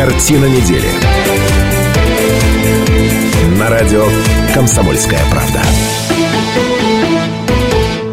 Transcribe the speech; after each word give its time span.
Картина 0.00 0.46
недели. 0.46 0.88
На 3.58 3.68
радио 3.68 4.06
«Комсомольская 4.54 5.20
правда». 5.30 5.60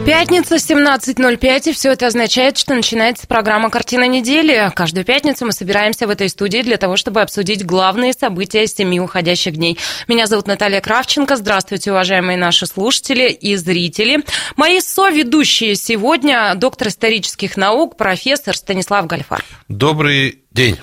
Пятница, 0.06 0.56
17.05, 0.56 1.70
и 1.70 1.72
все 1.72 1.94
это 1.94 2.08
означает, 2.08 2.58
что 2.58 2.74
начинается 2.74 3.26
программа 3.26 3.70
«Картина 3.70 4.06
недели». 4.06 4.70
Каждую 4.76 5.06
пятницу 5.06 5.46
мы 5.46 5.54
собираемся 5.54 6.08
в 6.08 6.10
этой 6.10 6.28
студии 6.28 6.62
для 6.62 6.76
того, 6.76 6.98
чтобы 6.98 7.22
обсудить 7.22 7.66
главные 7.66 8.12
события 8.12 8.68
семи 8.68 9.00
уходящих 9.00 9.56
дней. 9.56 9.78
Меня 10.10 10.28
зовут 10.28 10.48
Наталья 10.48 10.82
Кравченко. 10.82 11.38
Здравствуйте, 11.38 11.92
уважаемые 11.92 12.38
наши 12.38 12.66
слушатели 12.66 13.30
и 13.30 13.56
зрители. 13.56 14.26
Мои 14.58 14.82
соведущие 14.82 15.76
сегодня 15.76 16.54
доктор 16.56 16.90
исторических 16.90 17.56
наук, 17.56 17.96
профессор 17.96 18.58
Станислав 18.58 19.08
Гальфар. 19.08 19.42
Добрый 19.70 20.40
день. 20.52 20.78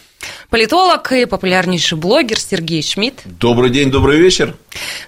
Политолог 0.51 1.13
и 1.13 1.25
популярнейший 1.25 1.99
блогер 1.99 2.39
Сергей 2.39 2.83
Шмидт. 2.83 3.23
Добрый 3.25 3.71
день, 3.71 3.91
добрый 3.91 4.19
вечер. 4.19 4.55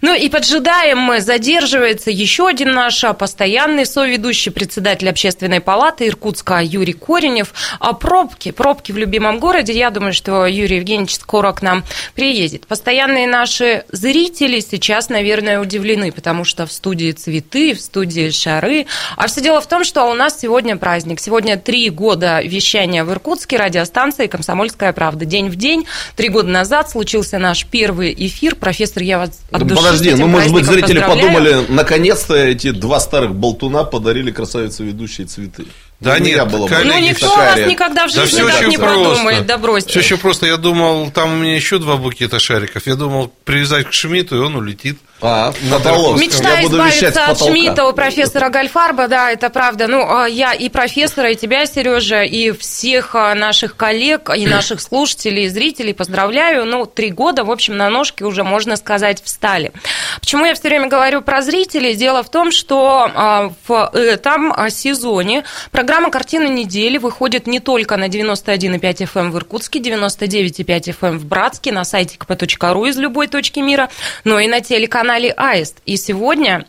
Ну 0.01 0.15
и 0.15 0.29
поджидаем 0.29 0.99
мы, 0.99 1.21
задерживается 1.21 2.11
еще 2.11 2.49
один 2.49 2.73
наш 2.73 3.05
постоянный 3.19 3.87
соведущий, 3.87 4.53
председатель 4.53 5.09
общественной 5.09 5.61
палаты 5.61 6.07
Иркутска 6.09 6.61
Юрий 6.63 6.93
Коренев. 6.93 7.53
А 7.81 7.93
пробки, 7.93 8.51
пробки 8.51 8.93
в 8.93 8.99
любимом 8.99 9.39
городе, 9.39 9.73
я 9.73 9.91
думаю, 9.91 10.13
что 10.13 10.47
Юрий 10.47 10.77
Евгеньевич 10.77 11.15
скоро 11.17 11.53
к 11.53 11.63
нам 11.63 11.85
приедет. 12.15 12.67
Постоянные 12.67 13.27
наши 13.27 13.85
зрители 13.91 14.61
сейчас, 14.61 15.09
наверное, 15.09 15.61
удивлены, 15.61 16.13
потому 16.13 16.45
что 16.45 16.67
в 16.67 16.73
студии 16.73 17.13
цветы, 17.13 17.75
в 17.75 17.81
студии 17.81 18.31
шары. 18.31 18.87
А 19.17 19.27
все 19.27 19.41
дело 19.41 19.61
в 19.61 19.67
том, 19.67 19.85
что 19.85 20.05
у 20.05 20.15
нас 20.15 20.41
сегодня 20.41 20.77
праздник. 20.77 21.21
Сегодня 21.21 21.57
три 21.57 21.91
года 21.91 22.41
вещания 22.43 23.05
в 23.05 23.11
Иркутске 23.13 23.57
радиостанции 23.57 24.27
«Комсомольская 24.27 24.93
правда». 24.93 25.25
День 25.25 25.49
в 25.49 25.57
день. 25.57 25.87
Три 26.17 26.29
года 26.29 26.49
назад 26.49 26.91
случился 26.91 27.39
наш 27.39 27.67
первый 27.67 28.15
эфир. 28.17 28.55
Профессор, 28.55 29.03
я 29.03 29.19
вас 29.19 29.41
от 29.57 29.67
души 29.67 29.83
Подожди, 29.83 30.15
ну, 30.15 30.27
может 30.29 30.53
быть, 30.53 30.65
зрители 30.65 31.01
подумали, 31.01 31.65
наконец-то 31.69 32.35
эти 32.35 32.71
два 32.71 33.01
старых 33.01 33.35
болтуна 33.35 33.85
подарили 33.85 34.31
красавице 34.31 34.85
ведущие 34.85 35.27
цветы. 35.27 35.65
Да 35.99 36.17
Ну, 36.19 36.25
нет, 36.27 36.37
я 36.37 36.45
было 36.45 36.65
бы. 36.67 36.69
коллеги, 36.69 36.93
Ну, 36.95 37.01
никто 37.09 37.29
такая 37.31 37.57
вас 37.63 37.71
никогда 37.71 38.07
в 38.07 38.13
Да 38.13 38.27
жизни 38.27 38.37
все 38.37 38.47
так 38.47 38.59
очень 38.61 38.69
не 38.69 38.77
просто. 38.79 39.09
подумает. 39.11 39.47
Да 39.47 39.57
бросьте. 39.59 39.91
Все 39.91 40.01
еще 40.01 40.17
просто. 40.19 40.47
Я 40.47 40.59
думал, 40.59 41.11
там 41.11 41.33
у 41.33 41.37
меня 41.37 41.55
еще 41.57 41.79
два 41.79 41.97
букета 41.97 42.39
шариков. 42.39 42.87
Я 42.87 42.97
думал 42.97 43.33
привязать 43.45 43.89
к 43.89 43.93
Шмидту, 43.95 44.37
и 44.37 44.39
он 44.41 44.57
улетит. 44.57 44.99
А, 45.23 45.53
потолок. 45.71 46.21
Мечта 46.21 46.59
я 46.61 46.65
избавиться 46.65 47.25
от. 47.25 47.39
Шмидта 47.39 47.87
у 47.87 47.95
профессора 47.95 48.51
Гальфарба, 48.51 49.09
да, 49.09 49.31
это 49.31 49.49
правда. 49.49 49.87
Ну, 49.87 50.05
а 50.07 50.27
я 50.27 50.53
и 50.53 50.69
профессора, 50.69 51.31
и 51.31 51.37
тебя, 51.37 51.65
Сережа, 51.65 52.23
и 52.23 52.51
всех 52.51 53.15
а, 53.15 53.35
наших 53.35 53.77
коллег, 53.77 54.31
и 54.37 54.47
наших 54.47 54.81
слушателей, 54.83 55.45
и 55.45 55.49
зрителей 55.49 55.95
поздравляю. 55.95 56.67
Ну, 56.67 56.85
три 56.85 57.11
года, 57.11 57.45
в 57.45 57.51
общем, 57.51 57.79
на 57.79 57.89
ножки 57.89 58.25
уже, 58.25 58.45
можно 58.45 58.77
сказать, 58.77 59.23
встали. 59.23 59.73
Почему 60.21 60.45
я 60.45 60.55
все 60.55 60.69
время 60.69 60.89
говорю 60.89 61.23
про 61.23 61.41
зрителей? 61.41 61.95
Дело 61.95 62.23
в 62.23 62.31
том, 62.31 62.53
что 62.53 63.11
а, 63.15 63.53
в 63.67 63.91
этом 63.95 64.55
сезоне 64.69 65.45
программа 65.71 66.11
«Картина 66.11 66.47
недели» 66.47 66.99
выходит 66.99 67.47
не 67.47 67.61
только 67.61 67.97
на 67.97 68.09
91,5 68.09 69.09
FM 69.11 69.31
в 69.31 69.39
Иркутске, 69.39 69.79
99,5 69.79 70.95
FM 71.01 71.17
в 71.17 71.25
Братске, 71.25 71.73
на 71.73 71.85
сайте 71.85 72.19
kp.ru 72.19 72.89
из 72.89 72.99
любой 72.99 73.29
точки 73.29 73.61
мира, 73.61 73.89
но 74.25 74.39
и 74.39 74.47
на 74.47 74.61
телеканале 74.61 75.06
«Аист». 75.11 75.79
И 75.87 75.97
сегодня 75.97 76.67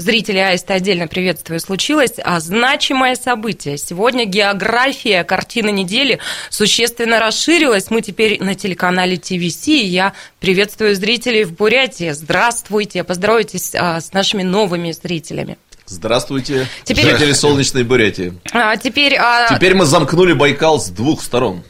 Зрители 0.00 0.38
Аиста 0.38 0.72
отдельно 0.72 1.08
приветствую. 1.08 1.60
Случилось 1.60 2.14
а, 2.24 2.40
значимое 2.40 3.16
событие. 3.16 3.76
Сегодня 3.76 4.24
география 4.24 5.24
картины 5.24 5.70
недели 5.70 6.20
существенно 6.48 7.20
расширилась. 7.20 7.90
Мы 7.90 8.00
теперь 8.00 8.42
на 8.42 8.54
телеканале 8.54 9.18
ТВС. 9.18 9.68
И 9.68 9.84
я 9.84 10.14
приветствую 10.38 10.94
зрителей 10.94 11.44
в 11.44 11.52
Бурятии. 11.52 12.12
Здравствуйте. 12.12 13.04
Поздоровайтесь 13.04 13.74
а, 13.74 14.00
с 14.00 14.14
нашими 14.14 14.42
новыми 14.42 14.90
зрителями. 14.92 15.58
Здравствуйте, 15.84 16.66
Теперь- 16.84 17.10
жители 17.10 17.32
солнечной 17.32 17.82
Бурятии. 17.82 18.32
А, 18.52 18.78
теперь, 18.78 19.16
а, 19.16 19.54
Теперь 19.54 19.74
мы 19.74 19.84
замкнули 19.84 20.32
Байкал 20.32 20.80
с 20.80 20.88
двух 20.88 21.22
сторон. 21.22 21.62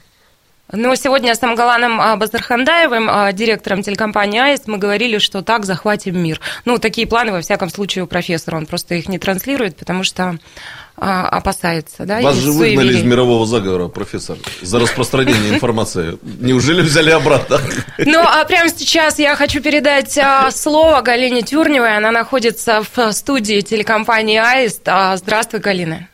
Ну, 0.73 0.95
сегодня 0.95 1.35
с 1.35 1.43
Амгаланом 1.43 2.01
а, 2.01 2.17
Базархандаевым, 2.17 3.09
а, 3.11 3.33
директором 3.33 3.83
телекомпании 3.83 4.41
«Аист», 4.41 4.67
мы 4.67 4.79
говорили, 4.79 5.19
что 5.19 5.43
так 5.43 5.65
захватим 5.65 6.23
мир. 6.23 6.41
Ну, 6.65 6.79
такие 6.79 7.07
планы, 7.07 7.33
во 7.33 7.41
всяком 7.41 7.71
случае, 7.71 8.05
у 8.05 8.07
профессора. 8.07 8.57
Он 8.57 8.67
просто 8.67 8.95
их 8.95 9.09
не 9.09 9.19
транслирует, 9.19 9.77
потому 9.77 10.05
что 10.05 10.39
а, 10.97 11.29
опасается. 11.29 12.05
Да, 12.05 12.21
Вас 12.21 12.37
же 12.37 12.53
выгнали 12.53 12.77
суеверий. 12.77 13.01
из 13.01 13.05
мирового 13.05 13.47
заговора, 13.47 13.89
профессор, 13.89 14.37
за 14.61 14.79
распространение 14.79 15.51
информации. 15.55 16.19
Неужели 16.23 16.83
взяли 16.83 17.11
обратно? 17.11 17.59
Ну, 17.99 18.21
а 18.21 18.45
прямо 18.45 18.69
сейчас 18.69 19.19
я 19.19 19.35
хочу 19.37 19.61
передать 19.61 20.19
слово 20.55 21.01
Галине 21.01 21.43
Тюрневой. 21.43 21.97
Она 21.97 22.11
находится 22.11 22.83
в 22.95 23.13
студии 23.13 23.61
телекомпании 23.61 24.39
«Аист». 24.39 24.89
Здравствуй, 25.17 25.61
Галина. 25.61 26.09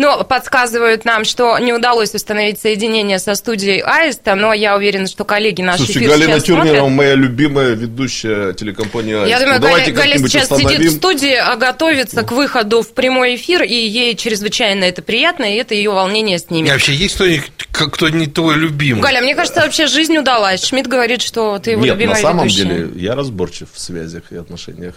Ну, 0.00 0.24
подсказывают 0.24 1.04
нам, 1.04 1.26
что 1.26 1.58
не 1.58 1.74
удалось 1.74 2.14
установить 2.14 2.58
соединение 2.58 3.18
со 3.18 3.34
студией 3.34 3.80
Аиста, 3.84 4.34
но 4.34 4.54
я 4.54 4.74
уверена, 4.74 5.06
что 5.06 5.24
коллеги 5.24 5.60
наши 5.60 5.84
Слушайте, 5.84 6.00
эфир 6.00 6.10
Галина 6.10 6.40
смотрят. 6.40 6.88
моя 6.88 7.14
любимая 7.14 7.74
ведущая 7.74 8.54
телекомпании 8.54 9.14
«Аист». 9.14 9.28
Я 9.28 9.38
Ну, 9.40 9.44
думаю, 9.44 9.60
давайте 9.60 9.90
Галя, 9.92 10.14
Галя 10.16 10.26
сейчас 10.26 10.48
сидит 10.48 10.80
в 10.80 10.96
студии, 10.96 11.34
а 11.34 11.54
готовится 11.56 12.22
к 12.22 12.32
выходу 12.32 12.80
в 12.80 12.94
прямой 12.94 13.34
эфир, 13.36 13.62
и 13.62 13.74
ей 13.74 14.16
чрезвычайно 14.16 14.84
это 14.84 15.02
приятно, 15.02 15.44
и 15.44 15.58
это 15.58 15.74
ее 15.74 15.90
волнение 15.90 16.36
И 16.36 16.38
снимет. 16.40 16.72
вообще 16.72 16.94
есть 16.94 17.16
кто-нибудь, 17.16 17.50
кто 17.70 18.08
не 18.08 18.26
твой 18.26 18.56
любимый? 18.56 19.02
Галя, 19.02 19.20
мне 19.20 19.34
кажется, 19.34 19.60
вообще 19.60 19.86
жизнь 19.86 20.16
удалась. 20.16 20.64
Шмидт 20.64 20.86
говорит, 20.88 21.20
что 21.20 21.58
ты 21.58 21.72
его 21.72 21.82
Нет, 21.82 21.90
на 21.96 21.98
любимая 21.98 22.22
самом 22.22 22.46
ведущая. 22.46 22.64
деле 22.64 22.88
я 22.96 23.14
разборчив 23.14 23.68
в 23.70 23.78
связях 23.78 24.22
и 24.30 24.36
отношениях. 24.36 24.94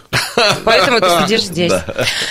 Поэтому 0.64 0.98
ты 1.00 1.08
сидишь 1.24 1.42
здесь. 1.44 1.72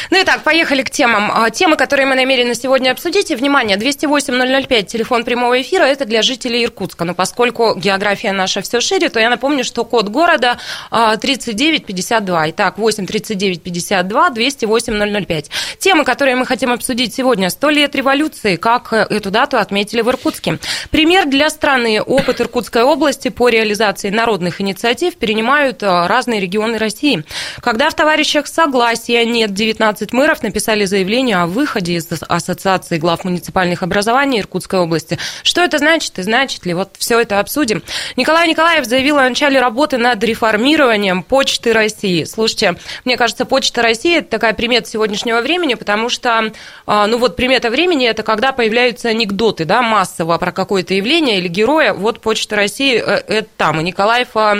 Ну 0.10 0.20
и 0.20 0.24
так, 0.24 0.42
поехали 0.42 0.82
к 0.82 0.90
темам. 0.90 1.32
А, 1.32 1.52
Темы, 1.52 1.76
которые 1.76 2.08
мы 2.08 2.16
намерены 2.16 2.56
сегодня 2.64 2.92
обсудить. 2.92 3.30
И, 3.30 3.36
внимание, 3.36 3.78
208-005, 3.78 4.84
телефон 4.84 5.26
прямого 5.26 5.62
эфира, 5.62 5.84
это 5.84 6.06
для 6.06 6.22
жителей 6.22 6.64
Иркутска. 6.64 7.04
Но 7.04 7.14
поскольку 7.14 7.76
география 7.76 8.32
наша 8.32 8.62
все 8.62 8.80
шире, 8.80 9.10
то 9.10 9.20
я 9.20 9.30
напомню, 9.30 9.66
что 9.66 9.84
код 9.84 10.08
города 10.08 10.58
а, 10.90 11.18
3952. 11.18 12.52
Итак, 12.52 12.78
8 12.78 13.06
39 13.06 13.62
52 13.62 14.30
208 14.30 15.26
005. 15.26 15.50
Темы, 15.78 16.06
которые 16.06 16.38
мы 16.38 16.46
хотим 16.46 16.72
обсудить 16.72 17.14
сегодня. 17.14 17.50
100 17.50 17.70
лет 17.70 17.96
революции. 17.96 18.56
Как 18.56 18.94
э, 18.94 19.08
эту 19.10 19.30
дату 19.30 19.58
отметили 19.58 20.00
в 20.00 20.08
Иркутске. 20.08 20.58
Пример 20.90 21.26
для 21.26 21.50
страны. 21.50 22.02
Опыт 22.02 22.40
Иркутской 22.40 22.84
области 22.84 23.28
по 23.28 23.50
реализации 23.50 24.10
народных 24.10 24.62
инициатив 24.62 25.16
перенимают 25.18 25.84
а, 25.84 26.08
разные 26.08 26.40
регионы 26.40 26.78
России. 26.78 27.26
Когда 27.60 27.90
в 27.90 27.94
товарищах 27.94 28.48
согласия 28.48 29.26
нет, 29.26 29.54
19 29.54 30.14
мэров 30.14 30.44
написали 30.44 30.86
заявление 30.86 31.38
о 31.38 31.48
выходе 31.48 31.96
из 31.96 32.08
Ассоциации 32.30 32.53
глав 33.00 33.24
муниципальных 33.24 33.84
образований 33.84 34.40
Иркутской 34.40 34.80
области. 34.80 35.18
Что 35.44 35.62
это 35.62 35.78
значит 35.78 36.18
и 36.20 36.24
значит 36.24 36.66
ли? 36.66 36.74
Вот 36.74 36.92
все 36.98 37.20
это 37.20 37.40
обсудим. 37.40 37.84
Николай 38.16 38.48
Николаев 38.48 38.86
заявил 38.86 39.18
о 39.18 39.28
начале 39.28 39.60
работы 39.60 39.98
над 39.98 40.24
реформированием 40.24 41.24
Почты 41.24 41.74
России. 41.74 42.24
Слушайте, 42.24 42.76
мне 43.06 43.18
кажется, 43.18 43.46
Почта 43.46 43.82
России– 43.82 44.18
это 44.20 44.30
такая 44.30 44.54
примета 44.54 44.90
сегодняшнего 44.90 45.42
времени, 45.42 45.76
потому 45.76 46.10
что, 46.10 46.52
а, 46.86 47.08
ну 47.08 47.18
вот 47.18 47.36
примета 47.36 47.70
времени– 47.70 48.08
это 48.10 48.24
когда 48.24 48.52
появляются 48.52 49.10
анекдоты, 49.10 49.66
да, 49.66 49.82
массово 49.82 50.38
про 50.38 50.52
какое-то 50.52 50.94
явление 50.94 51.40
или 51.40 51.48
героя. 51.48 51.94
Вот 51.94 52.20
Почта 52.20 52.56
России 52.56 52.96
э,– 52.96 53.24
это 53.28 53.48
там. 53.58 53.80
И 53.80 53.84
Николаев 53.84 54.30
а, 54.36 54.56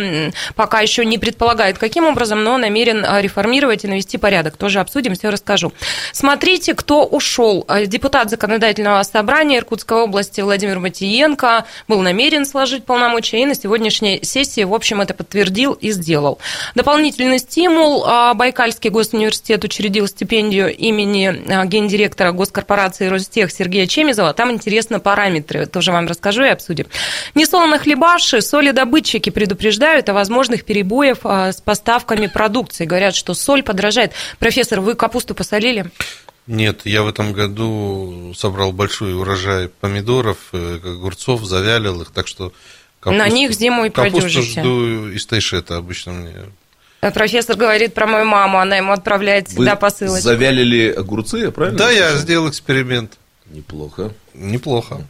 пока 0.56 0.82
еще 0.82 1.06
не 1.06 1.18
предполагает, 1.18 1.78
каким 1.78 2.06
образом, 2.06 2.44
но 2.44 2.58
намерен 2.58 3.06
а, 3.06 3.22
реформировать 3.22 3.84
и 3.84 3.88
навести 3.88 4.18
порядок. 4.18 4.58
Тоже 4.58 4.80
обсудим, 4.80 5.16
все 5.16 5.30
расскажу. 5.30 5.74
Смотрите, 6.12 6.74
кто 6.74 7.06
ушел. 7.06 7.66
Депутат 7.88 8.30
законодательного 8.30 9.02
собрания 9.04 9.58
Иркутской 9.58 9.98
области 9.98 10.42
Владимир 10.42 10.80
Матиенко 10.80 11.66
был 11.88 12.02
намерен 12.02 12.46
сложить 12.46 12.86
полномочия 12.86 13.42
и 13.42 13.46
на 13.46 13.56
сегодняшней 13.56 14.20
сессии, 14.24 14.64
в 14.64 14.74
общем, 14.74 15.02
это 15.02 15.14
подтвердил 15.14 15.74
и 15.74 15.92
сделал. 15.92 16.40
Дополнительный 16.76 17.40
стимул. 17.40 18.04
а, 18.06 18.34
Байкальский 18.34 18.90
госуниверситет 18.90 19.64
учредил 19.64 20.08
стипендию 20.08 20.76
имени 20.76 21.44
а, 21.48 21.66
гендиректора 21.66 22.32
госкорпорации 22.32 23.08
Ростех 23.08 23.52
Сергея 23.52 23.88
Чемизова. 23.88 24.34
Там 24.34 24.52
интересно 24.52 25.00
параметры, 25.00 25.66
тоже 25.66 25.92
вам 25.92 26.08
расскажу 26.08 26.44
и 26.44 26.50
обсудим. 26.50 26.88
Несолоно 27.36 27.80
хлебаши, 27.80 28.42
солидобытчики 28.42 29.30
предупреждают 29.30 30.10
о 30.10 30.14
возможных 30.14 30.66
перебоях 30.66 31.20
а, 31.24 31.52
с 31.52 31.62
поставками 31.62 32.28
продукции. 32.28 32.86
Говорят, 32.86 33.16
что 33.16 33.34
соль 33.34 33.64
подорожает. 33.64 34.14
Профессор, 34.40 34.82
вы 34.82 34.96
капусту 34.96 35.36
посолили? 35.36 35.86
Нет, 36.48 36.82
я 36.86 37.04
в 37.04 37.08
этом 37.08 37.32
году 37.34 38.34
собрал 38.36 38.74
большой 38.74 39.16
урожай 39.16 39.70
помидоров, 39.70 40.38
э, 40.52 40.80
огурцов, 40.84 41.44
завялил 41.46 42.02
их, 42.02 42.12
так 42.12 42.28
что... 42.28 42.52
На 43.06 43.28
них 43.28 43.52
зиму 43.52 43.86
и 43.86 43.90
капусту 43.90 44.22
продюжите. 44.22 44.62
жду 44.62 45.10
из 45.10 45.26
Тайшета 45.26 45.76
обычно 45.78 46.14
мне. 46.14 46.34
Э, 47.02 47.12
Профессор 47.12 47.58
говорит 47.58 47.94
про 47.94 48.08
мою 48.08 48.26
маму, 48.26 48.60
она 48.60 48.78
ему 48.78 48.94
отправляет 48.94 49.48
Вы 49.50 49.56
всегда 49.56 49.76
посылочку. 49.76 50.24
завялили 50.24 50.90
огурцы, 50.90 51.38
я 51.40 51.52
правильно? 51.52 51.78
Да, 51.78 51.92
я 51.92 52.16
сделал 52.16 52.50
эксперимент. 52.50 53.18
Неплохо. 53.48 54.14
Неплохо. 54.34 55.06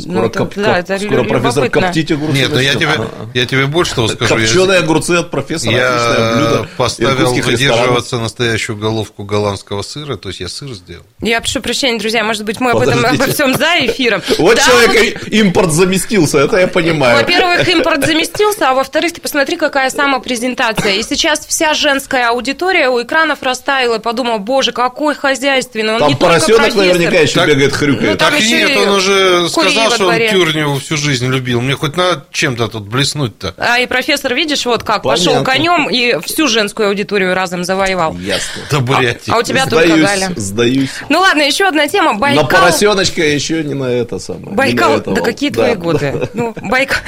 Скоро, 0.00 0.22
Ну, 0.22 0.30
коп- 0.30 0.54
да, 0.56 0.78
это 0.78 0.98
скоро 0.98 1.22
профессор 1.24 1.68
коптить 1.68 2.10
огурцы 2.12 2.34
Нет, 2.38 2.50
ну 2.50 2.58
я 2.60 2.72
тебе, 2.76 2.88
я 3.34 3.44
тебе 3.44 3.66
больше 3.66 3.94
того 3.94 4.08
скажу. 4.08 4.38
Я- 4.38 4.46
Копченые 4.46 4.78
огурцы 4.78 5.10
от 5.10 5.30
профессора. 5.30 5.74
отличное 5.76 6.34
блюдо 6.36 6.56
Я 6.62 6.68
поставил 6.78 7.32
выдерживаться 7.34 8.18
настоящую 8.18 8.78
головку 8.78 9.22
голландского 9.24 9.82
сыра, 9.82 10.16
то 10.16 10.30
есть 10.30 10.40
я 10.40 10.48
сыр 10.48 10.70
сделал. 10.72 11.04
Я 11.20 11.42
прошу 11.42 11.60
прощения, 11.60 11.98
друзья, 11.98 12.24
может 12.24 12.44
быть, 12.44 12.58
мы 12.58 12.70
об 12.70 12.78
этом 12.80 12.94
Подождите. 13.02 13.24
обо 13.24 13.32
всем 13.34 13.54
за 13.54 13.68
эфиром. 13.84 14.22
Вот 14.38 14.56
Да, 14.56 14.62
человек 14.64 15.28
импорт 15.28 15.72
заместился, 15.72 16.38
это 16.38 16.56
я 16.56 16.68
понимаю. 16.68 17.18
Во-первых, 17.18 17.68
импорт 17.68 18.06
заместился, 18.06 18.70
а 18.70 18.72
во-вторых, 18.72 19.12
ты 19.12 19.20
посмотри, 19.20 19.58
какая 19.58 19.90
самопрезентация. 19.90 20.94
И 20.94 21.02
сейчас 21.02 21.44
вся 21.46 21.74
женская 21.74 22.28
аудитория 22.30 22.88
у 22.88 23.02
экранов 23.02 23.42
растаяла 23.42 23.96
и 23.96 24.00
подумала, 24.00 24.38
боже, 24.38 24.72
какой 24.72 25.14
хозяйственный. 25.14 25.92
Он 25.92 25.98
Там 25.98 26.16
поросенок 26.16 26.74
наверняка 26.74 27.18
еще 27.18 27.34
Так- 27.34 27.48
бегает, 27.48 27.74
хрюкает. 27.74 28.10
Ну, 28.12 28.16
там 28.16 28.30
так 28.32 28.40
еще 28.40 28.56
нет, 28.56 28.70
и 28.70 28.76
он 28.78 28.88
уже 28.88 29.48
сказал, 29.50 29.81
во 29.88 29.94
что 29.94 30.06
он. 30.08 30.14
Тюрневу 30.30 30.78
всю 30.78 30.96
жизнь 30.96 31.26
любил. 31.28 31.60
Мне 31.60 31.74
хоть 31.74 31.96
надо 31.96 32.26
чем-то 32.30 32.68
тут 32.68 32.84
блеснуть-то. 32.88 33.54
А 33.56 33.78
и 33.78 33.86
профессор, 33.86 34.34
видишь, 34.34 34.64
вот 34.66 34.82
как, 34.82 35.02
Понятно. 35.02 35.24
пошел 35.26 35.44
конем 35.44 35.88
и 35.90 36.18
всю 36.24 36.48
женскую 36.48 36.88
аудиторию 36.88 37.34
разом 37.34 37.64
завоевал. 37.64 38.14
Ясно. 38.18 38.62
Да, 38.70 38.80
Бурятии. 38.80 39.30
А 39.32 39.38
у 39.38 39.42
тебя 39.42 39.66
только 39.66 39.86
Сдаюсь, 39.88 40.06
Галя. 40.06 40.32
сдаюсь. 40.36 40.90
Ну 41.08 41.20
ладно, 41.20 41.42
еще 41.42 41.66
одна 41.66 41.88
тема. 41.88 42.12
На 42.12 42.18
Байкал. 42.18 42.48
поросеночка 42.48 43.22
еще 43.22 43.62
не 43.64 43.74
на 43.74 43.84
это 43.84 44.18
самое. 44.18 44.46
на 44.46 44.52
Байкал, 44.52 45.00
да 45.00 45.20
какие 45.22 45.50
твои 45.50 45.74
годы? 45.74 46.28
Ну, 46.34 46.54
Байкал, 46.60 46.98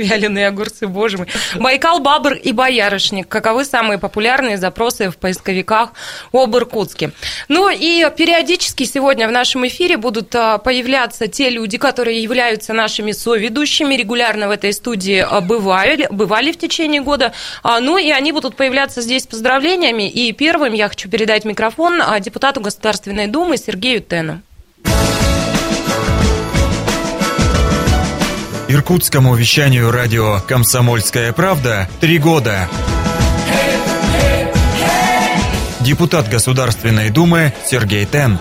вяленые 0.00 0.48
огурцы, 0.48 0.86
боже 0.86 1.18
мой. 1.18 1.26
Байкал, 1.56 2.00
Бабр 2.00 2.34
и 2.34 2.52
Боярышник. 2.52 3.28
Каковы 3.28 3.64
самые 3.64 3.98
популярные 3.98 4.56
запросы 4.56 5.10
в 5.10 5.16
поисковиках 5.16 5.92
об 6.32 6.56
Иркутске? 6.56 7.12
Ну 7.48 7.68
и 7.68 8.06
периодически 8.16 8.84
сегодня 8.84 9.28
в 9.28 9.32
нашем 9.32 9.66
эфире 9.66 9.96
будут 9.96 10.34
а, 10.34 10.58
появляться 10.58 11.26
те 11.26 11.50
люди, 11.50 11.78
которые 11.78 12.22
являются 12.22 12.72
нашими 12.72 13.12
соведущими, 13.12 13.94
регулярно 13.94 14.48
в 14.48 14.50
этой 14.50 14.72
студии 14.72 15.18
а, 15.18 15.40
бывали, 15.40 16.08
бывали 16.10 16.52
в 16.52 16.58
течение 16.58 17.00
года. 17.00 17.32
А, 17.62 17.80
Ну 17.80 17.98
и 17.98 18.10
они 18.10 18.32
будут 18.32 18.56
появляться 18.56 19.00
здесь 19.02 19.24
с 19.24 19.26
поздравлениями. 19.26 20.08
И 20.08 20.32
первым 20.32 20.72
я 20.72 20.88
хочу 20.88 21.08
передать 21.08 21.44
микрофон 21.44 22.02
депутату 22.20 22.60
Государственной 22.60 23.26
Думы 23.26 23.56
Сергею 23.56 24.00
Тену. 24.00 24.42
Иркутскому 28.72 29.34
вещанию 29.34 29.90
радио 29.90 30.38
«Комсомольская 30.46 31.32
правда» 31.32 31.88
три 32.00 32.18
года. 32.18 32.68
Депутат 35.80 36.28
Государственной 36.28 37.10
Думы 37.10 37.52
Сергей 37.66 38.06
Тен. 38.06 38.38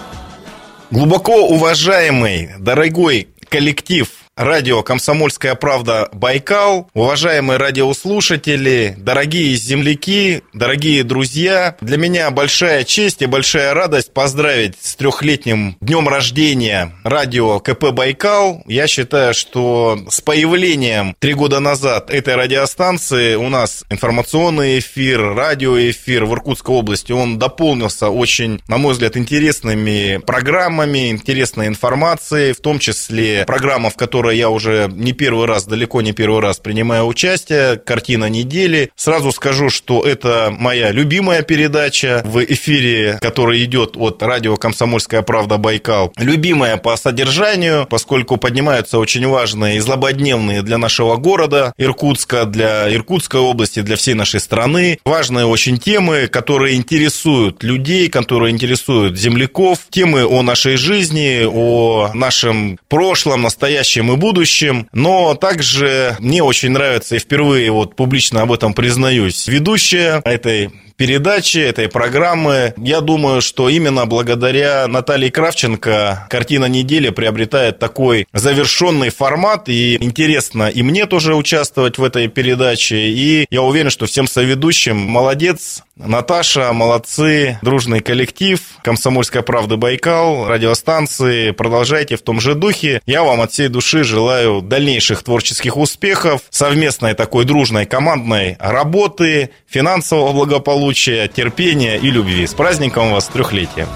Глубоко 0.92 1.48
уважаемый, 1.48 2.52
дорогой 2.60 3.30
коллектив 3.50 4.08
радио 4.40 4.84
«Комсомольская 4.84 5.54
правда» 5.54 6.08
Байкал, 6.14 6.90
уважаемые 6.94 7.58
радиослушатели, 7.58 8.96
дорогие 8.98 9.54
земляки, 9.56 10.44
дорогие 10.54 11.04
друзья, 11.04 11.76
для 11.82 11.98
меня 11.98 12.32
большая 12.32 12.86
честь 12.86 13.22
и 13.22 13.26
большая 13.26 13.74
радость 13.74 14.14
поздравить 14.14 14.76
с 14.82 14.96
трехлетним 14.96 15.76
днем 15.82 16.08
рождения 16.08 16.94
радио 17.04 17.60
КП 17.60 17.92
Байкал. 17.92 18.64
Я 18.66 18.88
считаю, 18.88 19.34
что 19.34 20.00
с 20.10 20.22
появлением 20.22 21.18
три 21.20 21.34
года 21.34 21.60
назад 21.60 22.10
этой 22.10 22.36
радиостанции 22.36 23.36
у 23.36 23.50
нас 23.50 23.84
информационный 23.90 24.80
эфир, 24.80 25.36
радиоэфир 25.36 26.24
в 26.24 26.34
Иркутской 26.34 26.76
области, 26.76 27.12
он 27.12 27.40
дополнился 27.40 28.08
очень, 28.08 28.62
на 28.70 28.78
мой 28.78 28.94
взгляд, 28.94 29.18
интересными 29.18 30.22
программами, 30.26 31.10
интересной 31.10 31.68
информацией, 31.68 32.54
в 32.54 32.62
том 32.62 32.80
числе 32.80 33.44
программа, 33.46 33.90
в 33.90 33.98
которой 33.98 34.29
я 34.32 34.50
уже 34.50 34.90
не 34.94 35.14
первый 35.14 35.46
раз, 35.46 35.66
далеко 35.66 36.02
не 36.02 36.12
первый 36.12 36.42
раз 36.42 36.60
принимаю 36.60 37.06
участие, 37.06 37.78
«Картина 37.78 38.30
недели». 38.30 38.92
Сразу 38.96 39.32
скажу, 39.32 39.70
что 39.70 40.02
это 40.02 40.54
моя 40.58 40.92
любимая 40.92 41.42
передача 41.42 42.22
в 42.26 42.44
эфире, 42.44 43.18
который 43.22 43.64
идет 43.64 43.96
от 43.98 44.22
радио 44.24 44.56
«Комсомольская 44.56 45.22
правда» 45.22 45.58
Байкал. 45.58 46.14
Любимая 46.18 46.78
по 46.78 46.96
содержанию, 46.98 47.88
поскольку 47.90 48.38
поднимаются 48.38 49.00
очень 49.00 49.26
важные 49.28 49.78
и 49.78 49.80
злободневные 49.80 50.62
для 50.62 50.78
нашего 50.78 51.16
города 51.16 51.74
Иркутска, 51.78 52.46
для 52.46 52.94
Иркутской 52.94 53.40
области, 53.40 53.82
для 53.82 53.96
всей 53.96 54.14
нашей 54.14 54.40
страны. 54.40 55.00
Важные 55.06 55.46
очень 55.46 55.78
темы, 55.78 56.28
которые 56.28 56.76
интересуют 56.76 57.64
людей, 57.64 58.10
которые 58.10 58.52
интересуют 58.52 59.18
земляков. 59.18 59.80
Темы 59.90 60.26
о 60.26 60.42
нашей 60.42 60.76
жизни, 60.76 61.44
о 61.46 62.12
нашем 62.14 62.80
прошлом, 62.88 63.42
настоящем 63.42 64.12
и 64.12 64.16
будущем. 64.20 64.88
Но 64.94 65.36
также 65.36 66.16
мне 66.20 66.44
очень 66.44 66.72
нравится, 66.72 67.16
и 67.16 67.20
впервые 67.20 67.72
вот 67.72 67.96
публично 67.96 68.42
об 68.42 68.52
этом 68.52 68.74
признаюсь, 68.74 69.48
ведущая 69.48 70.22
этой 70.26 70.70
передачи, 71.00 71.60
этой 71.60 71.88
программы. 71.88 72.74
Я 72.76 73.00
думаю, 73.00 73.42
что 73.42 73.70
именно 73.70 74.06
благодаря 74.06 74.86
Наталье 74.86 75.32
Кравченко 75.32 76.28
картина 76.30 76.66
недели 76.66 77.10
приобретает 77.10 77.80
такой 77.80 78.28
завершенный 78.34 79.10
формат. 79.10 79.70
И 79.70 79.96
интересно 80.04 80.68
и 80.68 80.84
мне 80.84 81.06
тоже 81.06 81.36
участвовать 81.36 81.98
в 81.98 82.04
этой 82.04 82.28
передаче. 82.28 82.98
И 82.98 83.48
я 83.50 83.62
уверен, 83.62 83.90
что 83.90 84.08
всем 84.08 84.28
соведущим 84.28 84.98
молодец. 84.98 85.84
Наташа, 85.96 86.72
молодцы, 86.72 87.60
дружный 87.62 88.00
коллектив, 88.00 88.62
Комсомольская 88.84 89.42
правда 89.42 89.76
Байкал, 89.76 90.48
радиостанции. 90.48 91.52
Продолжайте 91.52 92.16
в 92.16 92.22
том 92.22 92.40
же 92.40 92.56
духе. 92.56 93.02
Я 93.06 93.24
вам 93.24 93.42
от 93.42 93.52
всей 93.52 93.68
души 93.68 94.06
желаю 94.06 94.62
дальнейших 94.62 95.24
творческих 95.24 95.76
успехов, 95.76 96.42
совместной 96.50 97.16
такой 97.16 97.44
дружной 97.44 97.86
командной 97.86 98.56
работы, 98.60 99.50
финансового 99.68 100.32
благополучия, 100.32 100.89
терпения 100.94 101.98
и 101.98 102.10
любви. 102.12 102.46
С 102.46 102.54
праздником 102.54 103.12
вас, 103.12 103.28
трехлетие. 103.28 103.88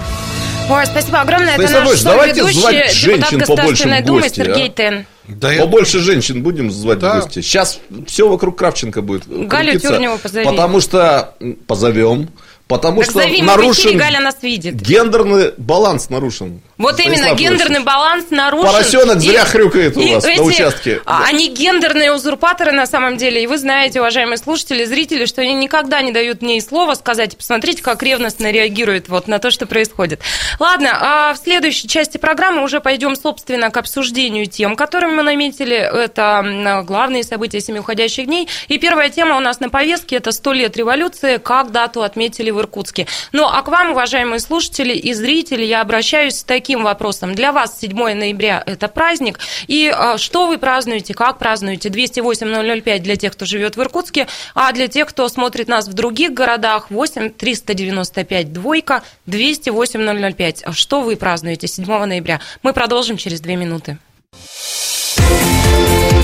Ой, 0.69 0.85
спасибо 0.85 1.19
огромное. 1.21 1.55
Это 1.55 1.67
Станислав 1.67 1.83
наш 1.83 1.89
Ильич, 1.91 2.03
давайте 2.03 2.39
ведущий, 2.39 2.59
звать 2.59 2.93
женщин 2.93 3.39
побольше 3.41 3.87
в 3.89 4.05
Думы 4.05 4.21
гости, 4.21 4.35
Сергей 4.37 4.67
а? 4.67 4.69
Тен. 4.69 5.05
Да 5.27 5.51
я- 5.51 5.61
Побольше 5.61 5.99
женщин 5.99 6.41
будем 6.43 6.71
звать 6.71 6.99
Да. 6.99 7.19
в 7.19 7.23
гости. 7.25 7.41
Сейчас 7.41 7.79
все 8.07 8.27
вокруг 8.27 8.57
Кравченко 8.57 9.01
будет. 9.01 9.27
Галю 9.27 9.71
крутиться, 9.71 9.89
Тюрневу 9.89 10.17
позови. 10.17 10.45
Потому 10.45 10.79
что 10.79 11.35
позовем. 11.67 12.29
Потому 12.67 13.01
Так 13.01 13.11
что 13.11 13.19
зови, 13.21 13.41
в 13.41 13.45
нарушен 13.45 13.97
Галя 13.97 14.19
нас 14.21 14.37
видит. 14.41 14.75
гендерный 14.75 15.51
баланс 15.57 16.09
нарушен. 16.09 16.61
Вот 16.77 16.93
Станислав 16.93 17.17
именно, 17.19 17.27
Ильич. 17.35 17.39
гендерный 17.49 17.79
баланс 17.81 18.25
нарушен. 18.31 18.71
Поросенок 18.71 19.17
И- 19.17 19.19
зря 19.19 19.45
хрюкает 19.45 19.95
у 19.97 19.99
и 20.01 20.15
вас 20.15 20.23
на 20.23 20.29
эти, 20.29 20.39
участке. 20.39 21.01
а, 21.05 21.25
Они 21.25 21.49
гендерные 21.49 22.13
узурпаторы 22.13 22.71
на 22.71 22.87
самом 22.87 23.17
деле. 23.17 23.43
И 23.43 23.47
вы 23.47 23.57
знаете, 23.57 23.99
уважаемые 23.99 24.37
слушатели, 24.37 24.85
зрители, 24.85 25.25
что 25.25 25.41
они 25.41 25.53
никогда 25.53 26.01
не 26.01 26.11
дают 26.13 26.41
мне 26.41 26.57
и 26.57 26.61
слова 26.61 26.95
сказать. 26.95 27.37
Посмотрите, 27.37 27.83
как 27.83 28.01
ревностно 28.01 28.49
реагируют 28.49 29.07
вот 29.09 29.27
на 29.27 29.39
то, 29.39 29.51
что 29.51 29.65
происходит. 29.67 30.21
Ладно, 30.59 30.89
а 30.99 31.33
в 31.33 31.37
следующей 31.37 31.87
части 31.89 32.17
программы 32.17 32.63
уже 32.63 32.79
пойдем, 32.79 33.15
собственно, 33.17 33.69
к 33.71 33.77
обсуждению 33.77 34.47
тем, 34.47 34.75
которые 34.75 35.11
мы 35.13 35.21
наметили. 35.21 35.75
Это 35.75 36.83
главные 36.87 37.23
события 37.23 37.59
семи 37.61 37.79
уходящих 37.79 38.25
дней. 38.25 38.47
И 38.69 38.77
первая 38.79 39.09
тема 39.09 39.35
у 39.37 39.41
нас 39.41 39.59
на 39.59 39.69
повестке– 39.69 40.15
это 40.17 40.31
«100 40.31 40.53
лет 40.53 40.77
революции», 40.77 41.37
как 41.37 41.71
дату 41.71 42.01
отметили 42.03 42.52
в 42.53 42.59
Иркутске. 42.59 43.07
Ну, 43.31 43.45
а 43.45 43.61
к 43.61 43.67
вам, 43.67 43.91
уважаемые 43.91 44.39
слушатели 44.39 44.93
и 44.93 45.13
зрители, 45.13 45.63
я 45.63 45.81
обращаюсь 45.81 46.37
с 46.37 46.43
таким 46.43 46.83
вопросом. 46.83 47.35
Для 47.35 47.51
вас 47.51 47.79
7 47.79 47.93
ноября– 47.95 48.63
это 48.65 48.87
праздник. 48.87 49.39
И 49.67 49.91
а, 49.93 50.17
что 50.17 50.47
вы 50.47 50.57
празднуете, 50.57 51.13
как 51.13 51.37
празднуете? 51.37 51.89
208-005 51.89 52.99
для 52.99 53.15
тех, 53.15 53.33
кто 53.33 53.45
живет 53.45 53.75
в 53.75 53.81
Иркутске, 53.81 54.27
а 54.55 54.71
для 54.71 54.87
тех, 54.87 55.07
кто 55.07 55.27
смотрит 55.27 55.67
нас 55.67 55.87
в 55.87 55.93
других 55.93 56.33
городах, 56.33 56.89
8 56.89 57.31
395 57.31 58.53
двойка 58.53 59.03
208-005. 59.27 60.63
А 60.63 60.73
Что 60.73 61.01
вы 61.01 61.15
празднуете 61.15 61.67
7 61.67 61.85
ноября? 61.85 62.39
Мы 62.61 62.73
продолжим 62.73 63.17
через 63.17 63.41
две 63.41 63.55
минуты. 63.55 63.97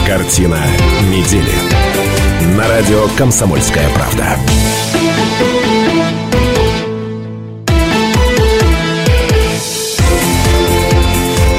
Картина 0.06 0.60
недели. 1.04 1.54
На 2.58 2.68
радио 2.68 3.08
«Комсомольская 3.18 3.88
правда». 3.90 4.38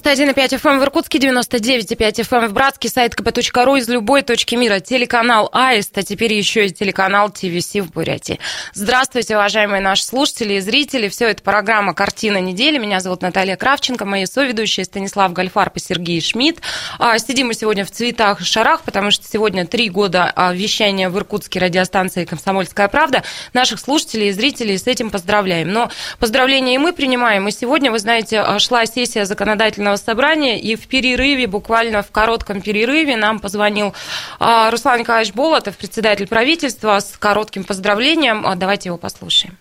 91,5 0.00 0.60
FM 0.60 0.70
эм 0.70 0.78
в 0.80 0.82
Иркутске, 0.84 1.18
99,5 1.18 1.96
FM 1.96 2.44
эм 2.44 2.48
в 2.48 2.52
Братске, 2.52 2.88
сайт 2.88 3.14
kp.ru 3.14 3.78
из 3.78 3.88
любой 3.88 4.22
точки 4.22 4.54
мира, 4.54 4.80
телеканал 4.80 5.48
АИСТ, 5.52 5.98
а 5.98 6.02
теперь 6.02 6.34
еще 6.34 6.66
и 6.66 6.70
телеканал 6.70 7.30
ТВС 7.30 7.74
в 7.74 7.90
Бурятии. 7.90 8.38
Здравствуйте, 8.74 9.34
уважаемые 9.36 9.80
наши 9.80 10.04
слушатели 10.04 10.54
и 10.54 10.60
зрители. 10.60 11.08
Все 11.08 11.28
это 11.28 11.42
программа 11.42 11.94
«Картина 11.94 12.38
недели». 12.38 12.78
Меня 12.78 13.00
зовут 13.00 13.22
Наталья 13.22 13.56
Кравченко, 13.56 14.04
мои 14.04 14.26
соведущие 14.26 14.84
Станислав 14.84 15.32
Гальфарб 15.32 15.76
и 15.76 15.80
Сергей 15.80 16.20
Шмидт. 16.20 16.60
А, 16.98 17.18
сидим 17.18 17.48
мы 17.48 17.54
сегодня 17.54 17.84
в 17.84 17.90
цветах 17.90 18.40
и 18.40 18.44
шарах, 18.44 18.82
потому 18.82 19.10
что 19.10 19.26
сегодня 19.26 19.66
три 19.66 19.88
года 19.88 20.32
а, 20.36 20.52
вещания 20.52 21.08
в 21.08 21.16
Иркутске 21.16 21.58
радиостанции 21.58 22.24
«Комсомольская 22.24 22.88
правда». 22.88 23.24
Наших 23.52 23.80
слушателей 23.80 24.28
и 24.28 24.32
зрителей 24.32 24.78
с 24.78 24.86
этим 24.86 25.10
поздравляем. 25.10 25.72
Но 25.72 25.90
поздравления 26.18 26.74
и 26.74 26.78
мы 26.78 26.92
принимаем. 26.92 27.48
И 27.48 27.50
сегодня, 27.50 27.90
вы 27.90 27.98
знаете, 27.98 28.40
а, 28.40 28.58
шла 28.58 28.84
сессия 28.86 29.24
законодательства 29.24 29.87
законодательного 29.88 29.96
собрания, 29.96 30.60
и 30.60 30.76
в 30.76 30.86
перерыве, 30.86 31.46
буквально 31.46 32.02
в 32.02 32.10
коротком 32.10 32.60
перерыве, 32.60 33.16
нам 33.16 33.38
позвонил 33.38 33.94
а, 34.38 34.70
Руслан 34.70 35.00
Николаевич 35.00 35.34
Болотов, 35.34 35.76
председатель 35.76 36.26
правительства, 36.26 37.00
с 37.00 37.16
коротким 37.18 37.64
поздравлением. 37.64 38.46
А, 38.46 38.54
давайте 38.54 38.90
его 38.90 38.98
послушаем. 38.98 39.56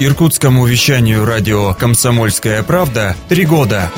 Иркутскому 0.00 0.64
вещанию 0.64 1.24
радио 1.24 1.74
«Комсомольская 1.74 2.62
правда» 2.62 3.16
три 3.28 3.44
года. 3.44 3.90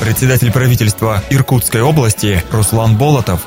Председатель 0.00 0.50
правительства 0.50 1.22
Иркутской 1.28 1.82
области 1.82 2.42
Руслан 2.50 2.96
Болотов 2.96 3.40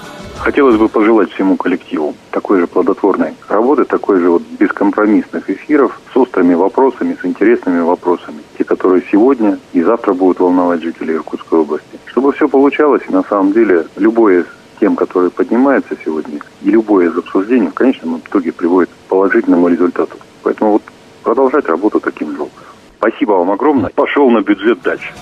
Хотелось 0.47 0.77
бы 0.77 0.87
пожелать 0.87 1.29
всему 1.33 1.57
коллективу 1.57 2.15
такой 2.31 2.61
же 2.61 2.67
плодотворной 2.67 3.33
работы, 3.49 3.83
такой 3.83 4.21
же 4.21 4.29
вот 4.29 4.43
бескомпромиссных 4.57 5.49
эфиров 5.49 5.99
с 6.13 6.15
острыми 6.15 6.53
вопросами, 6.53 7.17
с 7.21 7.25
интересными 7.25 7.81
вопросами, 7.81 8.37
те, 8.57 8.63
которые 8.63 9.03
сегодня 9.11 9.59
и 9.73 9.81
завтра 9.81 10.13
будут 10.13 10.39
волновать 10.39 10.81
жителей 10.81 11.15
Иркутской 11.15 11.59
области. 11.59 11.99
Чтобы 12.05 12.31
все 12.31 12.47
получалось, 12.47 13.01
и 13.09 13.11
на 13.11 13.23
самом 13.23 13.51
деле 13.51 13.87
любое 13.97 14.45
тем, 14.79 14.95
которые 14.95 15.31
поднимаются 15.31 15.97
сегодня, 16.05 16.39
и 16.61 16.69
любое 16.69 17.09
из 17.09 17.17
обсуждений 17.17 17.67
в 17.67 17.73
конечном 17.73 18.19
итоге 18.19 18.53
приводит 18.53 18.89
к 18.89 19.09
положительному 19.09 19.67
результату. 19.67 20.15
Поэтому 20.43 20.71
вот 20.71 20.83
продолжать 21.23 21.65
работу 21.65 21.99
таким 21.99 22.29
же 22.29 22.43
образом. 22.43 22.73
Спасибо 22.99 23.33
вам 23.33 23.51
огромное. 23.51 23.89
Пошел 23.89 24.29
на 24.29 24.39
бюджет 24.39 24.81
дальше. 24.81 25.13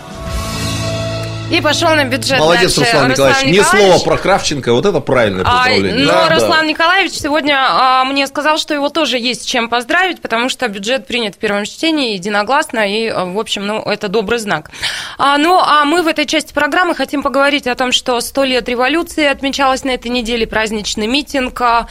И 1.52 1.62
пошел 1.62 1.90
на 1.90 2.06
бюджет 2.06 2.40
Молодец, 2.40 2.76
дальше. 2.76 2.92
Руслан 2.92 3.12
Николаевич. 3.12 3.56
Ни 3.56 3.62
слова 3.62 4.00
про 4.04 4.18
Кравченко, 4.18 4.74
вот 4.74 4.86
это 4.86 5.00
правильное 5.00 5.44
поздравление. 5.44 5.94
А, 5.94 6.00
но 6.00 6.08
да, 6.08 6.30
Руслан 6.34 6.62
да. 6.62 6.66
Николаевич 6.66 7.14
сегодня 7.14 7.56
а, 7.56 8.04
мне 8.06 8.26
сказал, 8.26 8.58
что 8.58 8.74
его 8.74 8.90
тоже 8.90 9.20
есть 9.20 9.48
чем 9.48 9.70
поздравить, 9.70 10.22
потому 10.22 10.50
что 10.50 10.68
бюджет 10.68 11.06
принят 11.06 11.36
в 11.36 11.38
первом 11.38 11.66
чтении 11.66 12.14
единогласно, 12.14 12.80
и, 12.80 13.08
а, 13.08 13.26
в 13.26 13.38
общем, 13.38 13.68
ну, 13.68 13.80
это 13.80 14.08
добрый 14.08 14.40
знак. 14.40 14.72
А, 15.20 15.38
ну, 15.38 15.60
а 15.60 15.86
мы 15.86 16.02
в 16.02 16.08
этой 16.08 16.26
части 16.26 16.52
программы 16.52 16.96
хотим 16.96 17.22
поговорить 17.22 17.68
о 17.68 17.76
том, 17.76 17.92
что 17.92 18.20
сто 18.22 18.44
лет 18.44 18.68
революции 18.68 19.26
отмечалось 19.26 19.84
на 19.84 19.92
этой 19.92 20.10
неделе, 20.10 20.48
праздничный 20.48 21.06
митинг 21.06 21.62
а, 21.62 21.88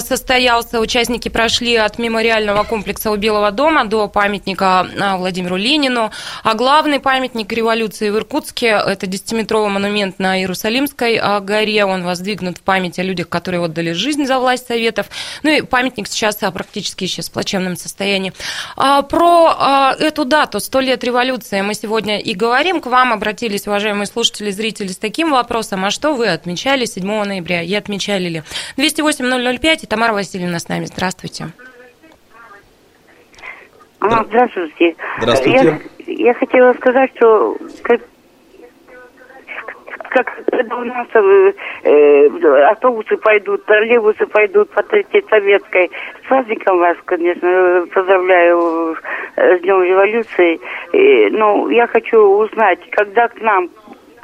состоялся, 0.00 0.80
участники 0.80 1.28
прошли 1.28 1.76
от 1.76 2.00
мемориального 2.00 2.64
комплекса 2.64 3.12
у 3.12 3.16
Белого 3.16 3.52
дома 3.52 3.84
до 3.84 4.08
памятника 4.08 4.88
а, 5.00 5.16
Владимиру 5.16 5.54
Ленину, 5.54 6.10
а 6.42 6.54
главный 6.54 6.98
памятник 6.98 7.52
революции 7.52 8.10
в 8.10 8.16
Иркутске 8.16 8.95
это 8.96 9.06
10-метровый 9.06 9.68
монумент 9.68 10.18
на 10.18 10.38
Иерусалимской 10.38 11.18
а, 11.20 11.40
горе. 11.40 11.84
Он 11.84 12.04
воздвигнут 12.04 12.58
в 12.58 12.62
память 12.62 12.98
о 12.98 13.02
людях, 13.02 13.28
которые 13.28 13.62
отдали 13.62 13.92
жизнь 13.92 14.24
за 14.24 14.38
власть 14.38 14.66
Советов. 14.66 15.08
Ну 15.42 15.50
и 15.50 15.62
памятник 15.62 16.08
сейчас 16.08 16.42
а, 16.42 16.50
практически 16.50 17.04
сейчас 17.04 17.28
в 17.28 17.32
плачевном 17.32 17.76
состоянии. 17.76 18.32
А, 18.76 19.02
про 19.02 19.94
эту 19.98 20.24
дату, 20.24 20.60
100 20.60 20.80
лет 20.80 21.04
революции, 21.04 21.60
мы 21.60 21.74
сегодня 21.74 22.20
и 22.20 22.34
говорим. 22.34 22.80
К 22.80 22.86
вам 22.86 23.12
обратились, 23.12 23.66
уважаемые 23.66 24.06
слушатели, 24.06 24.50
зрители, 24.50 24.88
с 24.88 24.98
таким 24.98 25.30
вопросом. 25.30 25.84
А 25.84 25.90
что 25.90 26.14
вы 26.14 26.28
отмечали 26.28 26.84
7 26.84 27.04
ноября? 27.06 27.62
И 27.62 27.74
отмечали 27.74 28.28
ли? 28.28 28.42
208-005 28.76 29.78
и 29.82 29.86
Тамара 29.86 30.12
Васильевна 30.12 30.58
с 30.58 30.68
нами. 30.68 30.86
Здравствуйте. 30.86 31.52
А, 34.00 34.24
здравствуйте. 34.24 34.94
Здравствуйте. 35.18 35.80
Я, 36.06 36.12
я 36.28 36.34
хотела 36.34 36.72
сказать, 36.74 37.10
что 37.16 37.56
как 37.82 38.00
как 40.10 40.44
когда 40.50 40.76
у 40.76 40.84
нас 40.84 41.06
э, 41.14 42.68
автобусы 42.70 43.16
пойдут, 43.16 43.64
троллейбусы 43.64 44.26
пойдут 44.26 44.70
по 44.70 44.82
Третьей 44.82 45.24
Советской. 45.28 45.90
С 46.24 46.28
праздником 46.28 46.78
вас, 46.78 46.96
конечно, 47.04 47.86
поздравляю 47.94 48.96
э, 49.36 49.58
с 49.58 49.60
Днем 49.60 49.82
Революции. 49.82 50.60
И, 50.92 51.30
ну, 51.30 51.68
я 51.70 51.86
хочу 51.86 52.18
узнать, 52.18 52.80
когда 52.90 53.28
к 53.28 53.40
нам 53.40 53.68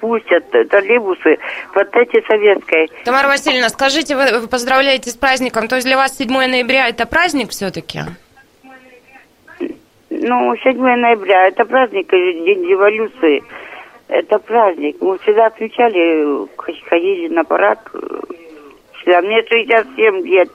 пустят 0.00 0.50
троллейбусы 0.50 1.38
по 1.72 1.84
Третьей 1.84 2.24
Советской. 2.26 2.90
Тамара 3.04 3.28
Васильевна, 3.28 3.68
скажите, 3.68 4.16
вы, 4.16 4.40
вы 4.40 4.48
поздравляете 4.48 5.10
с 5.10 5.16
праздником, 5.16 5.68
то 5.68 5.76
есть 5.76 5.86
для 5.86 5.96
вас 5.96 6.16
7 6.16 6.28
ноября 6.28 6.88
это 6.88 7.06
праздник 7.06 7.50
все-таки? 7.50 8.00
Ну, 10.10 10.56
7 10.56 10.76
ноября 10.78 11.48
это 11.48 11.64
праздник, 11.64 12.10
День 12.10 12.66
революции 12.68 13.42
это 14.12 14.38
праздник. 14.38 14.96
Мы 15.00 15.18
всегда 15.18 15.46
отмечали, 15.46 16.46
ходили 16.88 17.28
на 17.28 17.44
парад. 17.44 17.78
Всегда. 19.00 19.22
Мне 19.22 19.42
67 19.48 20.26
лет. 20.26 20.48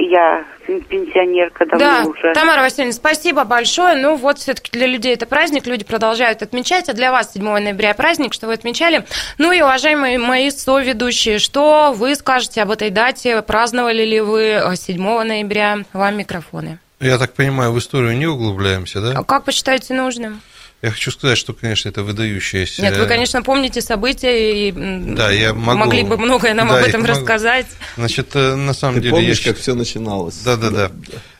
Я 0.00 0.44
пенсионерка 0.66 1.64
давно 1.66 1.78
да, 1.78 2.04
уже. 2.04 2.32
Тамара 2.34 2.62
Васильевна, 2.62 2.92
спасибо 2.92 3.44
большое. 3.44 3.96
Ну 3.96 4.16
вот 4.16 4.38
все-таки 4.38 4.70
для 4.72 4.86
людей 4.86 5.14
это 5.14 5.26
праздник, 5.26 5.66
люди 5.66 5.84
продолжают 5.84 6.42
отмечать, 6.42 6.88
а 6.88 6.94
для 6.94 7.12
вас 7.12 7.32
7 7.34 7.42
ноября 7.42 7.94
праздник, 7.94 8.32
что 8.32 8.46
вы 8.46 8.54
отмечали. 8.54 9.04
Ну 9.36 9.52
и, 9.52 9.60
уважаемые 9.60 10.18
мои 10.18 10.50
соведущие, 10.50 11.38
что 11.38 11.92
вы 11.94 12.14
скажете 12.16 12.62
об 12.62 12.70
этой 12.70 12.90
дате? 12.90 13.40
Праздновали 13.42 14.04
ли 14.04 14.20
вы 14.20 14.60
7 14.74 15.22
ноября? 15.22 15.78
Вам 15.92 16.16
микрофоны. 16.16 16.78
Я 17.00 17.18
так 17.18 17.34
понимаю, 17.34 17.72
в 17.72 17.78
историю 17.78 18.16
не 18.16 18.26
углубляемся, 18.26 19.00
да? 19.00 19.14
А 19.16 19.22
как 19.22 19.44
посчитаете 19.44 19.94
нужным? 19.94 20.40
Я 20.80 20.92
хочу 20.92 21.10
сказать, 21.10 21.36
что, 21.36 21.54
конечно, 21.54 21.88
это 21.88 22.04
выдающееся... 22.04 22.82
Нет, 22.82 22.96
вы, 22.96 23.06
конечно, 23.06 23.42
помните 23.42 23.80
события 23.80 24.68
и 24.68 24.72
да, 24.72 25.32
я 25.32 25.52
могу... 25.52 25.78
могли 25.80 26.04
бы 26.04 26.16
многое 26.16 26.54
нам 26.54 26.68
да, 26.68 26.78
об 26.78 26.84
этом 26.86 27.04
рассказать. 27.04 27.66
Значит, 27.96 28.30
э, 28.34 28.54
на 28.54 28.72
самом 28.74 28.96
Ты 28.96 29.00
деле... 29.00 29.12
помнишь, 29.12 29.40
я... 29.40 29.52
как 29.52 29.60
все 29.60 29.74
начиналось? 29.74 30.36
Да, 30.44 30.56
да, 30.56 30.70
да. 30.70 30.92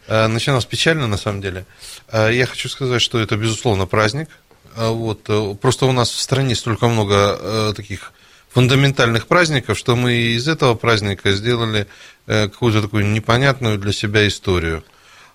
Э, 0.08 0.26
начиналось 0.26 0.64
печально, 0.64 1.06
на 1.06 1.16
самом 1.16 1.40
деле. 1.40 1.66
Э, 2.10 2.30
я 2.32 2.46
хочу 2.46 2.68
сказать, 2.68 3.00
что 3.00 3.20
это, 3.20 3.36
безусловно, 3.36 3.86
праздник. 3.86 4.28
Вот. 4.74 5.28
Просто 5.60 5.86
у 5.86 5.92
нас 5.92 6.10
в 6.10 6.20
стране 6.20 6.54
столько 6.54 6.88
много 6.88 7.72
таких 7.74 8.12
фундаментальных 8.50 9.26
праздников, 9.26 9.78
что 9.78 9.96
мы 9.96 10.14
из 10.14 10.46
этого 10.46 10.74
праздника 10.74 11.32
сделали 11.32 11.88
какую-то 12.26 12.82
такую 12.82 13.06
непонятную 13.06 13.78
для 13.78 13.92
себя 13.92 14.28
историю 14.28 14.84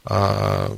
а, 0.05 0.72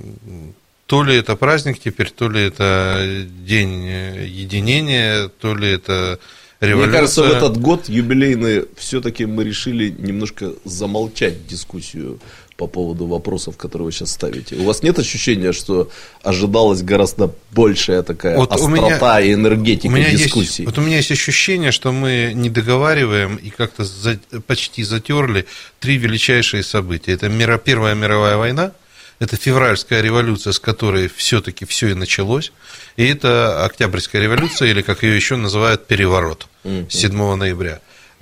то 0.86 1.04
ли 1.04 1.16
это 1.16 1.36
праздник 1.36 1.80
теперь, 1.80 2.12
то 2.12 2.30
ли 2.30 2.42
это 2.42 3.26
день 3.44 3.88
единения, 4.26 5.30
то 5.40 5.56
ли 5.56 5.72
это 5.72 6.20
революция. 6.60 6.88
Мне 6.88 7.00
кажется, 7.00 7.24
в 7.24 7.32
этот 7.32 7.58
год 7.58 7.90
юбилейный 7.90 8.66
все-таки 8.78 9.26
мы 9.26 9.44
решили 9.44 9.90
немножко 9.90 10.54
замолчать 10.64 11.48
дискуссию 11.48 12.20
по 12.56 12.68
поводу 12.68 13.06
вопросов, 13.08 13.58
которые 13.58 13.88
вы 13.88 13.92
сейчас 13.92 14.12
ставите. 14.12 14.56
У 14.56 14.64
вас 14.64 14.82
нет 14.82 14.98
ощущения, 14.98 15.52
что 15.52 15.90
ожидалась 16.24 16.84
гораздо 16.84 17.34
большая 17.52 18.02
такая 18.02 18.38
вот 18.38 18.52
острота 18.52 19.20
меня, 19.20 19.22
и 19.22 19.34
энергетика 19.34 19.88
у 19.88 19.96
меня 19.96 20.12
дискуссии? 20.12 20.62
Есть, 20.62 20.66
вот 20.66 20.78
у 20.78 20.82
меня 20.82 20.98
есть 20.98 21.12
ощущение, 21.12 21.72
что 21.72 21.92
мы 21.92 22.32
не 22.34 22.50
договариваем 22.50 23.36
и 23.36 23.50
как-то 23.50 23.84
за, 23.84 24.20
почти 24.48 24.84
затерли 24.84 25.48
три 25.80 25.98
величайшие 25.98 26.64
события. 26.64 27.12
Это 27.12 27.28
мира, 27.28 27.58
Первая 27.58 27.96
мировая 27.96 28.38
война– 28.38 28.72
это 29.20 29.38
февральская 29.38 30.02
революция, 30.02 30.54
с 30.54 30.60
которой 30.60 31.08
все-таки 31.08 31.66
все 31.66 31.90
и 31.90 31.94
началось. 31.94 32.52
И 32.98 33.06
это 33.06 33.64
Октябрьская 33.66 34.22
революция, 34.22 34.70
или 34.70 34.82
как 34.82 35.04
ее 35.04 35.16
еще 35.16 35.36
называют, 35.36 35.88
переворот 35.88 36.48
7 36.90 37.36
ноября. 37.36 37.80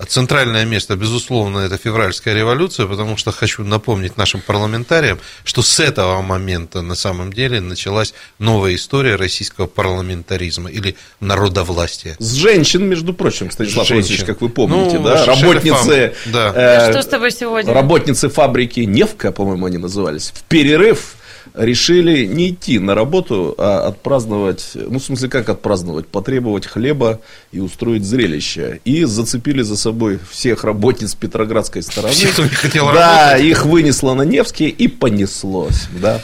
Центральное 0.08 0.66
место, 0.66 0.96
безусловно, 0.96 1.60
это 1.60 1.78
февральская 1.78 2.34
революция, 2.34 2.86
потому 2.88 3.18
что 3.18 3.32
хочу 3.32 3.64
напомнить 3.64 4.18
нашим 4.18 4.42
парламентариям, 4.42 5.20
что 5.44 5.62
с 5.62 5.80
этого 5.80 6.22
момента 6.22 6.82
на 6.82 6.96
самом 6.96 7.32
деле 7.32 7.62
началась 7.62 8.14
новая 8.40 8.76
история 8.76 9.16
российского 9.16 9.68
парламентаризма 9.68 10.70
или 10.70 10.96
народовластия. 11.20 12.16
С 12.20 12.34
женщин, 12.34 12.88
между 12.88 13.14
прочим, 13.14 13.52
Станислав 13.52 13.90
Васильевич, 13.90 14.24
как 14.24 14.42
вы 14.42 14.50
помните, 14.50 15.00
ну, 15.00 15.06
да? 15.06 15.26
Работницы, 15.26 16.14
да. 16.26 16.52
Э, 16.56 16.92
что 16.92 17.02
с 17.02 17.08
тобой 17.08 17.32
сегодня? 17.32 17.74
Работницы 17.74 18.30
фабрики 18.30 18.82
Невка, 18.82 19.32
по-моему, 19.32 19.66
они 19.66 19.78
назывались, 19.78 20.32
в 20.34 20.44
перерыв 20.44 21.16
решили 21.54 22.26
не 22.26 22.50
идти 22.50 22.80
на 22.80 22.96
работу, 22.96 23.54
а 23.58 23.88
отпраздновать, 23.88 24.72
ну, 24.74 25.00
в 25.00 25.04
смысле, 25.04 25.30
как 25.30 25.50
отпраздновать, 25.50 26.08
потребовать 26.08 26.66
хлеба 26.66 27.22
и 27.52 27.60
устроить 27.60 28.04
зрелище. 28.04 28.82
И 28.86 29.04
зацепили 29.04 29.62
за 29.62 29.78
собой 29.78 30.20
всех 30.32 30.64
работниц 30.64 31.14
Петроградской 31.16 31.84
стороны. 31.84 32.14
Все, 32.14 32.30
кто 32.30 32.44
не 32.44 32.50
хотел 32.50 32.86
да, 32.88 33.32
работать. 33.32 33.46
их 33.46 33.66
вынесло 33.66 34.14
на 34.14 34.24
Невский 34.24 34.70
и 34.70 34.88
понеслось, 34.88 35.88
да. 36.00 36.22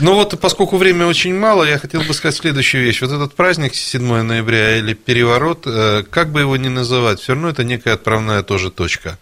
Ну 0.00 0.14
вот, 0.14 0.38
поскольку 0.40 0.78
времени 0.78 1.04
очень 1.04 1.34
мало, 1.34 1.64
я 1.64 1.78
хотел 1.78 2.02
бы 2.02 2.14
сказать 2.14 2.36
следующую 2.36 2.82
вещь. 2.82 3.02
Вот 3.02 3.12
этот 3.12 3.34
праздник 3.34 3.74
7 3.74 4.22
ноября 4.22 4.78
или 4.78 4.94
переворот, 4.94 5.64
э, 5.66 6.02
как 6.08 6.32
бы 6.32 6.40
его 6.40 6.56
ни 6.56 6.68
называть, 6.68 7.20
все 7.20 7.34
равно 7.34 7.50
это 7.50 7.62
некая 7.62 7.94
отправная 7.94 8.42
тоже 8.42 8.70
точка. 8.70 9.18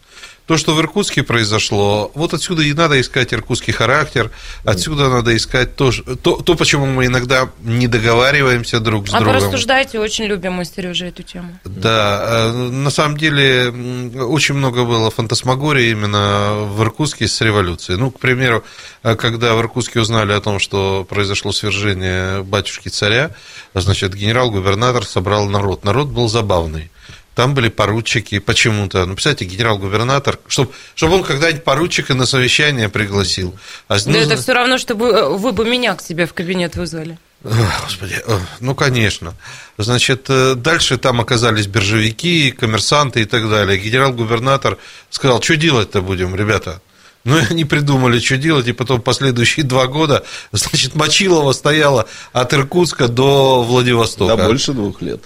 То, 0.51 0.57
что 0.57 0.75
в 0.75 0.81
Иркутске 0.81 1.23
произошло, 1.23 2.11
вот 2.17 2.35
отсюда 2.35 2.63
и 2.63 2.73
надо 2.73 3.01
искать 3.01 3.33
иркутский 3.33 3.73
характер, 3.73 4.33
отсюда 4.65 5.09
надо 5.09 5.37
искать 5.37 5.77
то, 5.77 5.93
то, 5.93 6.43
то 6.43 6.57
почему 6.57 6.87
мы 6.87 7.07
иногда 7.07 7.51
не 7.63 7.87
договариваемся 7.87 8.81
друг 8.81 9.07
с 9.07 9.15
А 9.15 9.21
вы 9.21 9.27
другом. 9.27 9.43
рассуждаете, 9.45 10.01
очень 10.01 10.25
любим 10.25 10.55
мы, 10.55 10.65
Сережа, 10.65 11.07
эту 11.07 11.23
тему. 11.23 11.57
Да, 11.65 12.49
э, 12.49 12.53
на 12.53 12.91
самом 12.91 13.17
деле 13.17 13.69
очень 14.25 14.57
много 14.57 14.85
было 14.85 15.13
фантасмагории 15.13 15.93
именно 15.93 16.65
в 16.65 16.83
Иркутске 16.83 17.29
с 17.29 17.41
революцией. 17.43 17.97
Ну, 17.97 18.11
к 18.11 18.19
примеру, 18.19 18.65
э, 19.05 19.15
когда 19.15 19.55
в 19.55 19.61
Иркутске 19.61 20.01
узнали 20.01 20.33
о 20.33 20.41
том, 20.41 20.59
что 20.59 21.07
произошло 21.09 21.53
свержение 21.53 22.43
батюшки 22.43 22.89
царя, 22.89 23.37
значит, 23.75 24.15
генерал-губернатор 24.15 25.05
собрал 25.05 25.49
народ. 25.49 25.85
Народ 25.85 26.09
был 26.09 26.29
забавный. 26.29 26.91
Там 27.35 27.55
были 27.55 27.69
поручики 27.69 28.39
почему-то. 28.39 29.07
Ну, 29.07 29.15
представьте, 29.15 29.45
генерал-губернатор, 29.45 30.39
чтобы 30.49 30.73
чтоб 30.95 31.13
он 31.13 31.23
когда-нибудь 31.23 31.65
поручика 31.65 32.15
на 32.15 32.27
совещание 32.27 32.89
пригласил. 32.89 33.57
А, 33.89 33.97
Да 33.97 34.11
ну, 34.11 34.19
это 34.19 34.37
все 34.37 34.53
равно, 34.53 34.79
чтобы 34.79 35.07
э, 35.09 35.29
вы 35.29 35.53
бы 35.53 35.65
меня 35.65 35.95
к 35.95 36.03
себе 36.03 36.27
в 36.27 36.35
кабинет 36.35 36.77
вызвали. 36.77 37.19
Господи, 37.43 38.17
э, 38.27 38.39
ну, 38.61 38.75
конечно. 38.75 39.35
Значит, 39.79 40.27
э, 40.29 40.55
дальше 40.57 40.99
там 40.99 41.21
оказались 41.21 41.67
биржевики, 41.67 42.51
коммерсанты 42.51 43.23
и 43.23 43.25
так 43.25 43.49
далее. 43.49 43.79
Генерал-губернатор 43.79 44.77
сказал, 45.09 45.41
что 45.41 45.57
делать-то 45.57 46.03
будем, 46.03 46.35
ребята? 46.35 46.83
Ну, 47.25 47.37
и 47.37 47.43
они 47.51 47.65
придумали, 47.67 48.19
что 48.19 48.39
делать, 48.39 48.67
и 48.69 48.73
потом 48.73 49.03
последующие 49.03 49.65
два 49.67 49.87
года, 49.87 50.25
значит, 50.53 50.95
Мочилова 50.95 51.53
стояла 51.53 52.07
от 52.33 52.55
Иркутска 52.55 53.09
до 53.09 53.63
Владивостока. 53.63 54.37
Да, 54.37 54.47
больше 54.47 54.73
двух 54.73 55.03
лет. 55.03 55.21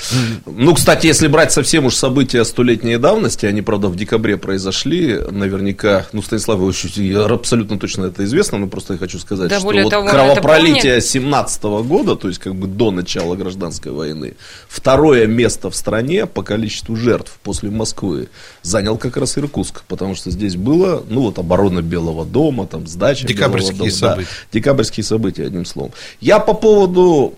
Ну, 0.45 0.75
кстати, 0.75 1.07
если 1.07 1.29
брать 1.29 1.53
совсем 1.53 1.87
уж 1.87 1.95
события 1.95 2.45
столетней 2.45 2.97
давности, 2.97 3.47
они, 3.47 3.63
правда, 3.63 3.89
в 3.89 3.97
декабре 3.97 4.37
произошли, 4.37 5.21
наверняка, 5.31 6.07
ну, 6.13 6.21
Станислав 6.21 6.59
Ильич, 6.61 7.17
абсолютно 7.31 7.79
точно 7.79 8.07
это 8.07 8.25
известно, 8.25 8.59
но 8.59 8.67
просто 8.67 8.95
я 8.95 8.99
хочу 8.99 9.21
сказать, 9.21 9.49
Да, 9.49 9.59
что 9.59 9.65
более 9.67 9.85
вот 9.85 9.91
того, 9.91 10.09
кровопролитие 10.09 11.01
17 11.01 11.63
года, 11.63 12.17
то 12.17 12.27
есть 12.27 12.41
как 12.41 12.57
бы 12.57 12.67
до 12.67 12.91
начала 12.91 13.37
гражданской 13.37 13.93
войны, 13.93 14.35
второе 14.69 15.27
место 15.27 15.71
в 15.71 15.77
стране 15.77 16.27
по 16.27 16.43
количеству 16.43 16.97
жертв 16.97 17.39
после 17.43 17.71
Москвы 17.71 18.29
занял 18.64 18.97
как 18.97 19.16
раз 19.16 19.38
Иркутск, 19.38 19.85
потому 19.87 20.16
что 20.16 20.30
здесь 20.30 20.56
было, 20.56 21.04
ну, 21.09 21.21
вот 21.21 21.38
оборона 21.38 21.83
Белого 21.83 22.25
дома, 22.25 22.66
там, 22.66 22.87
сдача 22.87 23.26
Декабрьские 23.26 23.75
Белого 23.75 23.90
дома, 23.90 24.00
да, 24.00 24.11
события. 24.11 24.30
декабрьские 24.52 25.04
события, 25.04 25.47
одним 25.47 25.66
словом. 25.66 25.92
Я 26.21 26.40
по 26.40 26.54
поводу, 26.54 27.35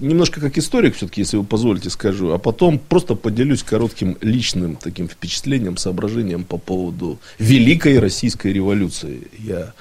немножко 0.00 0.40
как 0.40 0.58
историк 0.58 0.96
все-таки, 0.96 1.20
если 1.20 1.36
вы 1.36 1.44
позволите, 1.44 1.90
скажу, 1.90 2.32
а 2.32 2.38
потом 2.38 2.78
просто 2.78 3.14
поделюсь 3.14 3.62
коротким 3.62 4.18
личным 4.20 4.76
таким 4.76 5.08
впечатлением, 5.08 5.76
соображением 5.76 6.42
по 6.44 6.58
поводу 6.58 7.18
Великой 7.38 8.00
Российской 8.00 8.52
революции. 8.52 9.28
Я 9.38 9.74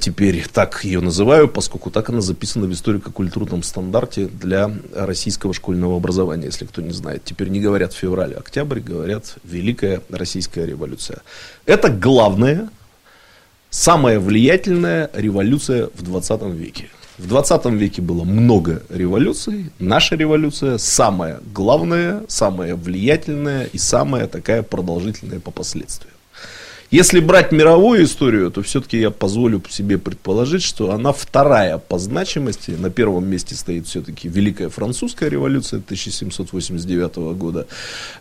теперь 0.00 0.46
так 0.52 0.84
ее 0.84 1.00
называю, 1.00 1.48
поскольку 1.48 1.90
так 1.90 2.08
она 2.08 2.20
записана 2.20 2.66
в 2.66 2.72
историко-культурном 2.72 3.62
стандарте 3.62 4.26
для 4.26 4.70
российского 4.94 5.52
школьного 5.52 5.96
образования, 5.96 6.46
если 6.46 6.64
кто 6.64 6.80
не 6.80 6.92
знает. 6.92 7.24
Теперь 7.24 7.48
не 7.48 7.60
говорят 7.60 7.92
февраль, 7.92 8.34
октябрь, 8.34 8.80
говорят 8.80 9.36
Великая 9.44 10.00
Российская 10.08 10.64
революция. 10.64 11.18
Это 11.66 11.90
главное 11.90 12.70
самая 13.68 14.20
влиятельная 14.20 15.10
революция 15.12 15.90
в 15.94 16.02
20 16.02 16.42
веке. 16.54 16.88
В 17.18 17.28
20 17.28 17.66
веке 17.66 18.02
было 18.02 18.24
много 18.24 18.82
революций. 18.88 19.70
Наша 19.78 20.16
революция 20.16 20.78
самая 20.78 21.40
главная, 21.52 22.22
самая 22.28 22.74
влиятельная 22.74 23.64
и 23.64 23.78
самая 23.78 24.26
такая 24.26 24.62
продолжительная 24.62 25.40
по 25.40 25.50
последствиям. 25.50 26.13
Если 26.94 27.18
брать 27.18 27.50
мировую 27.50 28.04
историю, 28.04 28.52
то 28.52 28.62
все-таки 28.62 29.00
я 29.00 29.10
позволю 29.10 29.60
себе 29.68 29.98
предположить, 29.98 30.62
что 30.62 30.92
она 30.92 31.12
вторая 31.12 31.78
по 31.78 31.98
значимости. 31.98 32.70
На 32.70 32.88
первом 32.88 33.28
месте 33.28 33.56
стоит 33.56 33.88
все-таки 33.88 34.28
Великая 34.28 34.68
Французская 34.68 35.28
революция 35.28 35.80
1789 35.80 37.16
года. 37.36 37.66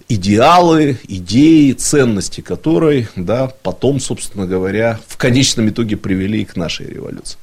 Идеалы, 0.10 0.98
идеи, 1.08 1.74
ценности 1.74 2.42
которой 2.42 3.08
да, 3.16 3.54
потом, 3.62 4.00
собственно 4.00 4.48
говоря, 4.48 5.00
в 5.08 5.18
конечном 5.18 5.70
итоге 5.70 5.96
привели 5.96 6.44
к 6.44 6.56
нашей 6.56 6.88
революции. 6.88 7.38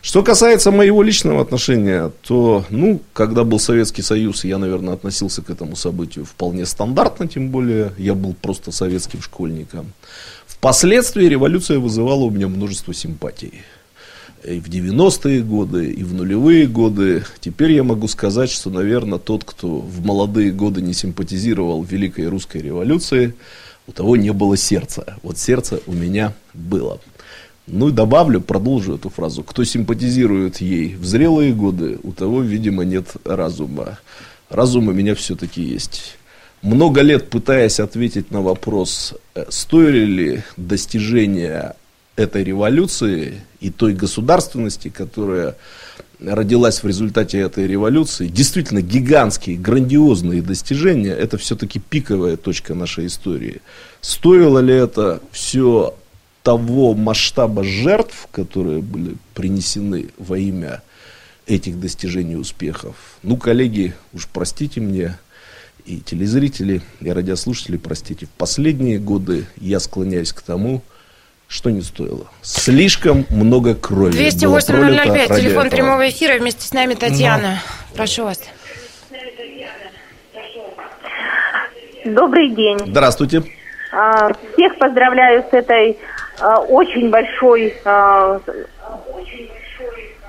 Что 0.00 0.22
касается 0.22 0.70
моего 0.70 1.02
личного 1.02 1.42
отношения, 1.42 2.10
то, 2.22 2.64
ну, 2.70 3.02
когда 3.12 3.44
был 3.44 3.60
Советский 3.60 4.00
Союз, 4.00 4.44
я, 4.44 4.56
наверное, 4.56 4.94
относился 4.94 5.42
к 5.42 5.50
этому 5.50 5.76
событию 5.76 6.24
вполне 6.24 6.64
стандартно, 6.64 7.28
тем 7.28 7.50
более 7.50 7.92
я 7.98 8.14
был 8.14 8.32
просто 8.32 8.72
советским 8.72 9.20
школьником. 9.20 9.92
Впоследствии 10.60 11.24
революция 11.24 11.78
вызывала 11.78 12.24
у 12.24 12.30
меня 12.30 12.46
множество 12.46 12.92
симпатий. 12.92 13.62
И 14.44 14.60
в 14.60 14.68
90-е 14.68 15.42
годы, 15.42 15.90
и 15.90 16.04
в 16.04 16.12
нулевые 16.12 16.66
годы. 16.66 17.24
Теперь 17.40 17.72
я 17.72 17.82
могу 17.82 18.08
сказать, 18.08 18.50
что, 18.50 18.68
наверное, 18.68 19.18
тот, 19.18 19.42
кто 19.42 19.78
в 19.78 20.04
молодые 20.04 20.52
годы 20.52 20.82
не 20.82 20.92
симпатизировал 20.92 21.82
Великой 21.82 22.28
Русской 22.28 22.58
революции, 22.58 23.32
у 23.86 23.92
того 23.92 24.16
не 24.16 24.34
было 24.34 24.58
сердца. 24.58 25.16
Вот 25.22 25.38
сердце 25.38 25.80
у 25.86 25.94
меня 25.94 26.34
было. 26.52 27.00
Ну 27.66 27.88
и 27.88 27.92
добавлю, 27.92 28.42
продолжу 28.42 28.96
эту 28.96 29.08
фразу. 29.08 29.42
Кто 29.42 29.64
симпатизирует 29.64 30.60
ей 30.60 30.94
в 30.94 31.06
зрелые 31.06 31.54
годы, 31.54 31.98
у 32.02 32.12
того, 32.12 32.42
видимо, 32.42 32.84
нет 32.84 33.06
разума. 33.24 33.98
Разум 34.50 34.88
у 34.88 34.92
меня 34.92 35.14
все-таки 35.14 35.62
есть. 35.62 36.18
Много 36.62 37.00
лет 37.00 37.30
пытаясь 37.30 37.80
ответить 37.80 38.30
на 38.30 38.42
вопрос, 38.42 39.14
э, 39.34 39.46
стоили 39.48 40.04
ли 40.04 40.42
достижения 40.58 41.74
этой 42.16 42.44
революции 42.44 43.40
и 43.60 43.70
той 43.70 43.94
государственности, 43.94 44.88
которая 44.88 45.56
родилась 46.20 46.82
в 46.82 46.86
результате 46.86 47.38
этой 47.38 47.66
революции, 47.66 48.28
действительно 48.28 48.82
гигантские, 48.82 49.56
грандиозные 49.56 50.42
достижения, 50.42 51.12
это 51.12 51.38
все-таки 51.38 51.78
пиковая 51.78 52.36
точка 52.36 52.74
нашей 52.74 53.06
истории. 53.06 53.62
Стоило 54.02 54.58
ли 54.58 54.74
это 54.74 55.20
все 55.32 55.94
того 56.42 56.94
масштаба 56.94 57.64
жертв, 57.64 58.28
которые 58.32 58.82
были 58.82 59.16
принесены 59.34 60.08
во 60.18 60.36
имя 60.36 60.82
этих 61.46 61.80
достижений 61.80 62.36
успехов? 62.36 62.96
Ну, 63.22 63.38
коллеги, 63.38 63.94
уж 64.12 64.28
простите 64.30 64.80
мне, 64.80 65.18
и 65.90 66.00
телезрители, 66.00 66.82
и 67.00 67.10
радиослушатели, 67.10 67.76
простите, 67.76 68.26
в 68.26 68.30
последние 68.30 68.98
годы 68.98 69.46
я 69.56 69.80
склоняюсь 69.80 70.32
к 70.32 70.40
тому, 70.40 70.82
что 71.48 71.70
не 71.70 71.80
стоило. 71.80 72.26
Слишком 72.42 73.26
много 73.28 73.74
крови. 73.74 74.12
было 74.12 74.60
пролито 74.60 75.02
208-005, 75.02 75.28
ради 75.28 75.40
телефон 75.40 75.70
прямого 75.70 76.08
эфира. 76.08 76.38
Вместе 76.38 76.66
с 76.66 76.72
нами 76.72 76.94
Татьяна. 76.94 77.58
Прошу 77.94 78.24
вас. 78.24 78.40
Добрый 82.04 82.54
день. 82.54 82.78
Здравствуйте. 82.86 83.42
А, 83.92 84.32
Всех 84.52 84.78
поздравляю 84.78 85.44
с 85.50 85.52
этой 85.52 85.98
а, 86.38 86.60
очень 86.60 87.10
большой 87.10 87.74
а, 87.84 88.40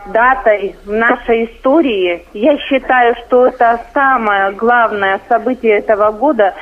датой 0.07 0.75
в 0.85 0.91
нашей 0.91 1.45
истории. 1.45 2.25
Я 2.33 2.57
считаю, 2.57 3.15
что 3.25 3.47
это 3.47 3.81
самое 3.93 4.51
главное 4.51 5.19
событие 5.27 5.77
этого 5.77 6.11
года, 6.11 6.53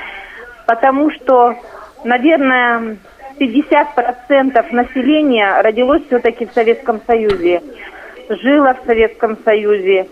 потому 0.66 1.12
что, 1.12 1.56
наверное, 2.04 2.98
50% 3.40 4.74
населения 4.74 5.62
родилось 5.62 6.06
все-таки 6.08 6.46
в 6.46 6.52
Советском 6.52 7.02
Союзе, 7.08 7.62
жило 8.30 8.76
в 8.76 8.86
Советском 8.86 9.38
Союзе, 9.44 10.08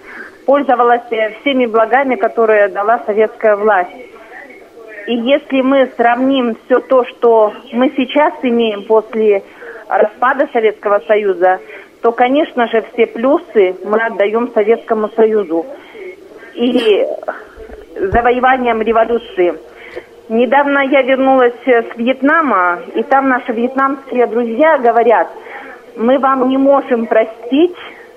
пользовалось 0.45 1.01
э, 1.11 1.31
всеми 1.41 1.65
благами, 1.65 2.15
которые 2.15 2.69
дала 2.69 2.99
советская 3.05 3.55
власть. 3.57 3.91
И 5.07 5.15
если 5.15 5.61
мы 5.61 5.89
сравним 5.95 6.57
все 6.65 6.79
то, 6.79 7.05
что 7.05 7.53
мы 7.71 7.91
сейчас 7.95 8.33
имеем 8.43 8.83
после 8.83 9.43
распада 9.87 10.49
Советского 10.51 10.99
Союза, 11.07 11.59
то, 12.01 12.11
конечно 12.11 12.67
же, 12.67 12.83
все 12.93 13.07
плюсы 13.07 13.75
мы 13.83 13.99
отдаем 13.99 14.51
Советскому 14.53 15.09
Союзу 15.09 15.65
и 16.53 17.05
завоеванием 17.95 18.81
революции. 18.81 19.55
Недавно 20.29 20.79
я 20.79 21.01
вернулась 21.03 21.55
с 21.65 21.95
Вьетнама, 21.95 22.79
и 22.95 23.03
там 23.03 23.29
наши 23.29 23.53
вьетнамские 23.53 24.27
друзья 24.27 24.77
говорят, 24.77 25.29
мы 25.95 26.19
вам 26.19 26.49
не 26.49 26.57
можем 26.57 27.05
простить 27.05 27.75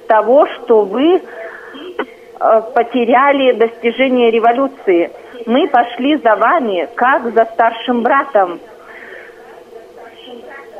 того, 0.08 0.46
что 0.46 0.82
вы 0.82 1.16
э, 1.16 2.60
потеряли 2.74 3.52
достижение 3.52 4.30
революции. 4.30 5.10
Мы 5.46 5.68
пошли 5.68 6.16
за 6.16 6.34
вами, 6.36 6.88
как 6.96 7.32
за 7.32 7.44
старшим 7.44 8.02
братом. 8.02 8.58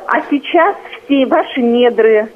А 0.07 0.21
сейчас 0.29 0.77
все 1.05 1.27
ваши 1.27 1.61
недры, 1.63 2.29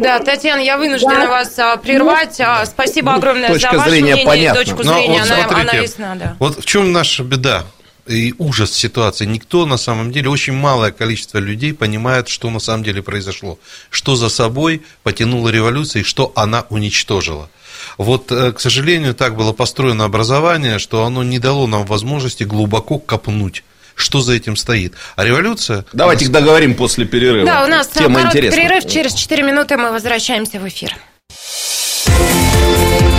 Да, 0.00 0.18
Татьяна, 0.20 0.60
я 0.60 0.78
вынуждена 0.78 1.14
Да. 1.20 1.28
вас 1.28 1.58
а, 1.58 1.76
прервать. 1.76 2.40
А, 2.40 2.64
спасибо 2.66 3.14
огромное 3.14 3.48
Точка 3.52 3.72
за 3.72 3.78
ваше 3.78 3.90
зрения 3.90 4.12
мнение 4.14 4.26
понятна. 4.26 4.60
и 4.60 4.64
точку 4.64 4.82
Но 4.84 4.94
зрения. 4.94 5.20
вот 5.20 5.30
она, 5.30 5.36
смотрите, 5.44 5.60
она 5.70 5.72
ясна, 5.82 6.14
да. 6.16 6.36
Вот 6.38 6.58
в 6.60 6.64
чем 6.64 6.92
наша 6.92 7.22
беда 7.22 7.64
и 8.06 8.34
ужас 8.38 8.72
ситуации. 8.72 9.26
Никто 9.26 9.66
на 9.66 9.76
самом 9.76 10.10
деле, 10.10 10.30
очень 10.30 10.54
малое 10.54 10.90
количество 10.90 11.38
людей 11.38 11.74
понимает, 11.74 12.28
что 12.28 12.50
на 12.50 12.58
самом 12.60 12.82
деле 12.82 13.02
произошло. 13.02 13.58
Что 13.90 14.16
за 14.16 14.28
собой 14.30 14.82
потянула 15.02 15.50
революция 15.50 16.00
и 16.00 16.04
что 16.04 16.32
она 16.34 16.64
уничтожила. 16.70 17.50
Вот, 17.98 18.32
э, 18.32 18.52
к 18.52 18.60
сожалению, 18.60 19.14
так 19.14 19.36
было 19.36 19.52
построено 19.52 20.04
образование, 20.04 20.78
что 20.78 21.04
оно 21.04 21.22
не 21.22 21.38
дало 21.38 21.66
нам 21.66 21.84
возможности 21.86 22.44
глубоко 22.44 22.98
копнуть, 22.98 23.64
что 23.94 24.20
за 24.20 24.34
этим 24.34 24.56
стоит. 24.56 24.94
А 25.16 25.24
революция... 25.24 25.84
Давайте 25.92 26.28
договорим 26.28 26.74
после 26.74 27.04
перерыва. 27.04 27.46
Да, 27.46 27.64
у 27.64 27.68
нас 27.68 27.88
а, 27.94 27.98
Тема 27.98 28.22
интересная. 28.22 28.68
перерыв. 28.68 28.90
Через 28.90 29.14
4 29.14 29.42
минуты 29.42 29.76
мы 29.76 29.92
возвращаемся 29.92 30.58
в 30.58 30.68
эфир. 30.68 30.94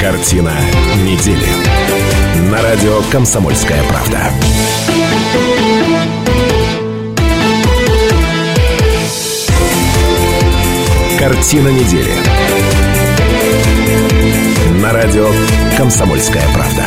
Картина 0.02 0.54
недели. 1.04 1.48
На 2.50 2.62
радио 2.62 3.02
«Комсомольская 3.12 3.84
правда». 3.84 4.32
Картина 11.20 11.68
недели. 11.70 12.14
На 14.82 14.92
радио 14.92 15.30
«Комсомольская 15.78 16.44
правда». 16.54 16.84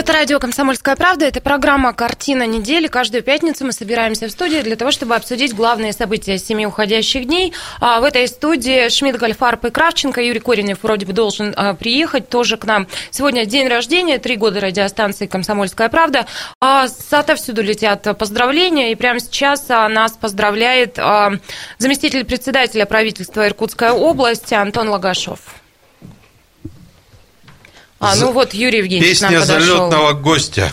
Это 0.00 0.14
радио 0.14 0.38
«Комсомольская 0.38 0.96
правда». 0.96 1.26
Это 1.26 1.42
программа 1.42 1.92
«Картина 1.92 2.46
недели». 2.46 2.86
Каждую 2.86 3.22
пятницу 3.22 3.66
мы 3.66 3.72
собираемся 3.72 4.28
в 4.28 4.30
студии 4.30 4.62
для 4.62 4.74
того, 4.74 4.92
чтобы 4.92 5.14
обсудить 5.14 5.54
главные 5.54 5.92
события 5.92 6.38
семи 6.38 6.66
уходящих 6.66 7.26
дней. 7.26 7.52
А 7.80 8.00
в 8.00 8.04
этой 8.04 8.26
студии 8.26 8.88
Шмидт, 8.88 9.18
Гольфарб 9.18 9.62
и 9.66 9.70
Кравченко. 9.70 10.22
Юрий 10.22 10.40
Коренев 10.40 10.78
вроде 10.82 11.04
бы 11.04 11.12
должен 11.12 11.52
а, 11.54 11.74
приехать 11.74 12.30
тоже 12.30 12.56
к 12.56 12.64
нам. 12.64 12.86
Сегодня 13.10 13.44
день 13.44 13.68
рождения, 13.68 14.16
три 14.16 14.36
года 14.36 14.60
радиостанции 14.60 15.26
«Комсомольская 15.26 15.90
правда». 15.90 16.24
А 16.62 16.86
отовсюду 17.10 17.60
летят 17.60 18.08
поздравления. 18.16 18.92
И 18.92 18.94
прямо 18.94 19.20
сейчас 19.20 19.66
а, 19.68 19.86
нас 19.90 20.12
поздравляет 20.12 20.98
а, 20.98 21.32
заместитель 21.76 22.24
председателя 22.24 22.86
правительства 22.86 23.46
Иркутской 23.46 23.90
области 23.90 24.54
Антон 24.54 24.88
Лагашов. 24.88 25.59
А, 28.00 28.16
ну 28.16 28.32
вот 28.32 28.54
Юрий 28.54 28.78
Евгеньевич 28.78 29.18
к 29.18 29.22
нам 29.22 29.30
Песня 29.32 29.46
подошел. 29.46 29.76
залетного 29.76 30.12
гостя. 30.14 30.72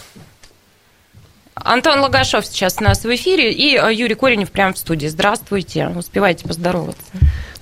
Антон 1.56 2.00
Лагашов 2.00 2.46
сейчас 2.46 2.78
у 2.80 2.84
нас 2.84 3.04
в 3.04 3.14
эфире, 3.16 3.52
и 3.52 3.76
э, 3.76 3.94
Юрий 3.94 4.16
Коренев 4.16 4.50
прямо 4.52 4.74
в 4.74 4.78
студии. 4.78 5.08
Здравствуйте, 5.08 5.88
успевайте 5.90 6.48
поздороваться. 6.48 7.02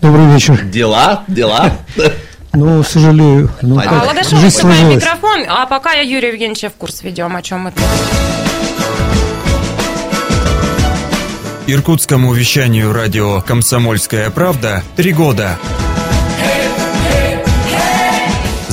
Добрый 0.02 0.32
вечер. 0.34 0.62
Дела, 0.64 1.24
дела. 1.28 1.72
Ну, 2.58 2.82
сожалею. 2.84 3.52
Ну, 3.62 3.78
А, 3.78 3.84
как, 3.84 4.06
Лагашов, 4.06 4.40
жизнь 4.40 4.66
микрофон, 4.66 5.44
а 5.46 5.66
пока 5.66 5.92
я 5.92 6.00
Юрия 6.04 6.30
Евгеньевича 6.30 6.70
в 6.70 6.76
курс 6.76 7.02
ведем, 7.02 7.36
о 7.36 7.42
чем 7.42 7.68
это. 7.68 7.82
Иркутскому 11.68 12.32
вещанию 12.32 12.94
радио 12.94 13.42
«Комсомольская 13.42 14.30
правда» 14.30 14.84
три 14.96 15.12
года. 15.12 15.58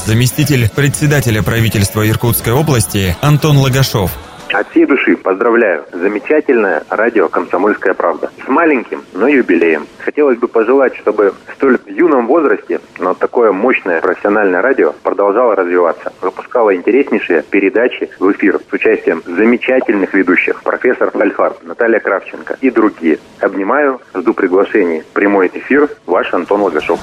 Заместитель 0.04 0.68
председателя 0.68 1.44
правительства 1.44 2.08
Иркутской 2.08 2.52
области 2.52 3.16
Антон 3.20 3.58
Лагашов. 3.58 4.10
От 4.52 4.68
всей 4.70 4.84
души 4.84 5.16
поздравляю. 5.16 5.84
Замечательное 5.92 6.82
радио 6.90 7.28
«Комсомольская 7.28 7.94
правда». 7.94 8.28
С 8.44 8.48
маленьким, 8.48 9.04
но 9.14 9.28
юбилеем. 9.28 9.86
Хотелось 9.98 10.38
бы 10.38 10.48
пожелать, 10.48 10.94
чтобы 10.96 11.32
в 11.46 11.54
столь 11.54 11.78
юном 11.86 12.26
возрасте, 12.26 12.80
но 12.98 13.14
такое 13.14 13.52
мощное 13.52 14.00
профессиональное 14.00 14.60
радио 14.60 14.92
продолжало 15.04 15.54
развиваться. 15.54 16.12
Выпускало 16.20 16.74
интереснейшие 16.74 17.44
передачи 17.44 18.10
в 18.18 18.30
эфир 18.32 18.58
с 18.68 18.72
участием 18.72 19.22
замечательных 19.24 20.12
ведущих. 20.14 20.62
Профессор 20.64 21.12
Альфарб, 21.14 21.62
Наталья 21.62 22.00
Кравченко 22.00 22.58
и 22.60 22.70
другие. 22.70 23.20
Обнимаю, 23.38 24.00
жду 24.14 24.34
приглашений. 24.34 25.04
Прямой 25.14 25.50
эфир. 25.54 25.88
Ваш 26.06 26.34
Антон 26.34 26.62
Лагашов. 26.62 26.98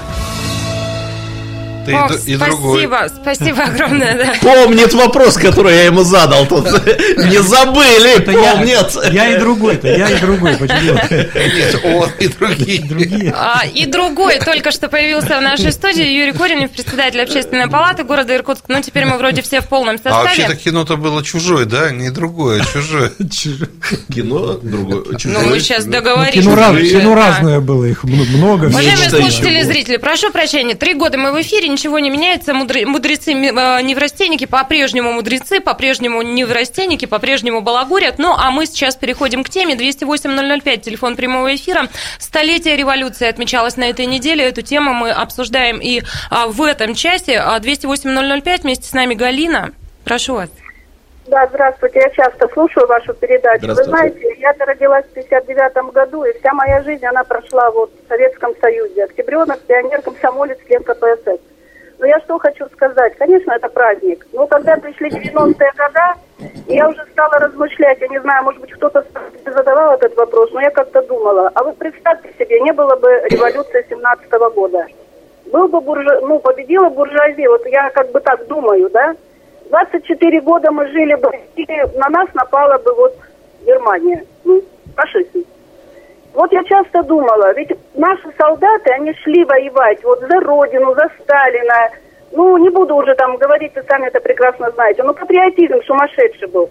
Ты 1.86 1.92
и 1.92 1.94
д- 1.94 2.32
и, 2.32 2.36
другой. 2.36 2.86
спасибо, 2.86 3.08
спасибо 3.22 3.62
огромное, 3.64 4.14
да. 4.16 4.34
Помнит 4.42 4.92
вопрос, 4.94 5.36
который 5.36 5.74
я 5.74 5.84
ему 5.84 6.02
задал. 6.02 6.46
Тут 6.46 6.64
не 6.66 7.42
забыли, 7.42 8.20
помнит. 8.24 9.12
Я 9.12 9.34
и 9.34 9.38
другой-то, 9.38 9.88
я 9.88 10.10
и 10.10 10.20
другой. 10.20 10.56
Почему? 10.56 10.98
Нет, 11.10 11.80
он 11.84 12.08
и 12.18 12.28
другие. 12.28 12.82
Другие. 12.82 13.34
А, 13.36 13.62
и 13.66 13.86
другой 13.86 14.38
только 14.40 14.70
что 14.72 14.88
появился 14.88 15.38
в 15.38 15.42
нашей 15.42 15.72
студии 15.72 16.04
Юрий 16.04 16.32
Коренев, 16.32 16.70
председатель 16.70 17.20
общественной 17.22 17.68
палаты 17.68 18.04
города 18.04 18.34
Иркутск. 18.36 18.64
Ну, 18.68 18.80
теперь 18.82 19.04
мы 19.06 19.16
вроде 19.18 19.42
все 19.42 19.60
в 19.60 19.68
полном 19.68 19.96
А 20.04 20.10
вообще-то 20.22 20.48
составе. 20.50 20.58
кино-то 20.64 20.96
было 20.96 21.22
чужое, 21.24 21.64
да? 21.64 21.90
Не 21.90 22.10
другое, 22.10 22.62
а 22.62 22.64
чужое. 22.64 23.12
Кино 24.12 24.54
другое. 24.62 25.04
Ну, 25.24 25.40
мы 25.48 25.60
сейчас. 25.60 25.84
Кино, 25.84 26.54
раз- 26.54 26.72
уже, 26.74 26.86
кино 26.90 27.14
разное 27.14 27.60
было, 27.60 27.84
их 27.84 28.04
много. 28.04 28.66
Уважаемые 28.66 29.10
слушатели 29.10 29.60
и 29.60 29.62
зрители, 29.62 29.96
прошу 29.96 30.30
прощения, 30.30 30.74
три 30.74 30.94
года 30.94 31.18
мы 31.18 31.32
в 31.32 31.40
эфире, 31.40 31.68
ничего 31.72 31.98
не 31.98 32.10
меняется, 32.10 32.52
Мудре- 32.52 32.84
мудрецы 32.86 33.32
э, 33.32 33.82
неврастенники 33.82 34.46
по-прежнему 34.46 35.12
мудрецы, 35.12 35.60
по-прежнему 35.60 36.22
неврастенники, 36.22 37.06
по-прежнему 37.06 37.60
балагурят, 37.60 38.18
ну 38.18 38.34
а 38.36 38.50
мы 38.50 38.66
сейчас 38.66 38.96
переходим 38.96 39.44
к 39.44 39.48
теме 39.50 39.74
208-005, 39.74 40.78
телефон 40.78 41.16
прямого 41.16 41.54
эфира. 41.54 41.88
Столетие 42.18 42.76
революции 42.76 43.28
отмечалось 43.28 43.76
на 43.76 43.88
этой 43.88 44.06
неделе, 44.06 44.44
эту 44.44 44.62
тему 44.62 44.92
мы 44.92 45.10
обсуждаем 45.10 45.78
и 45.80 46.02
а, 46.30 46.46
в 46.48 46.62
этом 46.62 46.94
часе. 46.94 47.38
А, 47.38 47.58
208-005, 47.58 48.62
вместе 48.62 48.88
с 48.88 48.92
нами 48.92 49.14
Галина, 49.14 49.70
прошу 50.04 50.34
вас. 50.34 50.50
Да, 51.26 51.46
здравствуйте. 51.46 52.00
Я 52.00 52.10
часто 52.10 52.48
слушаю 52.48 52.88
вашу 52.88 53.14
передачу. 53.14 53.64
Вы 53.66 53.74
Здравствуйте. 53.74 54.18
знаете, 54.18 54.40
я 54.40 54.52
родилась 54.66 55.04
в 55.04 55.12
59 55.12 55.92
году, 55.92 56.24
и 56.24 56.36
вся 56.40 56.52
моя 56.54 56.82
жизнь, 56.82 57.06
она 57.06 57.22
прошла 57.22 57.70
вот 57.70 57.92
в 58.04 58.08
Советском 58.08 58.52
Союзе. 58.60 59.04
Октябренок, 59.04 59.60
пионер, 59.60 60.02
комсомолец, 60.02 60.58
член 60.66 60.82
КПСС. 60.82 61.38
Но 62.00 62.06
я 62.06 62.18
что 62.20 62.38
хочу 62.38 62.66
сказать. 62.70 63.14
Конечно, 63.18 63.52
это 63.52 63.68
праздник. 63.68 64.26
Но 64.32 64.46
когда 64.46 64.76
пришли 64.76 65.10
90-е 65.10 65.72
года, 65.76 66.14
я 66.66 66.88
уже 66.88 67.04
стала 67.12 67.38
размышлять. 67.38 68.00
Я 68.00 68.08
не 68.08 68.20
знаю, 68.20 68.44
может 68.44 68.60
быть, 68.62 68.72
кто-то 68.72 69.04
задавал 69.44 69.94
этот 69.94 70.16
вопрос, 70.16 70.50
но 70.52 70.62
я 70.62 70.70
как-то 70.70 71.02
думала. 71.02 71.50
А 71.54 71.62
вы 71.62 71.72
представьте 71.74 72.32
себе, 72.38 72.58
не 72.60 72.72
было 72.72 72.96
бы 72.96 73.08
революции 73.28 73.84
17 73.90 74.30
года. 74.54 74.86
Был 75.52 75.68
бы 75.68 75.80
буржуа... 75.82 76.20
ну, 76.22 76.38
победила 76.38 76.88
буржуазия. 76.88 77.50
Вот 77.50 77.66
я 77.66 77.90
как 77.90 78.10
бы 78.12 78.20
так 78.20 78.46
думаю, 78.46 78.88
да? 78.88 79.14
24 79.68 80.40
года 80.40 80.70
мы 80.70 80.88
жили 80.88 81.14
бы, 81.16 81.30
и 81.56 81.66
на 81.96 82.08
нас 82.08 82.28
напала 82.32 82.78
бы 82.78 82.94
вот 82.94 83.14
Германия, 83.64 84.24
ну, 84.44 84.62
фашизм. 84.96 85.44
Вот 86.34 86.52
я 86.52 86.62
часто 86.64 87.02
думала, 87.02 87.52
ведь 87.54 87.70
наши 87.94 88.28
солдаты, 88.38 88.90
они 88.92 89.12
шли 89.14 89.44
воевать 89.44 90.02
вот 90.04 90.20
за 90.20 90.40
Родину, 90.40 90.94
за 90.94 91.10
Сталина. 91.20 91.90
Ну, 92.32 92.56
не 92.58 92.68
буду 92.70 92.94
уже 92.94 93.14
там 93.16 93.36
говорить, 93.36 93.74
вы 93.74 93.82
сами 93.88 94.06
это 94.06 94.20
прекрасно 94.20 94.70
знаете. 94.70 95.02
Ну, 95.02 95.12
патриотизм 95.12 95.82
сумасшедший 95.82 96.48
был. 96.48 96.70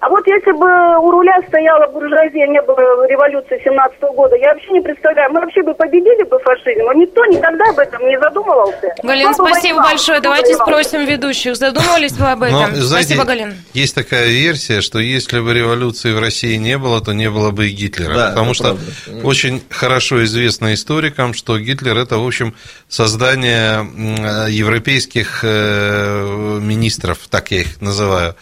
А 0.00 0.08
вот 0.08 0.24
если 0.26 0.52
бы 0.52 0.66
у 1.06 1.10
руля 1.10 1.36
стояла 1.48 1.86
буржуазия, 1.90 2.46
не 2.46 2.62
было 2.62 3.06
революции 3.08 3.60
17 3.64 4.00
года, 4.14 4.36
я 4.36 4.52
вообще 4.54 4.70
не 4.72 4.80
представляю, 4.80 5.32
мы 5.32 5.40
вообще 5.40 5.62
бы 5.62 5.74
победили 5.74 6.22
бы 6.24 6.38
фашизм, 6.38 6.84
но 6.84 6.92
никто 6.92 7.24
никогда 7.26 7.64
об 7.70 7.78
этом 7.78 8.06
не 8.06 8.18
задумывался. 8.20 8.94
Галина, 9.02 9.32
Кто 9.32 9.42
бы 9.42 9.50
спасибо 9.50 9.74
воевал, 9.76 9.90
большое. 9.90 10.20
Давайте 10.20 10.52
воевал? 10.52 10.66
спросим 10.66 11.04
ведущих. 11.06 11.56
Задумывались 11.56 12.12
вы 12.12 12.26
об 12.30 12.42
этом? 12.42 12.60
Но, 12.60 12.66
знаете, 12.76 13.08
спасибо, 13.14 13.24
Галина. 13.24 13.54
Есть 13.74 13.94
такая 13.94 14.28
версия, 14.28 14.80
что 14.80 14.98
если 15.00 15.40
бы 15.40 15.52
революции 15.52 16.12
в 16.12 16.20
России 16.20 16.56
не 16.56 16.78
было, 16.78 17.00
то 17.00 17.12
не 17.12 17.28
было 17.30 17.50
бы 17.50 17.68
и 17.68 17.70
Гитлера. 17.70 18.14
Да, 18.14 18.28
потому 18.30 18.54
что 18.54 18.76
правда. 19.06 19.26
очень 19.26 19.62
хорошо 19.70 20.24
известно 20.24 20.74
историкам, 20.74 21.34
что 21.34 21.58
Гитлер 21.58 21.96
это, 21.98 22.18
в 22.18 22.26
общем, 22.26 22.54
создание 22.88 23.80
м, 23.80 24.46
европейских 24.48 25.40
э, 25.42 26.58
министров, 26.60 27.18
так 27.30 27.50
я 27.50 27.60
их 27.62 27.80
называю. 27.80 28.34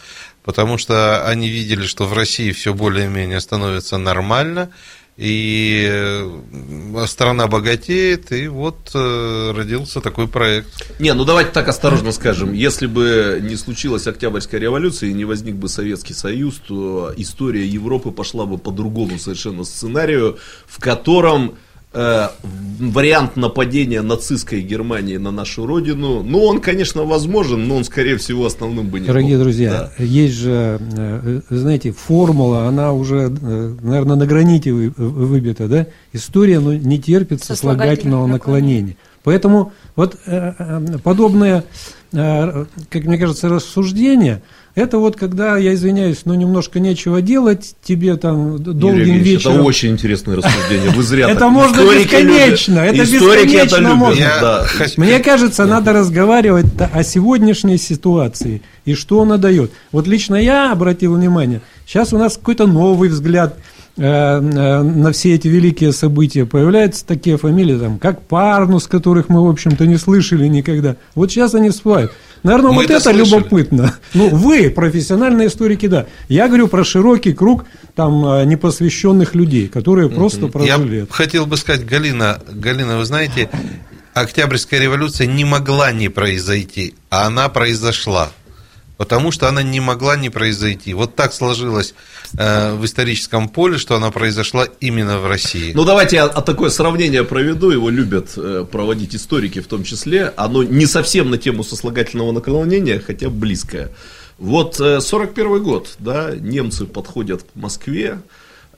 Потому 0.47 0.79
что 0.79 1.27
они 1.27 1.49
видели, 1.49 1.85
что 1.85 2.07
в 2.07 2.13
России 2.13 2.53
все 2.53 2.73
более-менее 2.73 3.41
становится 3.41 3.99
нормально, 3.99 4.71
и 5.17 5.89
э, 5.91 7.07
страна 7.09 7.49
богатеет, 7.49 8.31
и 8.31 8.47
вот 8.47 8.91
э, 8.95 9.53
родился 9.57 10.01
такой 10.01 10.29
проект. 10.29 10.69
Не, 11.01 11.15
ну 11.15 11.25
давайте 11.25 11.51
так 11.51 11.67
осторожно 11.67 12.13
скажем. 12.13 12.53
Если 12.53 12.87
бы 12.87 13.41
не 13.43 13.57
случилась 13.57 14.07
Октябрьская 14.07 14.61
революция 14.61 15.11
и 15.11 15.15
не 15.15 15.25
возник 15.25 15.57
бы 15.57 15.69
Советский 15.69 16.15
Союз, 16.15 16.61
то 16.69 17.13
история 17.17 17.67
Европы 17.67 18.13
пошла 18.13 18.47
бы 18.47 18.57
по 18.57 18.71
другому 18.71 19.19
совершенно 19.19 19.65
сценарию, 19.65 20.39
в 20.69 20.81
котором 20.81 21.57
э, 21.97 22.29
вариант 22.79 23.37
нападения 23.37 24.03
нацистской 24.03 24.61
Германии 24.61 25.17
на 25.17 25.31
нашу 25.31 25.67
родину, 25.67 26.23
ну, 26.23 26.43
он, 26.45 26.61
конечно, 26.61 27.05
возможен, 27.05 27.67
но 27.67 27.77
он, 27.77 27.85
скорее 27.85 28.17
всего, 28.19 28.45
основным 28.47 28.89
бы 28.89 29.01
не 29.01 29.07
Дорогие 29.07 29.37
был. 29.37 29.45
друзья, 29.45 29.91
Да. 29.99 30.05
есть 30.05 30.35
же, 30.35 30.79
э, 30.97 31.41
знаете, 31.51 31.93
формула, 31.93 32.67
она 32.69 32.93
уже, 32.93 33.33
э, 33.41 33.75
наверное, 33.83 34.17
на 34.17 34.27
граните 34.27 34.73
вы- 34.73 34.93
выбита, 34.97 35.69
да? 35.69 35.87
История 36.13 36.61
ну, 36.61 36.73
не 36.73 36.99
терпит 37.01 37.43
Сослагательного 37.43 38.27
наклонения. 38.27 38.97
Поэтому 39.25 39.73
вот 39.97 40.17
подобное, 41.03 41.65
как 42.13 43.05
мне 43.05 43.19
кажется, 43.19 43.49
рассуждение, 43.49 44.43
это 44.77 44.99
вот 44.99 45.17
когда, 45.17 45.57
я 45.57 45.73
извиняюсь, 45.73 46.27
но 46.27 46.35
немножко 46.35 46.81
нечего 46.81 47.23
делать, 47.23 47.75
тебе 47.83 48.15
там 48.17 48.57
Юрий 48.57 48.73
долгим 48.75 48.99
Евгеньевич, 48.99 49.27
вечером... 49.27 49.55
Это 49.55 49.63
очень 49.65 49.93
интересное 49.93 50.37
рассуждение. 50.37 50.91
Вы 50.91 51.03
зря 51.03 51.29
Это 51.31 51.49
можно 51.49 51.81
бесконечно, 51.81 52.81
это 52.81 52.99
бесконечно 52.99 53.95
можно. 53.95 54.67
Мне 54.99 55.19
кажется, 55.21 55.65
надо 55.65 55.95
разговаривать 55.95 56.67
о 56.93 57.03
сегодняшней 57.03 57.79
ситуации 57.79 58.61
и 58.85 58.93
что 58.93 59.23
она 59.23 59.39
дает. 59.39 59.73
Вот 59.93 60.07
лично 60.07 60.35
я 60.35 60.73
обратил 60.73 61.15
внимание, 61.15 61.63
сейчас 61.87 62.13
у 62.13 62.19
нас 62.19 62.37
какой-то 62.37 62.67
новый 62.67 63.09
взгляд 63.09 63.57
э, 63.97 64.03
э, 64.03 64.83
на 64.83 65.11
все 65.13 65.37
эти 65.37 65.49
великие 65.49 65.93
события. 65.93 66.45
Появляются 66.45 67.07
такие 67.07 67.39
фамилии, 67.39 67.79
там, 67.79 67.99
как 67.99 68.21
Парнус, 68.21 68.87
которых 68.87 69.31
мы, 69.31 69.43
в 69.43 69.49
общем-то, 69.49 69.87
не 69.87 69.97
слышали 69.97 70.47
никогда. 70.49 70.97
Вот 71.15 71.31
сейчас 71.31 71.55
они 71.55 71.71
всплывают. 71.71 72.13
Наверное, 72.47 72.71
Мы 72.71 72.77
вот 72.77 72.85
это 72.85 72.95
это 72.95 73.11
слышали. 73.11 73.25
любопытно. 73.25 73.95
Ну, 74.15 74.29
вы, 74.29 74.71
профессиональные 74.71 75.49
историки, 75.49 75.87
да. 75.89 76.07
Я 76.29 76.47
говорю 76.47 76.69
про 76.69 76.85
широкий 76.85 77.33
круг 77.33 77.65
там 77.97 78.25
э, 78.25 78.45
непосвященных 78.45 79.35
людей, 79.35 79.67
которые 79.67 80.09
просто 80.09 80.47
прожили 80.47 80.97
Я 80.97 81.03
это. 81.03 81.13
хотел 81.13 81.47
бы 81.47 81.57
сказать, 81.57 81.85
Галина, 81.85 82.41
Галина, 82.49 82.99
вы 82.99 83.05
знаете, 83.05 83.51
Октябрьская 84.15 84.81
революция 84.81 85.27
не 85.27 85.45
могла 85.45 85.91
не 85.93 86.09
произойти, 86.09 86.95
а 87.11 87.27
она 87.27 87.49
произошла. 87.49 88.31
Потому 88.97 89.31
что 89.33 89.49
она 89.49 89.63
не 89.63 89.81
могла 89.81 90.17
не 90.17 90.31
произойти. 90.31 90.95
Вот 90.95 91.15
так 91.17 91.35
сложилось 91.35 91.95
в 92.33 92.85
историческом 92.85 93.49
поле, 93.49 93.79
что 93.79 93.97
она 93.97 94.11
произошла 94.11 94.67
именно 94.81 95.19
в 95.19 95.27
России. 95.27 95.73
Ну, 95.75 95.85
давайте 95.85 96.17
я 96.17 96.29
такое 96.29 96.71
сравнение 96.71 97.25
проведу, 97.25 97.71
его 97.71 97.91
любят 97.91 98.33
э, 98.37 98.65
проводить 98.71 99.15
историки 99.15 99.61
в 99.61 99.67
том 99.67 99.85
числе. 99.85 100.33
Оно 100.37 100.63
не 100.63 100.87
совсем 100.87 101.31
на 101.31 101.39
тему 101.39 101.65
сослагательного 101.65 102.33
наклонения, 102.33 103.01
хотя 103.05 103.29
близкое. 103.29 103.91
Вот 104.39 104.79
э, 104.81 105.01
41 105.01 105.63
год, 105.63 105.95
да, 105.99 106.35
немцы 106.35 106.85
подходят 106.85 107.43
к 107.43 107.47
Москве, 107.55 108.21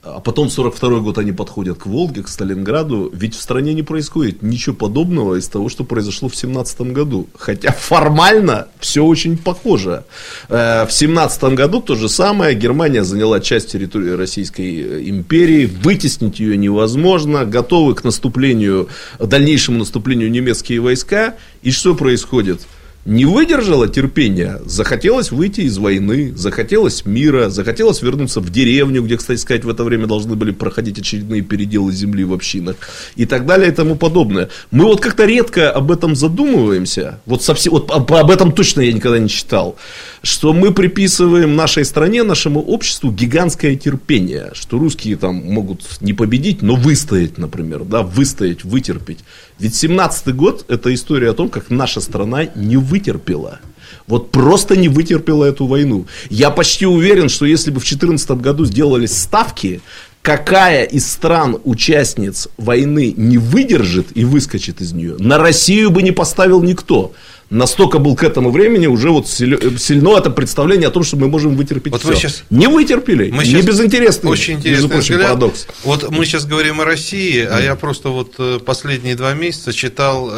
а 0.02 0.20
потом 0.20 0.48
42 0.48 1.00
год 1.00 1.18
они 1.18 1.32
подходят 1.32 1.78
к 1.78 1.86
Волге, 1.86 2.22
к 2.22 2.28
Сталинграду. 2.28 3.10
Ведь 3.12 3.34
в 3.34 3.40
стране 3.40 3.74
не 3.74 3.82
происходит 3.82 4.42
ничего 4.42 4.76
подобного 4.76 5.34
из 5.34 5.48
того, 5.48 5.68
что 5.68 5.84
произошло 5.84 6.28
в 6.28 6.36
17 6.36 6.80
году. 6.92 7.28
Хотя 7.36 7.72
формально 7.72 8.68
все 8.78 9.04
очень 9.04 9.36
похоже. 9.36 10.04
Э, 10.48 10.86
В 10.86 10.92
17 10.92 11.54
году 11.54 11.80
то 11.80 11.96
же 11.96 12.08
самое. 12.08 12.54
Германия 12.54 13.02
заняла 13.02 13.40
часть 13.40 13.72
территории 13.72 14.10
Российской 14.10 14.80
э, 14.80 15.08
империи. 15.08 15.66
Вытеснить 15.66 16.38
ее 16.38 16.56
невозможно. 16.56 17.44
Готовы 17.44 17.94
к 17.94 18.04
наступлению, 18.04 18.88
дальнейшему 19.18 19.78
наступлению 19.78 20.30
немецкие 20.30 20.80
войска. 20.80 21.34
И 21.62 21.72
что 21.72 21.94
происходит? 21.96 22.60
Не 23.04 23.24
выдержала 23.24 23.88
терпения, 23.88 24.60
захотелось 24.66 25.30
выйти 25.30 25.62
из 25.62 25.78
войны, 25.78 26.32
захотелось 26.36 27.06
мира, 27.06 27.48
захотелось 27.48 28.02
вернуться 28.02 28.40
в 28.40 28.50
деревню, 28.50 29.02
где, 29.02 29.16
кстати 29.16 29.38
сказать, 29.38 29.64
в 29.64 29.70
это 29.70 29.84
время 29.84 30.06
должны 30.06 30.36
были 30.36 30.50
проходить 30.50 30.98
очередные 30.98 31.42
переделы 31.42 31.92
земли 31.92 32.24
в 32.24 32.34
общинах 32.34 32.76
и 33.16 33.24
так 33.24 33.46
далее 33.46 33.70
и 33.70 33.74
тому 33.74 33.96
подобное. 33.96 34.50
Мы 34.70 34.84
вот 34.84 35.00
как-то 35.00 35.24
редко 35.24 35.70
об 35.70 35.90
этом 35.90 36.14
задумываемся, 36.14 37.20
вот, 37.24 37.42
совсем, 37.42 37.72
вот 37.72 37.90
об, 37.90 38.30
этом 38.30 38.52
точно 38.52 38.82
я 38.82 38.92
никогда 38.92 39.18
не 39.18 39.28
читал, 39.28 39.76
что 40.22 40.52
мы 40.52 40.74
приписываем 40.74 41.56
нашей 41.56 41.84
стране, 41.84 42.24
нашему 42.24 42.60
обществу 42.60 43.10
гигантское 43.10 43.76
терпение, 43.76 44.50
что 44.52 44.78
русские 44.78 45.16
там 45.16 45.36
могут 45.36 45.82
не 46.02 46.12
победить, 46.12 46.60
но 46.60 46.76
выстоять, 46.76 47.38
например, 47.38 47.84
да, 47.84 48.02
выстоять, 48.02 48.64
вытерпеть. 48.64 49.20
Ведь 49.58 49.72
17-й 49.72 50.32
год– 50.34 50.64
это 50.68 50.94
история 50.94 51.30
о 51.30 51.34
том, 51.34 51.48
как 51.48 51.70
наша 51.70 52.00
страна 52.00 52.46
не 52.54 52.76
вытерпела. 52.98 53.60
Вот 54.06 54.30
просто 54.30 54.76
не 54.76 54.88
вытерпела 54.88 55.44
эту 55.44 55.66
войну. 55.66 56.06
Я 56.30 56.50
почти 56.50 56.86
уверен, 56.86 57.28
что 57.28 57.46
если 57.46 57.70
бы 57.70 57.80
в 57.80 57.84
2014 57.84 58.30
году 58.32 58.64
сделались 58.64 59.16
ставки, 59.16 59.80
какая 60.22 60.84
из 60.84 61.10
стран-участниц 61.10 62.48
войны 62.56 63.14
не 63.16 63.38
выдержит 63.38 64.08
и 64.14 64.24
выскочит 64.24 64.80
из 64.80 64.92
нее, 64.92 65.16
на 65.18 65.38
Россию 65.38 65.90
бы 65.90 66.02
не 66.02 66.12
поставил 66.12 66.62
никто. 66.62 67.12
Настолько 67.50 67.98
был 67.98 68.14
к 68.14 68.24
этому 68.24 68.50
времени 68.50 68.86
уже 68.86 69.08
вот 69.10 69.26
силь- 69.26 69.78
сильно 69.78 70.18
это 70.18 70.28
представление 70.30 70.88
о 70.88 70.90
том, 70.90 71.02
что 71.02 71.16
мы 71.16 71.28
можем 71.28 71.56
вытерпеть 71.56 71.92
Вот 71.94 72.02
все. 72.02 72.14
щас- 72.14 72.42
Не 72.50 72.66
вытерпели. 72.68 73.30
Мы 73.30 73.44
не 73.44 73.52
щас- 73.52 73.64
безинтересный. 73.64 74.30
Очень 74.30 74.54
интересный 74.56 74.88
прочим, 74.90 75.14
взгляд. 75.14 75.22
парадокс. 75.30 75.66
Вот 75.84 76.10
мы 76.10 76.26
сейчас 76.26 76.44
говорим 76.44 76.80
о 76.82 76.84
России, 76.84 77.40
а 77.50 77.58
я 77.60 77.74
просто 77.74 78.10
вот 78.10 78.34
э, 78.38 78.58
последние 78.62 79.14
два 79.16 79.32
месяца 79.32 79.72
читал 79.72 80.28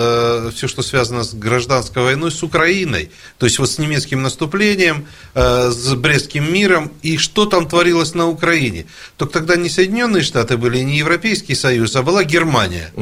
все, 0.55 0.69
что 0.69 0.83
связано 0.83 1.25
с 1.25 1.35
гражданской 1.35 2.03
войной 2.05 2.31
с 2.31 2.45
Украиной. 2.45 3.11
То 3.39 3.47
есть 3.47 3.59
вот 3.59 3.69
с 3.69 3.79
немецким 3.79 4.23
наступлением, 4.23 5.05
э, 5.35 5.71
с 5.71 5.93
Брестским 5.95 6.53
миром 6.53 6.93
и 7.03 7.17
что 7.17 7.45
там 7.47 7.67
творилось 7.67 8.15
на 8.15 8.29
Украине. 8.29 8.87
Только 9.17 9.33
тогда 9.35 9.57
не 9.57 9.69
Соединенные 9.69 10.23
Штаты 10.23 10.57
были, 10.57 10.79
не 10.79 10.99
Европейский 10.99 11.57
Союз, 11.57 11.97
а 11.97 12.03
была 12.03 12.23
Германия. 12.23 12.93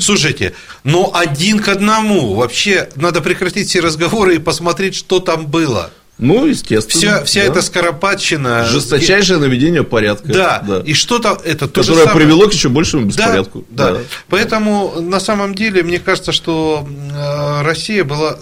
Слушайте, 0.00 0.54
но 0.84 1.10
один 1.14 1.58
к 1.58 1.68
одному. 1.68 2.34
Вообще 2.34 2.88
надо 2.96 3.20
прекратить 3.20 3.57
все 3.66 3.80
разговоры 3.80 4.36
и 4.36 4.38
посмотреть, 4.38 4.94
что 4.94 5.20
там 5.20 5.46
было. 5.46 5.90
Ну, 6.18 6.46
естественно. 6.46 7.00
Вся, 7.00 7.24
вся 7.24 7.40
да. 7.42 7.46
эта 7.46 7.62
скоропадщина. 7.62 8.64
Жесточайшее 8.64 9.38
наведение 9.38 9.84
порядка. 9.84 10.32
Да, 10.32 10.82
и 10.84 10.92
что-то 10.92 11.40
это 11.44 11.68
то 11.68 11.82
же 11.82 11.92
Которое 11.92 12.06
самое. 12.08 12.26
привело 12.26 12.48
к 12.48 12.52
еще 12.52 12.68
большему 12.68 13.06
беспорядку. 13.06 13.64
Да, 13.70 13.92
да. 13.92 14.00
Поэтому 14.28 15.00
на 15.00 15.20
самом 15.20 15.54
деле 15.54 15.82
мне 15.82 16.00
кажется, 16.00 16.32
что 16.32 16.86
э, 16.88 17.62
Россия 17.62 18.02
была, 18.02 18.38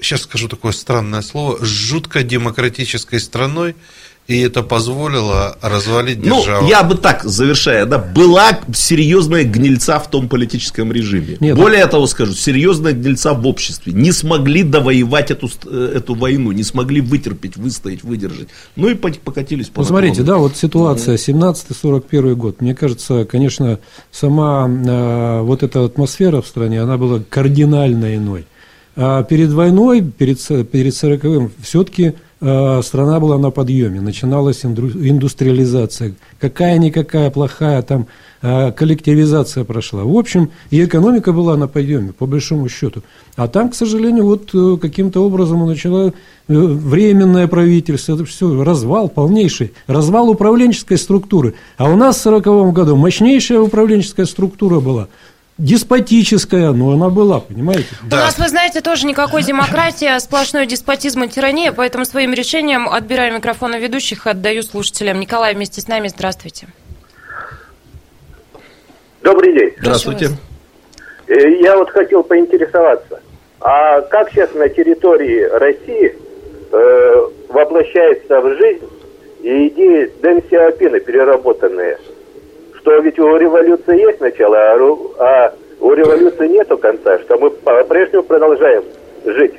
сейчас 0.00 0.22
скажу 0.22 0.48
такое 0.48 0.72
странное 0.72 1.22
слово, 1.22 1.64
жутко 1.64 2.22
демократической 2.22 3.20
страной, 3.20 3.74
и 4.28 4.40
это 4.40 4.62
позволило 4.64 5.56
развалить 5.62 6.18
Ну, 6.24 6.40
державу. 6.40 6.66
я 6.68 6.82
бы 6.82 6.96
так, 6.96 7.22
завершая, 7.24 7.86
да, 7.86 7.98
была 7.98 8.58
серьезная 8.74 9.44
гнильца 9.44 10.00
в 10.00 10.10
том 10.10 10.28
политическом 10.28 10.90
режиме. 10.92 11.36
Нет, 11.38 11.56
Более 11.56 11.86
того 11.86 12.06
скажу, 12.08 12.32
серьезная 12.32 12.92
гнильца 12.92 13.34
в 13.34 13.46
обществе. 13.46 13.92
Не 13.92 14.10
смогли 14.10 14.64
довоевать 14.64 15.30
эту, 15.30 15.48
э, 15.66 15.92
эту 15.96 16.14
войну, 16.14 16.50
не 16.50 16.64
смогли 16.64 17.00
вытерпеть, 17.00 17.56
выстоять, 17.56 18.02
выдержать. 18.02 18.48
Ну 18.74 18.88
и 18.88 18.94
пок- 18.94 19.20
покатились 19.22 19.68
по 19.68 19.82
Ну, 19.82 19.86
смотрите, 19.86 20.22
да, 20.22 20.38
вот 20.38 20.56
ситуация 20.56 21.16
17-41 21.16 22.34
год. 22.34 22.60
Мне 22.60 22.74
кажется, 22.74 23.24
конечно, 23.24 23.78
сама 24.10 24.68
э, 24.68 25.40
вот 25.42 25.62
эта 25.62 25.84
атмосфера 25.84 26.42
в 26.42 26.46
стране, 26.48 26.82
она 26.82 26.96
была 26.98 27.20
кардинально 27.28 28.16
иной. 28.16 28.46
А 28.96 29.22
перед 29.24 29.50
войной, 29.52 30.00
перед, 30.00 30.38
перед 30.70 30.94
40-м, 30.94 31.52
все-таки 31.62 32.14
страна 32.38 33.18
была 33.18 33.38
на 33.38 33.50
подъеме. 33.50 34.00
Начиналась 34.00 34.64
индустриализация. 34.64 36.14
Какая-никакая 36.38 37.30
плохая 37.30 37.80
там 37.82 38.06
э, 38.42 38.72
коллективизация 38.72 39.64
прошла. 39.64 40.04
В 40.04 40.16
общем, 40.16 40.50
и 40.70 40.84
экономика 40.84 41.32
была 41.32 41.56
на 41.56 41.66
подъеме, 41.66 42.12
по 42.12 42.26
большому 42.26 42.68
счету. 42.68 43.02
А 43.36 43.48
там, 43.48 43.70
к 43.70 43.74
сожалению, 43.74 44.24
вот 44.26 44.50
э, 44.54 44.76
каким-то 44.80 45.24
образом 45.24 45.66
начало 45.66 46.08
э, 46.08 46.12
временное 46.48 47.46
правительство, 47.48 48.14
это 48.14 48.24
все, 48.24 48.62
развал 48.62 49.08
полнейший, 49.08 49.72
развал 49.86 50.28
управленческой 50.28 50.98
структуры. 50.98 51.54
А 51.78 51.90
у 51.90 51.96
нас 51.96 52.16
в 52.16 52.26
1940 52.26 52.74
году 52.74 52.96
мощнейшая 52.96 53.60
управленческая 53.60 54.26
структура 54.26 54.80
была, 54.80 55.08
деспотическая, 55.58 56.72
но 56.72 56.92
она 56.92 57.08
была, 57.08 57.40
понимаете? 57.40 57.86
У 58.04 58.14
нас, 58.14 58.38
вы 58.38 58.48
знаете, 58.48 58.80
тоже 58.80 59.06
никакой 59.06 59.42
демократии, 59.42 60.06
а 60.06 60.20
сплошной 60.20 60.66
деспотизм 60.66 61.24
и 61.24 61.28
тирания, 61.28 61.72
поэтому 61.72 62.04
своим 62.04 62.32
решением 62.34 62.88
отбираю 62.88 63.34
микрофон 63.34 63.74
у 63.74 63.78
ведущих 63.78 64.26
и 64.26 64.30
отдаю 64.30 64.62
слушателям. 64.62 65.18
Николай 65.18 65.54
вместе 65.54 65.80
с 65.80 65.88
нами, 65.88 66.08
здравствуйте. 66.08 66.68
Добрый 69.22 69.52
день. 69.54 69.72
Здравствуйте. 69.80 70.30
Э, 71.26 71.50
Я 71.60 71.76
вот 71.76 71.90
хотел 71.90 72.22
поинтересоваться, 72.22 73.20
а 73.60 74.00
как 74.02 74.30
сейчас 74.30 74.52
на 74.54 74.68
территории 74.68 75.42
России 75.58 76.14
э, 76.70 77.28
воплощается 77.48 78.40
в 78.40 78.56
жизнь 78.56 78.84
идеи 79.40 80.12
Дэн 80.22 80.42
Сиапина 80.48 81.00
переработанные? 81.00 81.98
Что 82.86 82.98
ведь 82.98 83.18
у 83.18 83.36
революции 83.36 83.98
есть 83.98 84.20
начало, 84.20 84.56
а, 84.56 84.76
а 85.18 85.54
у 85.80 85.92
революции 85.92 86.46
нету 86.46 86.78
конца, 86.78 87.18
что 87.18 87.36
мы 87.36 87.50
по-прежнему 87.50 88.22
продолжаем 88.22 88.84
жить 89.24 89.54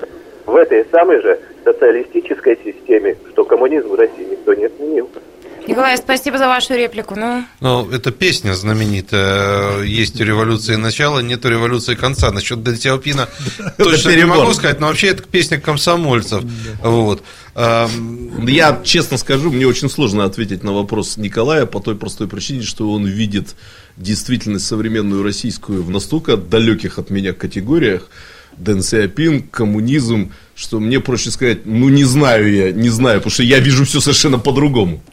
в 0.46 0.56
этой 0.56 0.86
самой 0.86 1.22
же 1.22 1.38
социалистической 1.66 2.58
системе, 2.64 3.18
что 3.34 3.44
коммунизм 3.44 3.90
в 3.90 3.96
России 3.96 4.30
никто 4.32 4.54
не 4.54 4.68
отменил. 4.68 5.10
Николай, 5.68 5.98
спасибо 5.98 6.38
за 6.38 6.48
вашу 6.48 6.76
реплику. 6.76 7.16
Ну, 7.18 7.44
Ну, 7.60 7.92
это 7.92 8.12
песня 8.12 8.54
знаменитая. 8.54 9.82
Есть 9.82 10.20
у 10.22 10.24
революции 10.24 10.76
начало, 10.76 11.20
нет 11.20 11.46
у 11.46 11.50
революции 11.50 11.96
конца. 11.96 12.32
Насчет 12.32 12.64
Дэн 12.64 12.78
Сяопина 12.78 13.28
точно 13.78 14.16
не 14.16 14.26
могу 14.26 14.54
сказать, 14.54 14.80
но 14.80 14.88
вообще 14.88 15.08
это 15.08 15.24
песня 15.24 15.60
комсомольцев. 15.60 16.44
Вот. 16.82 17.22
Я 17.56 18.82
честно 18.86 19.18
скажу, 19.18 19.52
мне 19.52 19.68
очень 19.68 19.90
сложно 19.90 20.24
ответить 20.24 20.64
на 20.64 20.72
вопрос 20.72 21.18
Николая 21.18 21.66
по 21.66 21.82
той 21.82 21.96
простой 21.96 22.30
причине, 22.30 22.62
что 22.62 22.90
он 22.90 23.06
видит 23.06 23.56
действительность 23.98 24.68
современную 24.68 25.22
российскую 25.22 25.84
в 25.84 25.90
настолько 25.90 26.38
далеких 26.38 26.98
от 26.98 27.10
меня 27.10 27.34
категориях. 27.34 28.08
Дэн 28.58 28.82
Сиапин, 28.82 29.44
коммунизм, 29.44 30.32
что 30.56 30.80
мне 30.80 31.00
проще 31.00 31.30
сказать, 31.30 31.66
ну 31.66 31.90
не 31.90 32.06
знаю 32.06 32.52
я, 32.52 32.72
не 32.72 32.90
знаю, 32.90 33.20
потому 33.20 33.32
что 33.32 33.44
я 33.44 33.60
вижу 33.60 33.86
все 33.86 34.00
совершенно 34.00 34.40
по-другому. 34.40 35.04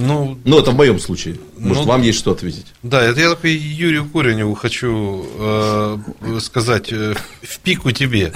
Ну, 0.00 0.38
Ну, 0.44 0.58
это 0.58 0.70
в 0.70 0.76
моем 0.76 0.98
случае. 0.98 1.38
Может, 1.58 1.84
Ну, 1.84 1.88
вам 1.88 2.02
есть 2.02 2.18
что 2.18 2.30
ответить? 2.32 2.66
Да, 2.82 3.02
это 3.02 3.20
я 3.20 3.28
только 3.28 3.48
Юрию 3.48 4.08
Кореневу 4.08 4.54
хочу 4.54 5.26
э, 5.38 5.98
сказать 6.40 6.90
э, 6.90 7.14
в 7.42 7.58
пику 7.58 7.92
тебе. 7.92 8.32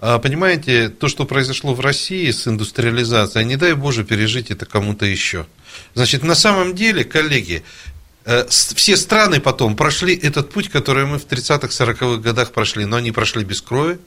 А, 0.00 0.18
понимаете, 0.18 0.88
то, 0.88 1.08
что 1.08 1.26
произошло 1.26 1.74
в 1.74 1.80
России 1.80 2.30
с 2.30 2.48
индустриализацией, 2.48 3.46
не 3.46 3.56
дай 3.56 3.74
Боже 3.74 4.02
пережить 4.02 4.50
это 4.50 4.66
кому-то 4.66 5.06
еще. 5.06 5.46
Значит, 5.94 6.24
на 6.24 6.34
самом 6.34 6.74
деле, 6.74 7.04
коллеги, 7.04 7.62
э, 8.24 8.46
все 8.48 8.96
страны 8.96 9.40
потом 9.40 9.76
прошли 9.76 10.16
этот 10.16 10.50
путь, 10.50 10.70
который 10.70 11.06
мы 11.06 11.20
в 11.20 11.26
30-х, 11.26 11.68
40-х 11.68 12.16
годах 12.16 12.50
прошли, 12.50 12.84
но 12.84 12.96
они 12.96 13.12
прошли 13.12 13.44
без 13.44 13.60
крови, 13.60 13.98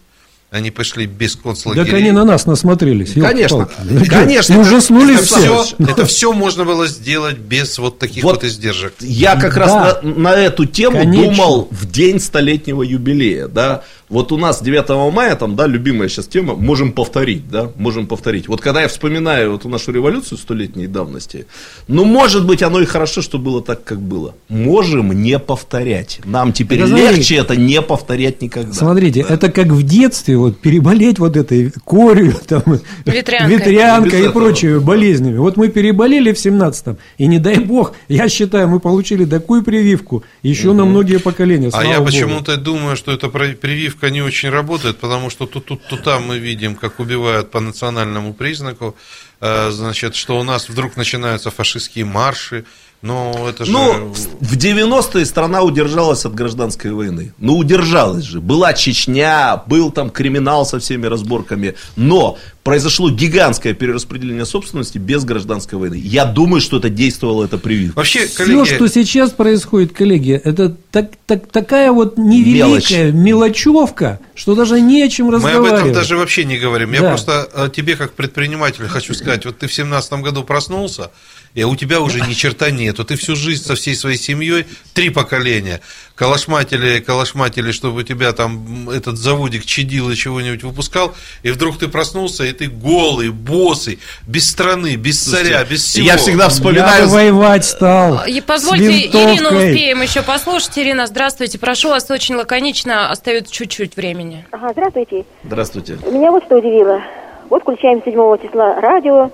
они 0.54 0.70
пошли 0.70 1.08
без 1.08 1.36
концлагерей. 1.36 1.86
Так 1.86 1.96
они 1.96 2.12
на 2.12 2.24
нас 2.24 2.46
насмотрелись. 2.46 3.14
Конечно, 3.14 3.68
ёлки-палки. 3.80 4.06
конечно. 4.10 4.54
И 4.54 4.58
ужаснулись 4.58 5.16
это 5.18 5.26
все. 5.26 5.64
все, 5.64 5.76
это 5.80 6.06
все 6.06 6.32
можно 6.32 6.64
было 6.64 6.86
сделать 6.86 7.38
без 7.40 7.80
вот 7.80 7.98
таких 7.98 8.24
вот, 8.24 8.36
Вот 8.36 8.44
издержек. 8.44 8.94
Я 9.00 9.36
как 9.36 9.56
Да. 9.56 9.60
раз 9.60 10.04
на, 10.04 10.10
на 10.12 10.36
эту 10.36 10.66
тему 10.66 11.00
Конечно. 11.00 11.26
думал 11.34 11.68
в 11.72 11.90
день 11.90 12.20
столетнего 12.20 12.84
юбилея, 12.84 13.48
да. 13.48 13.84
Вот 14.10 14.32
у 14.32 14.38
нас 14.38 14.62
9 14.62 15.12
мая, 15.12 15.36
там, 15.36 15.56
да, 15.56 15.66
любимая 15.66 16.08
сейчас 16.08 16.28
тема, 16.28 16.54
можем 16.54 16.92
повторить, 16.92 17.50
да, 17.50 17.72
можем 17.78 18.06
повторить. 18.06 18.48
Вот 18.48 18.62
когда 18.62 18.84
я 18.84 18.88
вспоминаю 18.88 19.54
вот 19.54 19.66
нашу 19.66 19.92
революцию 19.92 20.38
столетней 20.38 20.86
давности, 20.86 21.48
ну, 21.88 22.06
может 22.06 22.46
быть, 22.46 22.62
оно 22.62 22.80
и 22.80 22.86
хорошо, 22.86 23.24
что 23.24 23.40
было 23.40 23.64
так, 23.64 23.84
как 23.84 24.00
было. 24.00 24.36
Можем 24.50 25.20
не 25.24 25.40
повторять. 25.40 26.20
Нам 26.26 26.54
теперь 26.54 26.86
смотри. 26.86 27.08
легче 27.08 27.38
это 27.38 27.56
не 27.56 27.82
повторять 27.82 28.40
никогда. 28.44 28.72
Смотрите, 28.74 29.26
это 29.28 29.50
как 29.52 29.68
в 29.70 29.82
детстве, 29.82 30.38
вот 30.44 30.60
переболеть 30.60 31.20
вот 31.20 31.36
этой 31.36 31.72
корью, 31.84 32.34
там, 32.48 32.64
Ветрянкой. 33.06 33.58
ветрянкой 33.58 34.26
и 34.26 34.30
прочими 34.30 34.78
болезнями. 34.78 35.38
Вот 35.38 35.58
мы 35.58 35.70
переболели 35.70 36.32
в 36.32 36.38
17-м, 36.38 36.98
и 37.18 37.28
не 37.28 37.40
дай 37.40 37.60
бог, 37.60 37.94
я 38.08 38.30
считаю, 38.30 38.68
мы 38.68 38.80
получили 38.80 39.26
такую 39.26 39.64
прививку 39.64 40.24
еще 40.44 40.74
на 40.74 40.86
многие 40.86 41.20
поколения. 41.20 41.70
А 41.74 41.84
я 41.84 42.02
почему-то 42.02 42.58
думаю, 42.58 42.96
что 42.96 43.12
эта 43.12 43.30
прививка 43.30 44.10
не 44.10 44.22
очень 44.22 44.50
работает, 44.50 44.98
потому 44.98 45.30
что 45.30 45.46
тут, 45.46 45.66
тут, 45.66 45.82
тут 45.88 46.04
там 46.04 46.28
мы 46.28 46.38
видим, 46.38 46.76
как 46.76 47.00
убивают 47.00 47.52
по 47.52 47.60
национальному 47.60 48.34
признаку, 48.34 48.96
э, 49.42 49.72
значит, 49.72 50.16
что 50.16 50.40
у 50.40 50.44
нас 50.44 50.70
вдруг 50.70 50.98
начинаются 50.98 51.52
фашистские 51.52 52.06
марши, 52.06 52.66
но 53.04 53.50
это 53.50 53.66
же... 53.66 53.72
Ну, 53.74 54.14
в 54.40 54.58
90-е 54.58 55.26
страна 55.26 55.62
удержалась 55.62 56.26
от 56.26 56.34
гражданской 56.34 56.92
войны. 56.92 57.34
Ну, 57.38 57.58
удержалась 57.58 58.24
же. 58.24 58.40
Была 58.40 58.72
Чечня, 58.74 59.62
был 59.68 59.92
там 59.92 60.10
криминал 60.10 60.66
со 60.66 60.80
всеми 60.80 61.08
разборками. 61.08 61.76
Но 61.98 62.38
произошло 62.64 63.10
гигантское 63.10 63.74
перераспределение 63.74 64.46
собственности 64.46 64.98
без 64.98 65.26
гражданской 65.26 65.78
войны. 65.78 66.00
Я 66.02 66.24
думаю, 66.26 66.62
что 66.62 66.78
это 66.78 66.90
действовало, 66.90 67.44
это 67.44 67.58
прививка. 67.58 67.98
Вообще, 67.98 68.26
Все, 68.26 68.38
коллеги, 68.38 68.66
что 68.76 68.88
сейчас 68.88 69.32
происходит, 69.32 69.92
коллеги, 69.92 70.40
это 70.42 70.70
так, 70.92 71.12
так- 71.28 71.48
такая 71.52 71.92
вот 71.92 72.18
невеликая 72.18 73.12
мелочевка, 73.12 74.20
что 74.34 74.56
даже 74.56 74.80
не 74.80 75.04
о 75.04 75.10
чем 75.10 75.28
мы 75.28 75.36
об 75.36 75.44
разговаривать. 75.44 75.82
этом 75.82 75.94
даже 75.94 76.16
вообще 76.18 76.46
не 76.46 76.58
говорим. 76.58 76.94
Я 76.94 77.02
Да. 77.02 77.10
просто 77.10 77.50
э, 77.54 77.70
тебе, 77.76 77.96
как 77.98 78.14
предпринимателю, 78.14 78.88
хочу 78.88 79.14
сказать, 79.14 79.46
вот 79.46 79.60
ты 79.60 79.68
в 79.68 79.74
семнадцатом 79.74 80.22
году 80.22 80.44
проснулся, 80.44 81.12
и 81.54 81.64
у 81.64 81.76
тебя 81.76 82.00
уже 82.00 82.22
ни 82.22 82.34
черта 82.34 82.72
нету. 82.72 83.04
Ты 83.04 83.16
всю 83.18 83.36
жизнь 83.36 83.64
со 83.64 83.76
всей 83.76 83.96
своей 83.96 84.18
семьей, 84.18 84.66
три 84.94 85.10
поколения, 85.10 85.82
калашматили, 86.16 87.00
калашматили, 87.00 87.72
чтобы 87.72 88.02
у 88.02 88.04
тебя 88.04 88.32
там 88.34 88.90
этот 88.90 89.18
заводик 89.18 89.66
чадил 89.66 90.10
и 90.10 90.16
чего-нибудь 90.16 90.64
выпускал, 90.64 91.14
и 91.42 91.52
вдруг 91.52 91.78
ты 91.78 91.88
проснулся, 91.88 92.44
и 92.44 92.52
ты 92.52 92.68
голый, 92.68 93.30
босый, 93.30 94.00
без 94.28 94.50
страны, 94.50 94.96
без 94.96 95.22
царя, 95.22 95.64
без 95.64 95.84
всего. 95.84 96.06
Я 96.06 96.18
всегда 96.18 96.46
Я 96.46 96.50
вспоминаю... 96.50 97.06
бы 97.06 97.14
воевать 97.14 97.66
стал. 97.66 98.26
И 98.28 98.40
с 98.40 98.44
позвольте, 98.44 99.08
Ирину 99.08 99.50
успеем 99.50 100.02
еще 100.02 100.22
послушать. 100.22 100.78
Ирина, 100.78 101.08
здравствуйте. 101.08 101.58
Прошу 101.58 101.90
вас 101.90 102.10
очень 102.10 102.36
лаконично, 102.36 103.10
остается 103.10 103.52
чуть-чуть 103.54 103.96
времени. 103.96 104.46
Ага, 104.52 104.72
здравствуйте. 104.74 105.26
Здравствуйте. 105.44 105.98
Меня 106.12 106.32
вот 106.32 106.44
что 106.46 106.58
удивило. 106.58 107.02
Вот 107.50 107.62
включаем 107.62 108.02
7 108.04 108.14
числа 108.48 108.80
радио, 108.80 109.32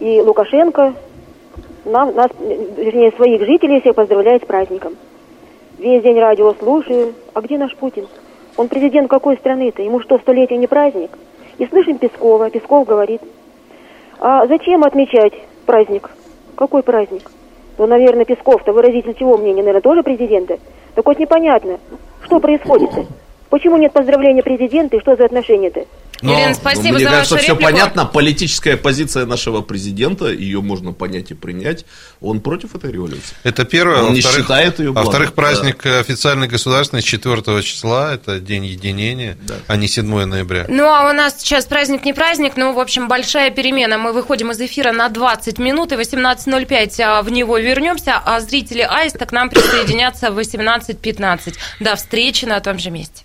и 0.00 0.20
Лукашенко 0.20 0.94
нам, 1.84 2.14
нас, 2.14 2.30
вернее, 2.38 3.12
своих 3.16 3.40
жителей 3.40 3.80
всех 3.80 3.94
поздравляет 3.94 4.42
с 4.42 4.46
праздником. 4.46 4.94
Весь 5.78 6.02
день 6.02 6.18
радио 6.18 6.54
слушаю. 6.54 7.14
А 7.34 7.40
где 7.40 7.56
наш 7.56 7.74
Путин? 7.76 8.08
Он 8.56 8.66
президент 8.66 9.08
какой 9.08 9.36
страны-то? 9.36 9.80
Ему 9.80 10.00
что, 10.00 10.18
столетие 10.18 10.58
не 10.58 10.66
праздник? 10.66 11.12
И 11.58 11.66
слышим 11.66 11.98
Пескова. 11.98 12.50
Песков 12.50 12.84
говорит, 12.84 13.22
а 14.18 14.44
зачем 14.48 14.82
отмечать 14.82 15.34
праздник? 15.66 16.10
Какой 16.56 16.82
праздник? 16.82 17.30
Ну, 17.78 17.86
наверное, 17.86 18.24
Песков-то 18.24 18.72
выразитель 18.72 19.14
чего 19.14 19.38
мнения? 19.38 19.62
Наверное, 19.62 19.80
тоже 19.80 20.02
президента? 20.02 20.58
Так 20.96 21.06
вот 21.06 21.20
непонятно, 21.20 21.78
что 22.24 22.40
происходит-то? 22.40 23.06
Почему 23.48 23.76
нет 23.76 23.92
поздравления 23.92 24.42
президента 24.42 24.96
и 24.96 25.00
что 25.00 25.14
за 25.14 25.26
отношения-то? 25.26 25.84
Но, 26.22 26.48
ну, 26.48 26.54
спасибо 26.54 26.96
мне 26.96 27.04
за 27.04 27.10
кажется, 27.10 27.34
вашу 27.34 27.44
все 27.44 27.52
реплику. 27.52 27.72
понятно. 27.72 28.04
Политическая 28.06 28.76
позиция 28.76 29.26
нашего 29.26 29.60
президента, 29.60 30.26
ее 30.26 30.60
можно 30.60 30.92
понять 30.92 31.30
и 31.30 31.34
принять. 31.34 31.84
Он 32.20 32.40
против 32.40 32.74
этой 32.74 32.90
революции. 32.90 33.36
Это 33.44 33.64
первое. 33.64 34.02
Он 34.02 34.12
не 34.12 34.20
Во-вторых- 34.20 34.46
считает 34.46 34.78
ее 34.80 34.90
А 34.90 34.92
во-вторых, 34.92 35.34
праздник 35.34 35.84
э, 35.86 36.00
официальный 36.00 36.48
государственный 36.48 37.02
4 37.02 37.62
числа, 37.62 38.14
это 38.14 38.40
день 38.40 38.66
единения, 38.66 39.36
а 39.66 39.76
не 39.76 39.88
7 39.88 40.24
ноября. 40.24 40.66
Ну, 40.68 40.84
а 40.84 41.08
у 41.10 41.12
нас 41.12 41.38
сейчас 41.38 41.66
праздник 41.66 42.04
не 42.04 42.12
праздник, 42.12 42.56
но, 42.56 42.72
в 42.72 42.80
общем, 42.80 43.08
большая 43.08 43.50
перемена. 43.50 43.98
Мы 43.98 44.12
выходим 44.12 44.50
из 44.50 44.60
эфира 44.60 44.92
на 44.92 45.08
20 45.08 45.58
минут, 45.58 45.92
и 45.92 45.96
в 45.96 46.00
18.05 46.00 47.00
а, 47.00 47.22
в 47.22 47.30
него 47.30 47.58
вернемся, 47.58 48.20
а 48.24 48.40
зрители 48.40 48.86
Аиста 48.88 49.26
к 49.26 49.32
нам 49.32 49.50
присоединятся 49.50 50.30
в 50.30 50.38
18.15. 50.38 51.54
До 51.80 51.96
встречи 51.96 52.44
на 52.44 52.60
том 52.60 52.78
же 52.78 52.90
месте. 52.90 53.24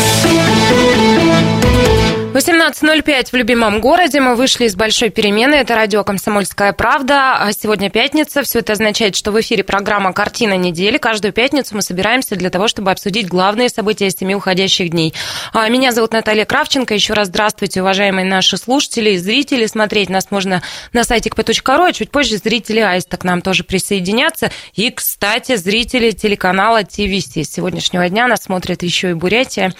18.05 2.33 3.31
в 3.31 3.33
любимом 3.33 3.81
городе. 3.81 4.21
Мы 4.21 4.35
вышли 4.35 4.63
из 4.63 4.75
большой 4.77 5.09
перемены. 5.09 5.55
Это 5.55 5.75
радио 5.75 6.05
«Комсомольская 6.05 6.71
правда». 6.71 7.35
А 7.37 7.51
Сегодня 7.51 7.89
пятница. 7.89 8.43
Все 8.43 8.59
это 8.59 8.71
означает, 8.71 9.17
что 9.17 9.33
в 9.33 9.41
эфире 9.41 9.65
программа 9.65 10.13
«Картина 10.13 10.55
недели». 10.55 10.97
Каждую 10.97 11.33
пятницу 11.33 11.75
мы 11.75 11.81
собираемся 11.81 12.37
для 12.37 12.49
того, 12.49 12.69
чтобы 12.69 12.89
обсудить 12.91 13.27
главные 13.27 13.67
события 13.67 14.09
семи 14.11 14.33
уходящих 14.33 14.91
дней. 14.91 15.13
А, 15.51 15.67
Меня 15.67 15.91
зовут 15.91 16.13
Наталья 16.13 16.45
Кравченко. 16.45 16.93
Еще 16.93 17.11
раз 17.11 17.27
здравствуйте, 17.27 17.81
уважаемые 17.81 18.25
наши 18.25 18.55
слушатели 18.55 19.09
и 19.09 19.17
зрители. 19.17 19.65
Смотреть 19.65 20.09
нас 20.09 20.31
можно 20.31 20.61
на 20.93 21.03
сайте 21.03 21.29
kp.ru, 21.29 21.89
а 21.89 21.91
чуть 21.91 22.11
позже 22.11 22.37
зрители 22.37 22.79
Аиста 22.79 23.17
к 23.17 23.25
нам 23.25 23.41
тоже 23.41 23.65
присоединятся. 23.65 24.51
И, 24.73 24.89
кстати, 24.89 25.57
зрители 25.57 26.11
телеканала 26.11 26.83
ТВС. 26.85 27.33
С 27.35 27.53
сегодняшнего 27.53 28.07
дня 28.07 28.27
нас 28.27 28.43
смотрят 28.43 28.83
еще 28.83 29.09
и 29.09 29.13
Бурятия. 29.15 29.73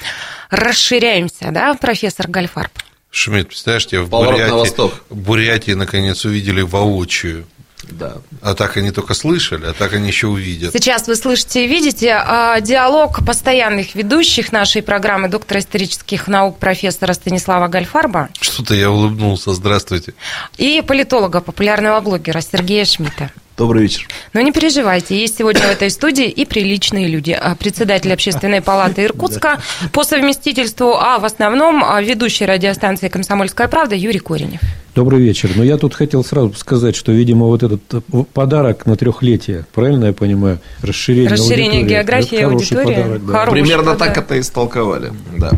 Расширяемся, 0.50 1.52
да, 1.52 1.76
профессор 1.76 2.28
Гальфарб? 2.42 2.72
Шмидт, 3.12 3.50
представляешь, 3.50 3.86
тебя 3.88 4.02
в 4.04 4.10
Поворот 4.10 4.40
на 4.40 4.46
Бурятии, 4.46 4.60
восток. 4.60 4.94
Бурятии 5.10 5.72
наконец 5.74 6.24
увидели 6.26 6.62
воочию. 6.62 7.46
Да. 7.90 8.18
А 8.42 8.54
так 8.54 8.78
они 8.78 8.92
только 8.92 9.14
слышали, 9.16 9.66
а 9.66 9.74
так 9.74 9.94
они 9.94 10.08
еще 10.08 10.28
увидят. 10.28 10.72
Сейчас 10.72 11.08
вы 11.08 11.16
слышите 11.16 11.66
и 11.66 11.68
видите 11.68 12.14
а, 12.14 12.62
диалог 12.62 13.26
постоянных 13.26 13.96
ведущих 13.96 14.52
нашей 14.52 14.82
программы 14.82 15.28
доктора 15.30 15.60
исторических 15.60 16.28
наук 16.28 16.58
профессора 16.58 17.14
Станислава 17.14 17.68
Гальфарба 17.68 18.30
Что-то 18.40 18.76
я 18.76 18.90
улыбнулся, 18.92 19.52
здравствуйте. 19.54 20.14
и 20.58 20.82
политолога, 20.86 21.42
популярного 21.42 22.00
блогера 22.02 22.40
Сергея 22.42 22.86
Шмидта. 22.86 23.32
Добрый 23.58 23.84
вечер. 23.84 24.08
Но 24.34 24.42
не 24.42 24.52
переживайте, 24.52 25.16
есть 25.20 25.38
сегодня 25.38 25.62
в 25.62 25.70
этой 25.70 25.90
студии 25.92 26.26
и 26.28 26.46
приличные 26.46 27.08
люди. 27.08 27.32
А, 27.40 27.54
Председатель 27.56 28.12
общественной 28.12 28.62
палаты 28.62 29.04
Иркутска 29.06 29.62
по 29.92 30.04
совместительству, 30.04 30.96
а 30.96 31.20
в 31.20 31.26
основном 31.26 31.84
а, 31.84 32.02
ведущий 32.02 32.46
радиостанции 32.46 33.08
«Комсомольская 33.10 33.68
правда» 33.68 33.96
Юрий 33.96 34.20
Коренев. 34.20 34.62
Добрый 34.96 35.22
вечер. 35.22 35.52
Но 35.56 35.64
я 35.64 35.78
тут 35.78 35.94
хотел 35.94 36.22
сразу 36.24 36.54
сказать, 36.54 36.98
что, 36.98 37.14
видимо, 37.14 37.46
вот 37.46 37.64
этот 37.64 37.82
э, 37.94 38.02
подарок 38.34 38.86
на 38.86 38.98
трехлетие, 38.98 39.66
правильно 39.74 40.06
я 40.06 40.14
понимаю, 40.14 40.60
расширение 40.82 41.30
Расширение 41.30 41.80
аудитории, 41.80 41.90
географии 41.90 42.38
это 42.38 42.46
хороший 42.50 42.78
аудитории. 42.78 42.96
подарок, 42.96 43.26
да. 43.26 43.34
Хороший 43.34 43.52
Примерно 43.62 43.92
подарок. 43.94 44.16
так 44.16 44.24
это 44.26 44.40
истолковали. 44.42 45.14
Да. 45.38 45.52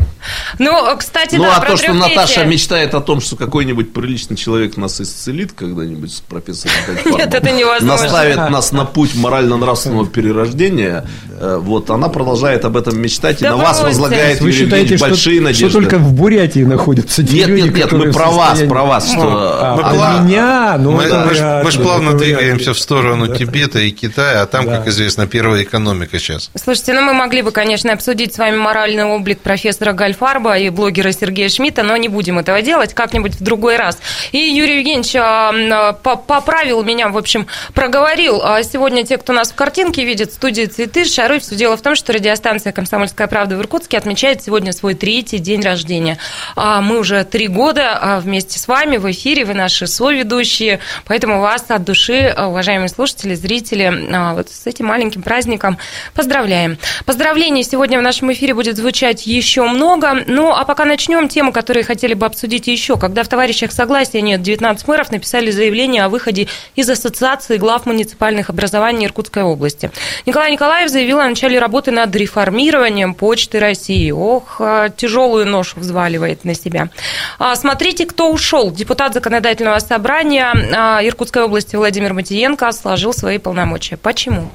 Ну, 0.60 0.96
кстати, 0.96 1.34
Ну, 1.34 1.42
да, 1.42 1.56
а 1.56 1.60
про 1.60 1.70
то, 1.70 1.76
что 1.78 1.86
трёхлетие. 1.86 2.16
Наташа 2.16 2.44
мечтает 2.44 2.94
о 2.94 3.00
том, 3.00 3.20
что 3.20 3.34
какой-нибудь 3.34 3.92
приличный 3.92 4.36
человек 4.36 4.76
нас 4.76 5.00
исцелит 5.00 5.50
когда-нибудь 5.52 6.12
с 6.12 6.20
профессором 6.20 6.76
Гальфарбом, 6.86 7.18
Нет, 7.18 7.34
это 7.34 7.50
невозможно. 7.50 7.83
Наставит 7.84 8.50
нас 8.50 8.72
на 8.72 8.84
путь 8.84 9.14
морально-нравственного 9.14 10.06
перерождения, 10.06 11.04
э, 11.40 11.58
вот, 11.60 11.90
она 11.90 12.08
продолжает 12.08 12.64
об 12.64 12.76
этом 12.76 13.00
мечтать 13.00 13.42
и 13.42 13.44
на 13.44 13.56
вас 13.56 13.82
возлагает, 13.82 14.40
Вы 14.40 14.52
считаете, 14.52 14.96
что, 14.96 15.06
большие 15.08 15.36
что 15.36 15.44
надежды. 15.44 15.72
только 15.72 15.98
в 15.98 16.12
Бурятии 16.12 16.60
находятся 16.64 17.22
Нет, 17.22 17.48
нет, 17.48 17.74
нет, 17.74 17.92
мы 17.92 18.12
про 18.12 18.30
вас, 18.30 18.60
про 18.60 18.84
вас, 18.84 19.10
что... 19.10 19.20
А, 19.22 19.74
а, 19.74 19.76
про 19.76 20.22
меня? 20.22 20.76
Ну, 20.78 20.92
мы, 20.92 21.04
это 21.04 21.24
мы 21.26 21.34
ж- 21.34 21.38
вряд 21.38 21.64
мы 21.64 21.70
ж 21.70 21.76
ли, 21.76 21.82
плавно 21.82 22.12
двигаемся 22.14 22.72
в 22.74 22.78
сторону 22.78 23.34
Тибета 23.34 23.78
и 23.80 23.90
Китая, 23.90 24.42
а 24.42 24.46
там, 24.46 24.66
как 24.66 24.86
известно, 24.88 25.26
первая 25.26 25.62
экономика 25.62 26.18
сейчас. 26.18 26.50
Слушайте, 26.54 26.92
ну 26.94 27.02
мы 27.02 27.14
могли 27.14 27.42
бы, 27.42 27.50
конечно, 27.50 27.92
обсудить 27.92 28.34
с 28.34 28.38
вами 28.38 28.56
моральный 28.56 29.04
облик 29.04 29.40
профессора 29.40 29.92
Гальфарба 29.92 30.58
и 30.58 30.70
блогера 30.70 31.12
Сергея 31.12 31.48
Шмидта, 31.48 31.82
но 31.82 31.96
не 31.96 32.08
будем 32.08 32.38
этого 32.38 32.62
делать 32.62 32.94
как-нибудь 32.94 33.34
в 33.34 33.42
другой 33.42 33.76
раз. 33.76 33.98
И 34.32 34.38
Юрий 34.38 34.78
Евгеньевич 34.78 35.14
а, 35.16 35.92
по- 35.92 36.16
поправил 36.16 36.82
меня, 36.82 37.08
в 37.08 37.16
общем, 37.18 37.46
проговорил. 37.74 38.40
А 38.42 38.62
Сегодня 38.62 39.04
те, 39.04 39.18
кто 39.18 39.32
нас 39.32 39.52
в 39.52 39.54
картинке 39.54 40.04
видит, 40.04 40.30
в 40.30 40.34
студии 40.34 40.64
«Цветы», 40.64 41.04
шары. 41.04 41.38
Все 41.38 41.54
дело 41.54 41.76
в 41.76 41.82
том, 41.82 41.94
что 41.94 42.12
радиостанция 42.12 42.72
«Комсомольская 42.72 43.26
правда» 43.26 43.56
в 43.56 43.60
Иркутске 43.60 43.98
отмечает 43.98 44.42
сегодня 44.42 44.72
свой 44.72 44.94
третий 44.94 45.38
день 45.38 45.60
рождения. 45.60 46.18
А 46.56 46.80
Мы 46.80 46.98
уже 46.98 47.24
три 47.24 47.48
года 47.48 47.98
а, 48.00 48.20
вместе 48.20 48.58
с 48.58 48.68
вами 48.68 48.96
в 48.96 49.10
эфире, 49.10 49.44
вы 49.44 49.54
наши 49.54 49.86
соведущие, 49.86 50.80
поэтому 51.04 51.40
вас 51.40 51.66
от 51.68 51.84
души, 51.84 52.34
уважаемые 52.36 52.88
слушатели, 52.88 53.34
зрители, 53.34 54.08
вот 54.34 54.50
с 54.50 54.66
этим 54.66 54.86
маленьким 54.86 55.22
праздником 55.22 55.78
поздравляем. 56.14 56.78
Поздравлений 57.04 57.64
сегодня 57.64 57.98
в 57.98 58.02
нашем 58.02 58.32
эфире 58.32 58.54
будет 58.54 58.76
звучать 58.76 59.26
еще 59.26 59.62
много. 59.64 60.24
Ну, 60.26 60.52
а 60.52 60.64
пока 60.64 60.84
начнем 60.84 61.28
тему, 61.28 61.52
которые 61.52 61.84
хотели 61.84 62.14
бы 62.14 62.26
обсудить 62.26 62.66
еще. 62.66 62.96
Когда 62.96 63.22
в 63.22 63.28
товарищах 63.28 63.72
согласия 63.72 64.22
нет, 64.22 64.42
19 64.42 64.86
мэров 64.88 65.10
написали 65.10 65.50
заявление 65.50 66.04
о 66.04 66.08
выходе 66.08 66.48
из 66.76 66.88
Ассоциации 66.88 67.58
глав 67.64 67.86
муниципальных 67.86 68.50
образований 68.50 69.06
Иркутской 69.06 69.42
области. 69.42 69.90
Николай 70.26 70.52
Николаев 70.52 70.90
заявил 70.90 71.18
о 71.18 71.24
начале 71.24 71.58
работы 71.58 71.92
над 71.92 72.14
реформированием 72.14 73.14
Почты 73.14 73.58
России. 73.58 74.10
Ох, 74.10 74.56
а, 74.60 74.90
тяжелую 74.90 75.46
ношу 75.46 75.80
взваливает 75.80 76.44
на 76.44 76.54
себя. 76.54 76.90
А, 77.38 77.56
Смотрите, 77.56 78.04
кто 78.04 78.30
ушел. 78.30 78.70
Депутат 78.70 79.14
законодательного 79.14 79.78
собрания 79.78 80.52
а, 80.52 81.00
Иркутской 81.02 81.42
области 81.44 81.74
Владимир 81.74 82.12
Матиенко 82.12 82.70
сложил 82.72 83.14
свои 83.14 83.38
полномочия. 83.38 83.96
Почему? 83.96 84.50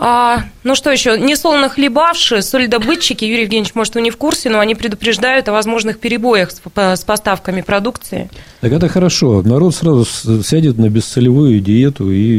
А, 0.00 0.44
ну 0.62 0.76
что 0.76 0.90
еще? 0.90 1.18
Несолоно 1.18 1.68
хлебавшие, 1.68 2.40
солидобытчики, 2.40 3.24
Юрий 3.24 3.42
Евгеньевич, 3.42 3.74
может, 3.74 3.96
вы 3.96 4.02
не 4.02 4.10
в 4.10 4.16
курсе, 4.16 4.48
но 4.48 4.60
они 4.60 4.76
предупреждают 4.76 5.48
о 5.48 5.52
возможных 5.52 5.98
перебоях 5.98 6.52
с, 6.52 6.60
с 6.74 7.04
поставками 7.04 7.62
продукции. 7.62 8.30
Так 8.60 8.72
это 8.72 8.88
хорошо. 8.88 9.42
Народ 9.42 9.74
сразу 9.74 10.04
сядет 10.04 10.78
на 10.78 10.88
бесцелевую 10.88 11.60
диету 11.60 12.12
и 12.12 12.37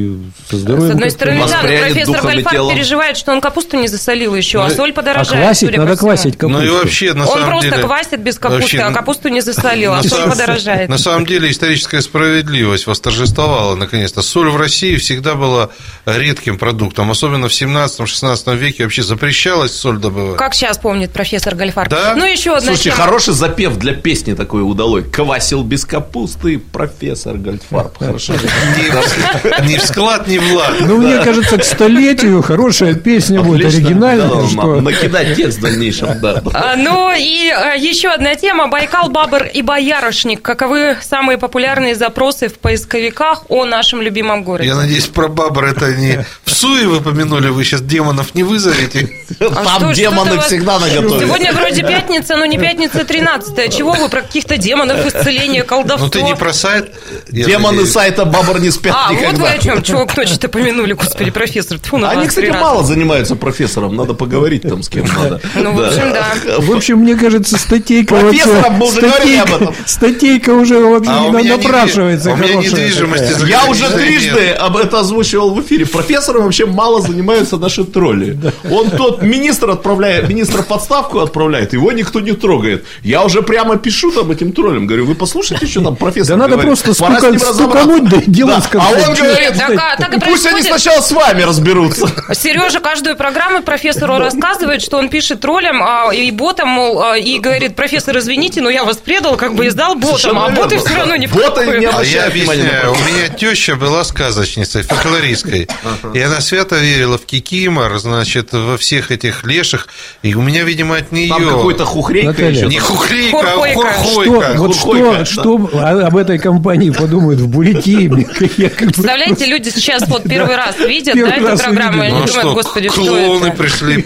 со 0.50 0.58
здоровьем. 0.58 0.88
С 0.90 0.92
одной 0.92 1.12
стороны, 1.12 1.40
да, 1.48 1.62
но 1.62 1.68
профессор 1.68 2.22
Гальфар 2.22 2.54
телом. 2.54 2.76
переживает, 2.76 3.18
что 3.18 3.32
он 3.32 3.42
капусту 3.42 3.78
не 3.78 3.88
засолил 3.88 4.36
еще, 4.36 4.62
а 4.64 4.68
Ну, 4.70 4.76
соль 4.76 4.92
А 4.92 4.94
подорожает. 4.94 5.44
квасить, 5.44 5.68
судя 5.68 5.78
по 5.80 5.86
надо 5.86 5.98
квасить 5.98 6.38
капусту. 6.38 6.62
Ну 6.62 6.66
и 6.66 6.70
вообще, 6.70 7.14
на 7.14 7.26
Он 7.26 7.34
самом 7.38 7.50
просто 7.50 7.70
деле... 7.72 7.84
квасит 7.84 8.20
без 8.22 8.40
капусты, 8.40 8.62
вообще, 8.62 8.80
а 8.80 8.92
капусту 8.92 9.30
не 9.30 9.42
засолил, 9.42 9.94
а 9.94 10.04
соль 10.04 10.30
подорожает. 10.30 10.90
На 10.90 10.98
самом 10.98 11.26
деле 11.26 11.50
историческая 11.52 12.02
справедливость 12.02 12.88
восторжествовала 12.88 13.76
наконец-то. 13.76 14.22
Соль 14.22 14.50
в 14.50 14.58
России 14.58 14.96
всегда 14.98 15.36
была 15.36 15.70
редким 16.06 16.58
продуктом, 16.58 17.12
особенно 17.12 17.48
в 17.48 17.52
17-16 17.52 18.56
веке 18.58 18.84
вообще 18.84 19.04
запрещалась 19.04 19.72
соль 19.76 19.98
добывать. 20.00 20.38
Как 20.38 20.54
сейчас 20.54 20.78
помнит 20.78 21.12
профессор 21.12 21.56
Гальфар. 21.56 21.90
Да? 21.90 22.16
Ну, 22.16 22.26
еще 22.26 22.52
одна 22.52 22.68
Слушайте, 22.68 22.92
тема. 22.92 23.04
хороший 23.04 23.34
запев 23.34 23.78
для 23.78 23.94
песни 23.94 24.34
такой 24.34 24.62
удалой. 24.62 25.04
Квасил 25.04 25.64
без 25.64 25.86
капусты 25.86 26.60
профессор 26.60 27.38
Гальфарб. 27.38 27.98
Хорошо. 28.00 28.34
В 28.34 29.66
склад, 29.90 30.28
ни 30.28 30.38
в 30.38 30.54
лад. 30.56 30.74
Ну, 30.82 30.98
мне 30.98 31.18
кажется, 31.24 31.58
к 31.58 31.64
столетию 31.64 32.42
хорошая 32.42 32.94
песня 32.96 33.42
будет, 33.42 33.74
оригинальная. 33.74 34.48
Что- 34.48 34.82
Накидать 34.82 35.36
текст 35.36 35.60
в 35.60 35.62
дальнейшем, 35.62 36.20
да. 36.22 36.42
А, 36.54 36.76
Ну 36.76 37.12
и 37.16 37.50
а, 37.50 37.74
еще 37.76 38.10
одна 38.10 38.36
тема. 38.36 38.68
Байкал, 38.68 39.10
Бабр 39.10 39.44
и 39.46 39.62
Боярышник. 39.62 40.42
Каковы 40.42 40.98
самые 41.02 41.38
популярные 41.38 41.96
запросы 41.96 42.48
в 42.48 42.60
поисковиках 42.60 43.44
о 43.50 43.66
нашем 43.66 44.02
любимом 44.02 44.44
городе? 44.44 44.68
Я 44.70 44.76
надеюсь, 44.76 45.08
про 45.08 45.28
бабр 45.28 45.66
это 45.66 45.94
не 45.94 46.26
в 46.44 46.52
суе 46.52 46.88
вы 46.88 47.02
помянули, 47.02 47.50
вы 47.50 47.64
сейчас 47.64 47.82
демонов 47.82 48.36
не 48.36 48.44
вызовете. 48.44 49.10
А 49.40 49.80
Там 49.80 49.94
демоны 49.94 50.40
всегда 50.42 50.80
наготове. 50.80 51.26
Сегодня 51.26 51.54
вроде 51.54 51.82
пятница, 51.82 52.36
но 52.38 52.46
не 52.46 52.58
пятница 52.58 53.06
13 53.06 53.76
Чего 53.76 53.94
вы 53.94 54.10
про 54.10 54.22
каких-то 54.22 54.58
демонов, 54.58 55.06
исцеления, 55.06 55.64
колдовство? 55.64 56.06
Ну 56.06 56.10
ты 56.12 56.22
не 56.24 56.36
про 56.36 56.54
сайт? 56.54 56.94
Демоны 57.30 57.86
сайта 57.86 58.26
Бабр 58.26 58.60
не 58.60 58.72
спят 58.72 58.96
А, 58.98 59.10
вот 59.12 59.20
вы 59.20 59.26
никогда. 59.28 59.52
о 59.52 59.58
чем, 59.60 59.79
чего 59.82 60.06
к 60.06 60.16
ночи-то 60.18 60.48
помянули, 60.50 60.94
господи, 60.94 61.32
профессор. 61.32 61.80
Тьфу 61.80 61.98
на 61.98 62.10
Они, 62.12 62.28
кстати, 62.28 62.50
мало 62.50 62.84
занимаются 62.84 63.36
профессором, 63.36 63.96
надо 63.96 64.14
поговорить 64.14 64.64
там 64.64 64.84
с 64.84 64.90
кем 64.90 65.06
надо. 65.06 65.42
Ну, 65.56 65.74
в 65.74 65.82
общем, 65.82 66.14
да. 66.14 66.34
В 66.60 66.72
общем, 66.76 66.98
мне 67.00 67.16
кажется, 67.16 67.58
статейка 67.58 68.16
Профессором 68.16 68.74
мы 68.74 68.86
вообще... 68.86 68.98
уже 68.98 69.02
говорили 69.02 69.38
об 69.38 69.54
этом. 69.54 69.76
Статейка 69.86 70.50
уже 70.52 70.80
вообще 70.80 71.12
А 71.12 71.24
у 71.24 71.32
на- 71.32 71.38
меня 71.40 71.58
напрашивается. 71.58 72.32
у 72.32 72.36
меня 72.38 72.56
недвижимости 72.56 73.48
Я 73.50 73.66
уже 73.66 73.90
трижды 73.90 74.40
нет. 74.48 74.58
об 74.60 74.78
это 74.78 75.00
озвучивал 75.00 75.54
в 75.54 75.62
эфире. 75.62 75.86
Профессором 75.86 76.44
вообще 76.44 76.66
мало 76.66 77.02
занимаются 77.02 77.58
наши 77.58 77.84
тролли. 77.84 78.38
Он 78.72 78.90
тот 78.90 79.22
министр 79.22 79.70
отправляет, 79.72 80.30
министр 80.30 80.64
в 80.64 80.72
отставку 80.72 81.20
отправляет, 81.20 81.74
его 81.74 81.92
никто 81.92 82.20
не 82.20 82.32
трогает. 82.34 82.86
Я 83.04 83.24
уже 83.24 83.42
прямо 83.42 83.78
пишу 83.78 84.12
там 84.12 84.32
этим 84.32 84.52
троллям, 84.52 84.88
говорю, 84.88 85.06
вы 85.06 85.16
послушайте, 85.16 85.66
что 85.68 85.82
там 85.82 85.96
профессор 85.96 86.36
Да 86.38 86.44
надо 86.48 86.52
говорит. 86.58 86.80
просто 86.84 87.02
Пора 87.02 87.20
с 87.20 87.24
ним 87.24 87.34
стука- 87.36 87.50
разобраться». 87.50 87.90
стукануть, 87.90 88.10
да 88.10 88.22
дело 88.26 88.50
Да. 88.52 88.62
с 88.62 88.68
А 88.76 88.90
он 89.10 89.16
говорит, 89.16 89.54
Так, 89.76 89.98
так 89.98 90.14
и 90.16 90.20
пусть 90.20 90.46
они 90.46 90.62
сначала 90.62 91.02
с 91.02 91.12
вами 91.12 91.44
разберутся. 91.44 92.08
Сережа 92.34 92.80
каждую 92.80 93.16
программу 93.16 93.62
профессору 93.62 94.18
рассказывает, 94.18 94.82
что 94.82 94.98
он 94.98 95.10
пишет 95.10 95.42
троллям 95.42 95.82
а, 95.82 96.14
и 96.14 96.32
ботам, 96.32 96.70
мол, 96.70 97.02
а, 97.02 97.18
и 97.18 97.40
говорит, 97.40 97.76
профессор, 97.76 98.18
извините, 98.18 98.62
но 98.62 98.70
я 98.70 98.84
вас 98.84 98.98
предал, 98.98 99.36
как 99.38 99.56
бы 99.56 99.68
издал 99.68 99.96
ботам, 99.96 100.18
Совершенно 100.18 100.46
а 100.46 100.50
боты 100.50 100.78
все 100.80 100.96
равно 100.96 101.16
не 101.16 101.28
Боты 101.28 101.66
не 101.66 101.86
А 101.86 102.04
я 102.04 102.26
обращают 102.26 102.34
внимания 102.34 102.90
у 102.90 102.96
меня 103.08 103.30
теща 103.30 103.76
была 103.76 104.04
сказочницей, 104.04 104.84
фольклористкой. 104.84 105.68
И 106.14 106.20
она 106.20 106.42
свято 106.42 106.76
верила 106.76 107.18
в 107.18 107.26
кикимор, 107.26 107.98
значит, 108.00 108.54
во 108.54 108.78
всех 108.78 109.12
этих 109.12 109.44
леших. 109.44 109.88
И 110.22 110.34
у 110.34 110.42
меня, 110.42 110.64
видимо, 110.64 110.98
от 110.98 111.12
нее... 111.12 111.30
Там 111.30 111.48
какой-то 111.48 111.86
хухрейка 111.86 112.46
еще. 112.46 112.68
Не 112.68 112.80
хухрейка, 112.80 113.40
а 113.40 113.60
Хурхойка. 113.60 114.04
Что, 114.04 114.58
хурхойка. 114.58 115.18
вот 115.18 115.28
что, 115.28 115.70
об 116.06 116.18
этой 116.18 116.40
компании 116.40 116.90
подумают 116.90 117.40
в 117.40 117.48
Бурятии? 117.48 118.08
Бы- 118.08 118.26
Представляете, 118.26 119.46
люди 119.46 119.59
сейчас 119.66 120.08
вот 120.08 120.24
первый 120.24 120.56
раз 120.56 120.78
видят 120.80 121.16
да, 121.16 121.30
эту 121.30 121.48
раз 121.48 121.62
программу, 121.62 122.04
и 122.04 122.08
Ну 122.08 122.12
думают, 122.12 122.30
что, 122.32 122.54
господи, 122.54 122.90
что 122.90 123.02
клоуны 123.02 123.48
это? 123.48 123.58
пришли. 123.58 124.06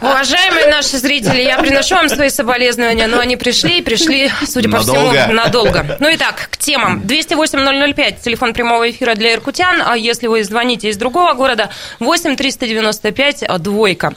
Уважаемые 0.00 0.66
наши 0.66 0.98
зрители, 0.98 1.42
я 1.42 1.58
приношу 1.58 1.94
вам 1.94 2.08
свои 2.08 2.28
соболезнования, 2.28 3.06
но 3.06 3.18
они 3.18 3.36
пришли 3.36 3.78
и 3.78 3.82
пришли, 3.82 4.30
судя 4.46 4.68
по 4.68 4.80
всему, 4.80 5.12
надолго. 5.32 5.96
Ну 6.00 6.08
и 6.08 6.16
так, 6.16 6.48
к 6.50 6.56
темам. 6.56 7.02
208-005, 7.02 8.22
телефон 8.22 8.52
прямого 8.52 8.90
эфира 8.90 9.14
для 9.14 9.34
иркутян, 9.34 9.82
а 9.84 9.96
если 9.96 10.26
вы 10.26 10.44
звоните 10.44 10.88
из 10.88 10.96
другого 10.96 11.32
города 11.34 11.70
8 12.00 12.36
395 12.36 13.44
двойка 13.58 14.14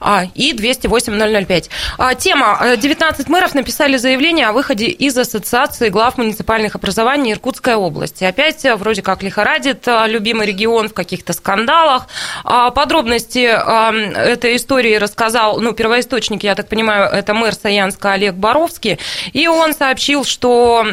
а, 0.00 0.24
и 0.34 0.52
208 0.52 1.44
005. 1.46 1.70
А, 1.98 2.14
тема. 2.14 2.76
19 2.76 3.28
мэров 3.28 3.54
написали 3.54 3.96
заявление 3.96 4.46
о 4.46 4.52
выходе 4.52 4.86
из 4.86 5.16
Ассоциации 5.16 5.88
глав 5.88 6.18
муниципальных 6.18 6.74
образований 6.74 7.32
Иркутской 7.32 7.74
области. 7.74 8.24
Опять 8.24 8.64
вроде 8.76 9.02
как 9.08 9.22
лихорадит 9.22 9.86
любимый 9.86 10.46
регион 10.46 10.90
в 10.90 10.92
каких-то 10.92 11.32
скандалах. 11.32 12.08
Подробности 12.44 13.38
этой 13.38 14.56
истории 14.56 14.96
рассказал, 14.96 15.62
ну, 15.62 15.72
первоисточник, 15.72 16.42
я 16.42 16.54
так 16.54 16.68
понимаю, 16.68 17.08
это 17.10 17.32
мэр 17.32 17.54
Саянска 17.54 18.12
Олег 18.12 18.34
Боровский, 18.34 18.98
и 19.32 19.48
он 19.48 19.72
сообщил, 19.72 20.24
что 20.24 20.84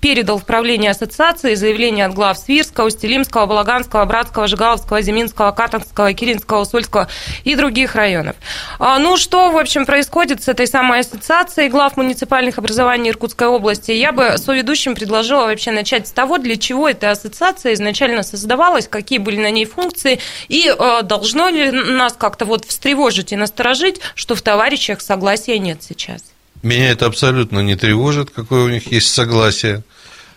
передал 0.00 0.38
в 0.38 0.44
правление 0.44 0.90
ассоциации 0.90 1.54
заявление 1.54 2.06
от 2.06 2.14
глав 2.14 2.38
Свирского, 2.38 2.88
Устилимского, 2.88 3.46
Балаганского, 3.46 4.04
Братского, 4.04 4.48
Жигаловского, 4.48 5.00
Зиминского, 5.00 5.52
Катанского, 5.52 6.12
Киринского, 6.12 6.62
Усольского 6.62 7.06
и 7.44 7.54
других 7.54 7.94
районов. 7.94 8.34
Ну, 8.80 9.16
что, 9.16 9.52
в 9.52 9.58
общем, 9.58 9.86
происходит 9.86 10.42
с 10.42 10.48
этой 10.48 10.66
самой 10.66 11.00
ассоциацией 11.00 11.68
глав 11.68 11.96
муниципальных 11.96 12.58
образований 12.58 13.10
Иркутской 13.10 13.46
области? 13.46 13.92
Я 13.92 14.10
бы 14.10 14.38
соведущим 14.38 14.96
предложила 14.96 15.44
вообще 15.44 15.70
начать 15.70 16.08
с 16.08 16.10
того, 16.10 16.38
для 16.38 16.56
чего 16.56 16.88
эта 16.96 17.10
ассоциация 17.10 17.74
изначально 17.74 18.22
создавалась, 18.22 18.88
какие 18.88 19.18
были 19.18 19.40
на 19.40 19.50
ней 19.50 19.66
функции, 19.66 20.18
и 20.48 20.74
должно 21.04 21.48
ли 21.48 21.70
нас 21.70 22.14
как-то 22.18 22.44
вот 22.44 22.64
встревожить 22.64 23.32
и 23.32 23.36
насторожить, 23.36 24.00
что 24.14 24.34
в 24.34 24.42
товарищах 24.42 25.00
согласия 25.00 25.58
нет 25.58 25.82
сейчас? 25.82 26.22
Меня 26.62 26.90
это 26.90 27.06
абсолютно 27.06 27.60
не 27.60 27.76
тревожит, 27.76 28.30
какое 28.30 28.64
у 28.64 28.68
них 28.68 28.90
есть 28.90 29.12
согласие. 29.12 29.82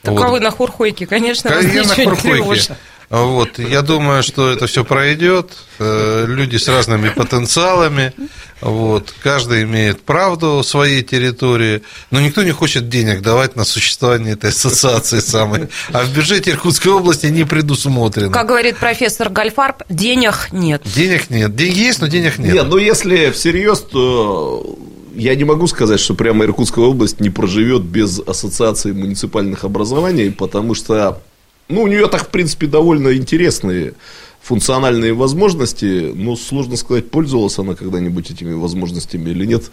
Таковы 0.02 0.32
вот. 0.32 0.42
на 0.42 0.52
хурхойке, 0.52 1.08
конечно, 1.08 1.50
вас 1.50 1.64
ничего 1.64 2.12
на 2.12 2.16
не 2.16 2.22
тревожит. 2.22 2.72
Вот, 3.10 3.58
я 3.58 3.82
думаю, 3.82 4.22
что 4.22 4.52
это 4.52 4.68
все 4.68 4.86
пройдет. 4.86 5.52
Э, 5.80 6.26
люди 6.28 6.58
с 6.58 6.68
разными 6.68 7.10
потенциалами. 7.10 8.14
Вот, 8.62 9.14
каждый 9.24 9.64
имеет 9.64 10.02
правду 10.02 10.58
в 10.58 10.64
своей 10.64 11.02
территории, 11.02 11.82
но 12.12 12.22
никто 12.22 12.44
не 12.44 12.52
хочет 12.52 12.88
денег 12.88 13.22
давать 13.22 13.56
на 13.56 13.64
существование 13.64 14.34
этой 14.34 14.52
ассоциации 14.52 15.22
самой. 15.22 15.70
А 15.92 16.04
в 16.04 16.14
бюджете 16.14 16.52
Иркутской 16.52 16.92
области 16.92 17.26
не 17.28 17.46
предусмотрено. 17.46 18.32
Как 18.32 18.48
говорит 18.48 18.78
профессор 18.78 19.30
Гальфарб, 19.30 19.84
денег 19.90 20.50
нет. 20.52 20.84
Денег 20.86 21.32
нет. 21.32 21.56
Деньги 21.56 21.80
есть, 21.80 22.02
но 22.02 22.08
денег 22.08 22.38
нет. 22.38 22.54
Нет, 22.54 22.68
ну 22.68 22.78
если 22.78 23.32
всерьез, 23.32 23.80
то 23.80 24.78
я 25.16 25.34
не 25.36 25.46
могу 25.46 25.66
сказать, 25.66 26.00
что 26.00 26.14
прямо 26.14 26.46
Иркутская 26.46 26.86
область 26.86 27.20
не 27.20 27.32
проживет 27.32 27.82
без 27.82 28.20
ассоциации 28.20 28.92
муниципальных 28.92 29.64
образований, 29.64 30.30
потому 30.30 30.76
что 30.76 31.22
ну, 31.70 31.84
у 31.84 31.88
нее 31.88 32.08
так, 32.08 32.24
в 32.24 32.30
принципе, 32.30 32.68
довольно 32.68 33.16
интересные 33.16 33.94
функциональные 34.42 35.14
возможности, 35.14 36.12
но 36.16 36.36
сложно 36.36 36.76
сказать, 36.78 37.12
пользовалась 37.12 37.60
она 37.60 37.76
когда-нибудь 37.76 38.32
этими 38.32 38.54
возможностями 38.54 39.30
или 39.30 39.46
нет. 39.46 39.64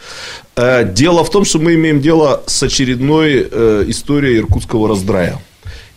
Э, 0.57 0.85
дело 0.85 1.25
в 1.25 1.31
том, 1.31 1.45
что 1.45 1.59
мы 1.59 1.75
имеем 1.75 2.01
дело 2.01 2.43
с 2.47 2.63
очередной 2.63 3.49
э, 3.51 3.85
историей 3.89 4.39
иркутского 4.39 4.89
раздрая. 4.89 5.41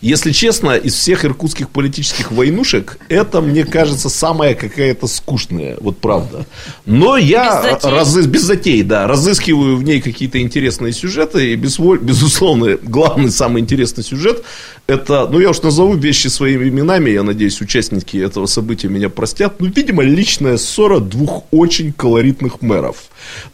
Если 0.00 0.32
честно, 0.32 0.76
из 0.76 0.94
всех 0.94 1.26
иркутских 1.26 1.68
политических 1.68 2.32
войнушек, 2.32 2.98
это, 3.10 3.42
мне 3.42 3.64
кажется, 3.64 4.08
самая 4.08 4.54
какая-то 4.54 5.06
скучная, 5.06 5.76
вот 5.80 5.98
правда. 5.98 6.46
Но 6.86 7.18
я 7.18 7.60
без 7.62 7.70
затей, 7.70 7.90
разы... 7.90 8.22
без 8.22 8.42
затей 8.42 8.82
да, 8.82 9.06
разыскиваю 9.06 9.76
в 9.76 9.82
ней 9.82 10.00
какие-то 10.00 10.40
интересные 10.40 10.94
сюжеты, 10.94 11.52
и 11.52 11.56
безусловно, 11.56 12.78
главный, 12.82 13.30
самый 13.30 13.60
интересный 13.60 14.02
сюжет, 14.02 14.42
это, 14.86 15.28
ну, 15.30 15.38
я 15.38 15.50
уж 15.50 15.60
назову 15.60 15.94
вещи 15.94 16.28
своими 16.28 16.68
именами, 16.68 17.10
я 17.10 17.22
надеюсь, 17.22 17.60
участники 17.60 18.16
этого 18.16 18.46
события 18.46 18.88
меня 18.88 19.10
простят, 19.10 19.60
ну, 19.60 19.66
видимо, 19.66 20.02
личная 20.02 20.56
ссора 20.56 21.00
двух 21.00 21.44
очень 21.50 21.92
колоритных 21.92 22.62
мэров. 22.62 22.96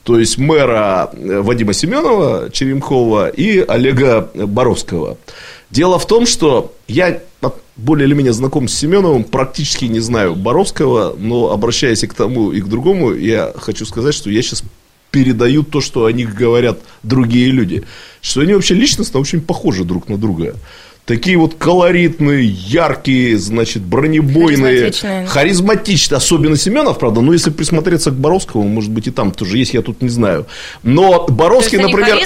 То 0.04 0.18
есть 0.18 0.38
мэра 0.38 1.10
э, 1.12 1.40
Вадима 1.40 1.72
Семенова, 1.72 2.50
Черемхова 2.52 3.28
и 3.28 3.58
Олега 3.58 4.30
Боровского. 4.34 5.18
Дело 5.70 5.98
в 5.98 6.06
том, 6.06 6.26
что 6.26 6.74
я 6.86 7.20
более 7.76 8.06
или 8.06 8.14
менее 8.14 8.32
знаком 8.32 8.68
с 8.68 8.74
Семеновым, 8.74 9.24
практически 9.24 9.84
не 9.84 10.00
знаю 10.00 10.34
Боровского, 10.34 11.14
но 11.18 11.50
обращаясь 11.52 12.02
и 12.02 12.06
к 12.06 12.14
тому, 12.14 12.52
и 12.52 12.60
к 12.60 12.66
другому, 12.66 13.12
я 13.12 13.52
хочу 13.56 13.84
сказать, 13.84 14.14
что 14.14 14.30
я 14.30 14.42
сейчас 14.42 14.62
передаю 15.10 15.62
то, 15.62 15.80
что 15.80 16.06
о 16.06 16.12
них 16.12 16.34
говорят 16.34 16.78
другие 17.02 17.50
люди. 17.50 17.84
Что 18.20 18.40
они 18.40 18.54
вообще 18.54 18.74
личностно 18.74 19.20
очень 19.20 19.40
похожи 19.40 19.84
друг 19.84 20.08
на 20.08 20.16
друга 20.16 20.56
такие 21.06 21.38
вот 21.38 21.54
колоритные, 21.54 22.44
яркие, 22.44 23.38
значит, 23.38 23.82
бронебойные, 23.82 24.92
харизматичные, 25.26 26.16
особенно 26.16 26.56
Семенов, 26.56 26.98
правда, 26.98 27.20
но 27.20 27.32
если 27.32 27.50
присмотреться 27.50 28.10
к 28.10 28.14
Боровскому, 28.14 28.64
может 28.64 28.90
быть, 28.90 29.06
и 29.06 29.10
там 29.12 29.30
тоже 29.30 29.56
есть, 29.56 29.72
я 29.72 29.82
тут 29.82 30.02
не 30.02 30.08
знаю. 30.08 30.46
Но 30.82 31.26
Боровский, 31.28 31.78
например... 31.78 32.16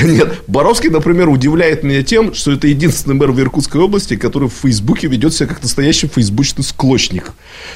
Нет, 0.04 0.42
Боровский, 0.46 0.90
например, 0.90 1.30
удивляет 1.30 1.82
меня 1.82 2.02
тем, 2.02 2.34
что 2.34 2.52
это 2.52 2.66
единственный 2.66 3.14
мэр 3.14 3.32
в 3.32 3.40
Иркутской 3.40 3.80
области, 3.80 4.16
который 4.16 4.48
в 4.48 4.54
Фейсбуке 4.62 5.06
ведет 5.08 5.32
себя 5.32 5.46
как 5.46 5.62
настоящий 5.62 6.06
фейсбучный 6.06 6.62
склочник. 6.62 7.32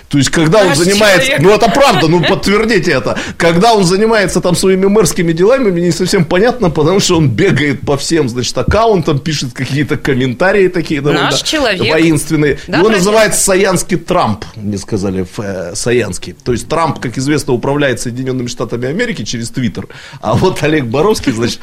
То 0.08 0.18
есть, 0.18 0.30
когда 0.30 0.62
он 0.62 0.74
занимается... 0.74 1.26
Человек. 1.26 1.40
Ну, 1.40 1.54
это 1.54 1.70
правда, 1.70 2.08
ну, 2.08 2.22
подтвердите 2.22 2.92
это. 2.92 3.18
Когда 3.38 3.72
он 3.72 3.84
занимается 3.84 4.42
там 4.42 4.54
своими 4.54 4.86
мэрскими 4.86 5.32
делами, 5.32 5.70
мне 5.70 5.86
не 5.86 5.92
совсем 5.92 6.26
понятно, 6.26 6.68
потому 6.68 7.00
что 7.00 7.16
он 7.16 7.30
бегает 7.30 7.80
по 7.80 7.96
всем, 7.96 8.28
значит, 8.28 8.56
аккаунтам, 8.58 9.18
пишет 9.18 9.54
какие-то 9.54 9.96
комментарии, 9.96 10.33
комментарии 10.34 10.68
такие 10.68 11.00
довольно 11.00 11.24
Наш 11.24 11.42
человек. 11.42 11.92
воинственные. 11.92 12.58
Да, 12.66 12.78
Его 12.78 12.88
называют 12.88 13.34
Саянский 13.34 13.96
Трамп, 13.96 14.44
мне 14.56 14.78
сказали, 14.78 15.26
э, 15.38 15.72
Саянский. 15.74 16.34
То 16.44 16.52
есть 16.52 16.68
Трамп, 16.68 16.98
как 16.98 17.18
известно, 17.18 17.52
управляет 17.52 18.00
Соединенными 18.00 18.48
Штатами 18.48 18.88
Америки 18.88 19.24
через 19.24 19.50
Твиттер, 19.50 19.88
а 20.20 20.34
вот 20.34 20.62
Олег 20.62 20.86
Боровский, 20.86 21.32
значит, 21.32 21.60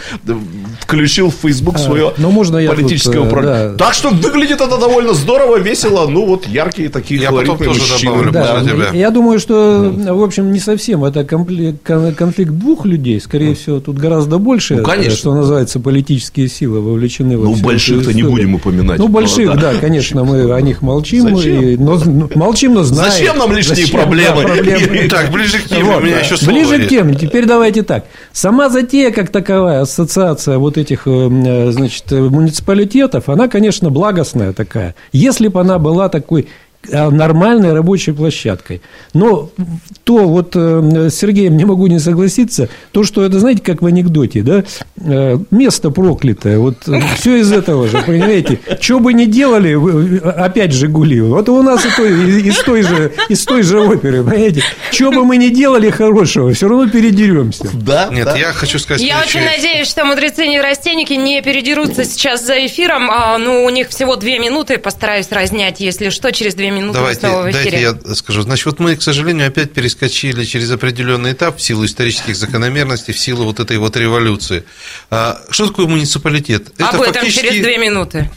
включил 0.80 1.30
в 1.30 1.36
Facebook 1.36 1.78
свое 1.78 2.09
а, 2.09 2.13
ну, 2.17 2.32
можно 2.32 2.65
политическое 2.65 3.13
тут, 3.13 3.26
э, 3.26 3.28
управление. 3.28 3.69
Да. 3.69 3.86
Так 3.86 3.93
что 3.93 4.09
выглядит 4.09 4.61
это 4.61 4.78
довольно 4.78 5.13
здорово, 5.13 5.57
весело, 5.57 6.07
ну 6.07 6.26
вот 6.26 6.47
яркие 6.47 6.89
такие 6.89 7.22
я 7.22 7.30
колоритные 7.30 7.69
мужчины. 7.69 8.32
Да, 8.32 8.63
я 8.93 9.09
думаю, 9.09 9.39
что, 9.39 9.91
в 9.91 10.24
общем, 10.24 10.51
не 10.51 10.59
совсем 10.59 11.03
это 11.03 11.24
конфликт, 11.24 11.84
конфликт 11.84 12.51
двух 12.51 12.86
людей, 12.86 13.19
скорее 13.19 13.55
всего, 13.55 13.80
тут 13.80 13.97
гораздо 13.97 14.38
больше, 14.38 14.78
ну, 14.78 14.84
конечно. 14.84 15.17
что 15.17 15.34
называется, 15.34 15.80
политические 15.80 16.47
силы 16.47 16.82
вовлечены 16.82 17.38
во 17.38 17.45
Ну, 17.45 17.55
больших-то 17.55 18.13
не 18.13 18.24
будем 18.24 18.55
упоминать. 18.62 18.99
Ну, 18.99 19.07
больших, 19.07 19.59
да, 19.59 19.74
конечно, 19.76 20.24
мы 20.24 20.53
о 20.53 20.62
них 20.62 20.82
молчим. 20.82 21.28
И, 21.38 21.78
но, 21.78 21.97
ну, 21.97 22.30
молчим, 22.36 22.74
но 22.74 22.84
знаем. 22.84 23.12
Зачем 23.12 23.38
нам 23.38 23.51
лишние 23.51 23.86
Зачем, 23.86 23.99
проблемы? 23.99 24.41
Да, 24.43 24.47
проблемы? 24.47 25.07
Так, 25.09 25.32
ближе 25.32 25.59
к 25.59 25.64
теме, 25.66 25.84
вот, 25.84 25.97
у 25.97 26.05
меня 26.05 26.16
да. 26.16 26.20
еще 26.22 26.38
слово 26.38 26.53
Ближе 26.53 26.76
есть. 26.76 26.88
к 26.88 26.89
теме. 26.89 27.16
Теперь 27.16 27.45
давайте 27.45 27.84
так. 27.84 28.05
Сама 28.32 28.70
затея, 28.70 29.12
как 29.12 29.30
таковая, 29.30 29.82
ассоциация 29.82 30.57
вот 30.57 30.78
этих, 30.78 31.03
э, 31.05 31.12
э, 31.12 31.72
значит, 31.72 32.09
муниципалитетов, 32.12 33.30
она, 33.30 33.47
конечно, 33.47 33.89
благостная 33.89 34.53
такая. 34.53 34.95
Если 35.12 35.47
бы 35.47 35.59
она 35.59 35.80
была 35.80 36.09
такой 36.09 36.47
нормальной 36.90 37.74
рабочей 37.74 38.12
площадкой. 38.12 38.82
Но 39.14 39.50
то 40.04 40.28
вот 40.28 40.56
э, 40.56 41.10
с 41.10 41.16
Сергеем 41.16 41.56
не 41.58 41.66
могу 41.66 41.88
не 41.88 42.00
согласиться, 42.00 42.70
то, 42.92 43.04
что 43.04 43.24
это, 43.24 43.40
знаете, 43.40 43.62
как 43.62 43.82
в 43.82 43.86
анекдоте, 43.86 44.42
да, 44.42 44.64
э, 44.98 45.38
место 45.52 45.92
проклятое, 45.92 46.58
вот 46.58 46.78
все 47.16 47.38
из 47.38 47.52
этого 47.52 47.88
же, 47.88 48.02
понимаете, 48.02 48.60
что 48.80 49.00
бы 49.00 49.14
ни 49.14 49.26
делали, 49.26 49.78
опять 50.28 50.74
«Жигули», 50.74 51.22
вот 51.22 51.50
у 51.50 51.62
нас 51.62 51.86
и 51.86 51.90
той, 51.96 52.42
из, 52.42 52.58
той 52.64 52.82
же, 52.82 53.12
из 53.30 53.46
той 53.46 53.64
же 53.64 53.80
оперы, 53.80 54.24
понимаете, 54.24 54.64
что 54.92 55.12
бы 55.12 55.24
мы 55.24 55.38
ни 55.38 55.50
делали 55.50 55.90
хорошего, 55.90 56.54
все 56.54 56.68
равно 56.68 56.90
передеремся. 56.90 57.70
Да, 57.74 58.10
Нет, 58.12 58.26
да. 58.26 58.38
я 58.38 58.54
хочу 58.54 58.80
сказать... 58.80 59.02
Я 59.02 59.22
очень 59.22 59.44
надеюсь, 59.44 59.88
что 59.88 60.06
мудрецы 60.06 60.48
неврастенники 60.48 61.14
не 61.14 61.42
передерутся 61.42 62.06
сейчас 62.06 62.46
за 62.46 62.66
эфиром, 62.66 63.10
а, 63.12 63.38
ну, 63.38 63.64
у 63.66 63.70
них 63.70 63.90
всего 63.90 64.16
две 64.16 64.40
минуты, 64.40 64.78
постараюсь 64.78 65.32
разнять, 65.32 65.80
если 65.80 66.10
что, 66.10 66.32
через 66.32 66.56
две 66.56 66.70
минуты 66.72 66.93
Давайте, 66.93 67.22
дайте 67.51 67.82
я 67.82 68.15
скажу. 68.15 68.41
Значит, 68.41 68.65
вот 68.65 68.80
мы, 68.80 68.95
к 68.95 69.01
сожалению, 69.01 69.47
опять 69.47 69.74
перескочили 69.74 70.43
через 70.43 70.72
определенный 70.72 71.34
этап 71.34 71.57
в 71.57 71.61
силу 71.61 71.86
исторических 71.86 72.36
закономерностей, 72.36 73.13
в 73.13 73.19
силу 73.19 73.45
вот 73.45 73.59
этой 73.59 73.78
вот 73.78 73.95
революции. 73.97 74.63
А, 75.09 75.39
что 75.49 75.67
такое 75.67 75.88
муниципалитет? 75.88 76.69
Об 76.80 76.95
Это 76.95 77.03
этом 77.03 77.13
фактически... 77.13 77.47
через 77.47 77.63
две 77.63 77.78
минуты. 77.78 78.30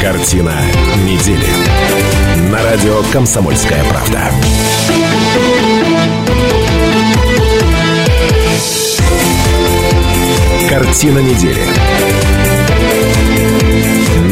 Картина 0.00 0.54
недели. 1.04 1.48
На 2.50 2.62
радио 2.62 3.02
«Комсомольская 3.12 3.84
правда». 3.84 4.30
Картина 10.68 11.20
недели 11.20 11.62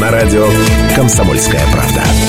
на 0.04 0.10
радио 0.10 0.46
«Комсомольская 0.94 1.66
правда». 1.72 2.23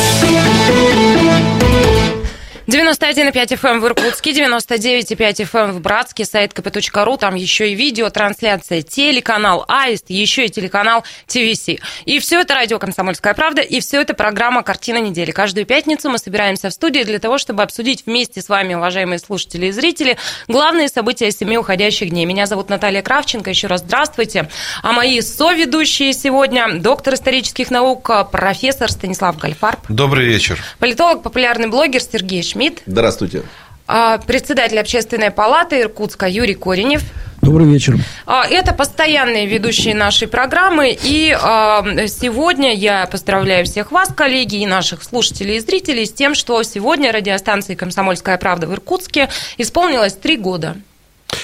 91,5 2.68 3.32
FM 3.32 3.70
эм 3.70 3.80
в 3.80 3.86
Иркутске, 3.86 4.32
99,5 4.32 5.18
FM 5.18 5.66
эм 5.66 5.72
в 5.74 5.82
Братске, 5.82 6.26
сайт 6.26 6.52
kp.ru, 6.52 7.18
там 7.20 7.36
еще 7.36 7.70
и 7.70 7.76
видеотрансляция, 7.76 8.82
телеканал 8.82 9.66
Аист, 9.68 10.06
еще 10.08 10.46
и 10.46 10.50
телеканал 10.50 11.04
ТВС. 11.28 11.70
И 12.06 12.18
все 12.18 12.42
это 12.42 12.56
радио 12.56 12.80
«Комсомольская 12.80 13.36
правда», 13.36 13.62
и 13.62 13.80
все 13.82 14.02
это 14.02 14.16
программа 14.16 14.64
«Картина 14.64 14.98
недели». 14.98 15.30
Каждую 15.30 15.68
пятницу 15.68 16.10
мы 16.10 16.18
собираемся 16.18 16.70
в 16.72 16.74
студии 16.74 17.04
для 17.04 17.20
того, 17.20 17.38
чтобы 17.38 17.62
обсудить 17.62 18.08
вместе 18.08 18.42
с 18.42 18.50
вами, 18.50 18.74
уважаемые 18.74 19.20
слушатели 19.20 19.68
и 19.68 19.72
зрители, 19.72 20.18
главные 20.48 20.88
события 20.88 21.30
семи 21.30 21.60
уходящих 21.60 22.10
дней. 22.10 22.26
Меня 22.26 22.48
зовут 22.48 22.70
Наталья 22.70 23.04
Кравченко, 23.04 23.52
еще 23.52 23.68
раз 23.68 23.82
здравствуйте. 23.82 24.50
А 24.82 24.92
мои 24.92 25.22
соведущие 25.22 26.14
сегодня 26.14 26.80
доктор 26.80 27.14
исторических 27.14 27.70
наук, 27.70 28.10
профессор 28.32 28.90
Станислав 28.90 29.38
Гальфарб. 29.38 29.82
Добрый 29.88 30.26
вечер. 30.26 30.60
Политолог, 30.80 31.22
популярный 31.22 31.68
блогер 31.68 32.02
Сергей 32.02 32.42
Шмидт. 32.56 32.84
Здравствуйте. 32.86 33.44
А, 33.86 34.18
председатель 34.18 34.80
общественной 34.80 35.30
палаты 35.30 35.82
Иркутска 35.82 36.26
Юрий 36.26 36.54
Коренев. 36.54 37.04
Добрый 37.42 37.68
вечер. 37.68 37.98
А, 38.26 38.48
это 38.48 38.74
постоянные 38.74 39.46
ведущие 39.46 39.94
нашей 39.94 40.30
программы. 40.30 40.98
И 41.04 41.38
а, 41.38 41.84
сегодня 42.08 42.74
я 42.74 43.08
поздравляю 43.08 43.66
всех 43.66 43.92
вас, 43.92 44.08
коллеги, 44.16 44.62
и 44.62 44.66
наших 44.66 45.04
слушателей 45.04 45.58
и 45.58 45.60
зрителей 45.60 46.06
с 46.06 46.14
тем, 46.14 46.34
что 46.34 46.64
сегодня 46.64 47.12
радиостанции 47.12 47.76
«Комсомольская 47.76 48.38
правда» 48.38 48.68
в 48.68 48.74
Иркутске 48.74 49.30
исполнилось 49.58 50.14
три 50.14 50.38
года. 50.38 50.78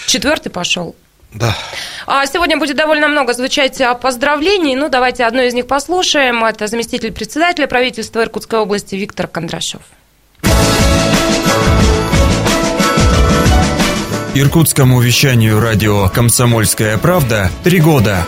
Четвертый 0.07 0.49
пошел. 0.49 0.95
Да. 1.33 1.53
Сегодня 2.25 2.57
будет 2.57 2.77
довольно 2.77 3.09
много 3.09 3.33
звучать 3.33 3.81
поздравлений. 4.01 4.75
Ну, 4.75 4.87
давайте 4.87 5.25
одно 5.25 5.41
из 5.41 5.53
них 5.53 5.67
послушаем. 5.67 6.43
Это 6.45 6.67
заместитель 6.67 7.11
председателя 7.11 7.67
правительства 7.67 8.21
Иркутской 8.21 8.59
области 8.59 8.95
Виктор 8.95 9.27
Кондрашов. 9.27 9.81
Иркутскому 14.33 15.01
вещанию 15.01 15.59
радио 15.59 16.07
«Комсомольская 16.07 16.97
правда» 16.97 17.49
три 17.65 17.81
года. 17.81 18.25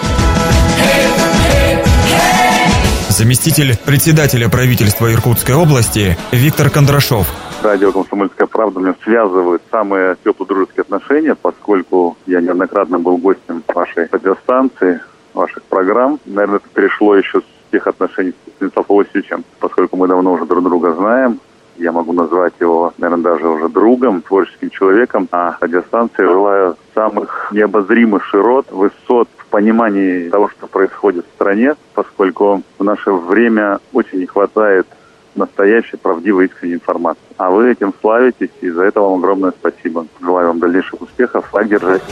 Заместитель 3.07 3.77
председателя 3.77 4.49
правительства 4.49 5.13
Иркутской 5.13 5.55
области 5.55 6.17
Виктор 6.33 6.69
Кондрашов. 6.69 7.25
Радио 7.61 7.93
«Комсомольская 7.93 8.47
правда» 8.47 8.81
меня 8.81 8.95
связывает 9.01 9.61
самые 9.71 10.17
теплые 10.25 10.47
дружеские 10.47 10.81
отношения, 10.81 11.35
поскольку 11.35 12.17
я 12.25 12.41
неоднократно 12.41 12.99
был 12.99 13.17
гостем 13.17 13.63
вашей 13.73 14.09
радиостанции, 14.11 14.99
ваших 15.33 15.63
программ. 15.63 16.19
Наверное, 16.25 16.57
это 16.57 16.67
перешло 16.73 17.15
еще 17.15 17.39
с 17.39 17.71
тех 17.71 17.87
отношений 17.87 18.33
с 18.45 18.55
Станиславом 18.57 19.45
поскольку 19.59 19.95
мы 19.95 20.09
давно 20.09 20.33
уже 20.33 20.45
друг 20.45 20.63
друга 20.63 20.93
знаем 20.95 21.39
я 21.77 21.91
могу 21.91 22.13
назвать 22.13 22.53
его, 22.59 22.93
наверное, 22.97 23.23
даже 23.23 23.47
уже 23.47 23.69
другом, 23.69 24.21
творческим 24.21 24.69
человеком. 24.69 25.27
А 25.31 25.57
радиостанции 25.59 26.23
желаю 26.23 26.77
самых 26.93 27.49
необозримых 27.51 28.23
широт, 28.25 28.71
высот 28.71 29.27
в 29.37 29.45
понимании 29.47 30.29
того, 30.29 30.49
что 30.49 30.67
происходит 30.67 31.25
в 31.25 31.35
стране, 31.35 31.75
поскольку 31.93 32.63
в 32.77 32.83
наше 32.83 33.11
время 33.11 33.79
очень 33.91 34.19
не 34.19 34.25
хватает 34.25 34.87
настоящей, 35.35 35.97
правдивой, 35.97 36.45
искренней 36.45 36.75
информации. 36.75 37.21
А 37.37 37.49
вы 37.49 37.71
этим 37.71 37.93
славитесь, 38.01 38.51
и 38.61 38.69
за 38.69 38.83
это 38.83 39.01
вам 39.01 39.19
огромное 39.19 39.51
спасибо. 39.51 40.05
Желаю 40.21 40.49
вам 40.49 40.59
дальнейших 40.59 41.01
успехов. 41.01 41.49
Так 41.51 41.67
держать. 41.67 42.03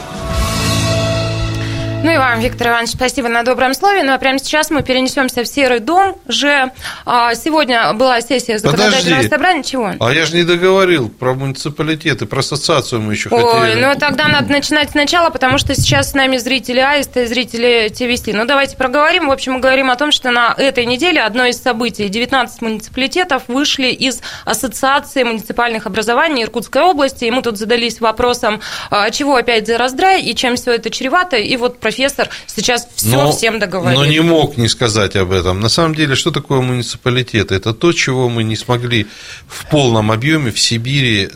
Ну 2.02 2.10
и 2.10 2.16
вам, 2.16 2.40
Виктор 2.40 2.68
Иванович, 2.68 2.90
спасибо 2.90 3.28
на 3.28 3.44
добром 3.44 3.74
слове. 3.74 4.02
Ну 4.02 4.12
а 4.12 4.18
прямо 4.18 4.40
сейчас 4.40 4.70
мы 4.70 4.82
перенесемся 4.82 5.44
в 5.44 5.46
Серый 5.46 5.78
дом. 5.78 6.16
Уже 6.26 6.72
а, 7.06 7.34
сегодня 7.36 7.92
была 7.92 8.20
сессия 8.20 8.58
законодательного 8.58 9.22
Подожди. 9.22 9.28
собрания. 9.28 9.62
Чего? 9.62 9.92
А 10.00 10.12
я 10.12 10.26
же 10.26 10.34
не 10.34 10.42
договорил 10.42 11.08
про 11.08 11.34
муниципалитеты, 11.34 12.26
про 12.26 12.40
ассоциацию 12.40 13.00
мы 13.02 13.12
еще 13.12 13.28
Ой, 13.30 13.40
хотели. 13.40 13.84
ну 13.84 13.94
тогда 13.96 14.26
надо 14.26 14.50
начинать 14.50 14.90
сначала, 14.90 15.30
потому 15.30 15.58
что 15.58 15.76
сейчас 15.76 16.10
с 16.10 16.14
нами 16.14 16.38
зрители 16.38 16.80
Аиста 16.80 17.20
и 17.20 17.26
зрители 17.26 17.88
ТВС. 17.88 18.24
Ну 18.26 18.46
давайте 18.46 18.76
проговорим. 18.76 19.28
В 19.28 19.32
общем, 19.32 19.52
мы 19.52 19.60
говорим 19.60 19.88
о 19.88 19.94
том, 19.94 20.10
что 20.10 20.32
на 20.32 20.54
этой 20.58 20.86
неделе 20.86 21.22
одно 21.22 21.44
из 21.46 21.62
событий. 21.62 22.08
19 22.08 22.62
муниципалитетов 22.62 23.44
вышли 23.46 23.88
из 23.88 24.22
Ассоциации 24.44 25.22
муниципальных 25.22 25.86
образований 25.86 26.42
Иркутской 26.42 26.82
области. 26.82 27.26
И 27.26 27.30
мы 27.30 27.42
тут 27.42 27.58
задались 27.58 28.00
вопросом, 28.00 28.60
а, 28.90 29.08
чего 29.10 29.36
опять 29.36 29.68
за 29.68 29.78
раздрай 29.78 30.20
и 30.22 30.34
чем 30.34 30.56
все 30.56 30.72
это 30.72 30.90
чревато. 30.90 31.36
И 31.36 31.56
вот 31.56 31.78
профессор 31.92 32.28
сейчас 32.46 32.88
все 32.94 33.08
Но- 33.08 33.32
всем 33.32 33.58
договорил. 33.58 34.00
Но 34.00 34.06
не 34.06 34.20
мог 34.20 34.56
не 34.56 34.68
сказать 34.68 35.16
об 35.16 35.32
этом. 35.32 35.60
На 35.60 35.68
самом 35.68 35.94
деле, 35.94 36.14
что 36.14 36.30
такое 36.30 36.60
муниципалитет? 36.60 37.52
Это 37.52 37.74
то, 37.74 37.92
чего 37.92 38.28
мы 38.28 38.44
не 38.44 38.56
смогли 38.56 39.06
в 39.46 39.68
полном 39.70 40.10
объеме 40.10 40.50
в 40.50 40.58
Сибири 40.58 41.30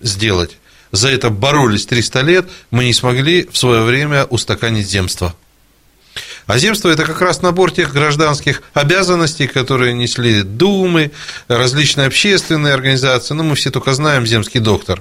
сделать. 0.00 0.56
За 0.92 1.08
это 1.08 1.30
боролись 1.30 1.86
300 1.86 2.20
лет, 2.22 2.48
мы 2.70 2.84
не 2.84 2.92
смогли 2.92 3.48
в 3.50 3.56
свое 3.56 3.82
время 3.82 4.24
устаканить 4.24 4.88
земство. 4.88 5.34
А 6.46 6.58
земство– 6.58 6.88
это 6.90 7.04
как 7.04 7.20
раз 7.20 7.42
набор 7.42 7.70
тех 7.70 7.92
гражданских 7.92 8.62
обязанностей, 8.74 9.46
которые 9.46 9.92
несли 9.92 10.42
думы, 10.42 11.12
различные 11.46 12.08
общественные 12.08 12.74
организации. 12.74 13.34
Ну, 13.34 13.44
мы 13.44 13.54
все 13.54 13.70
только 13.70 13.94
знаем 13.94 14.26
земский 14.26 14.58
доктор, 14.58 15.00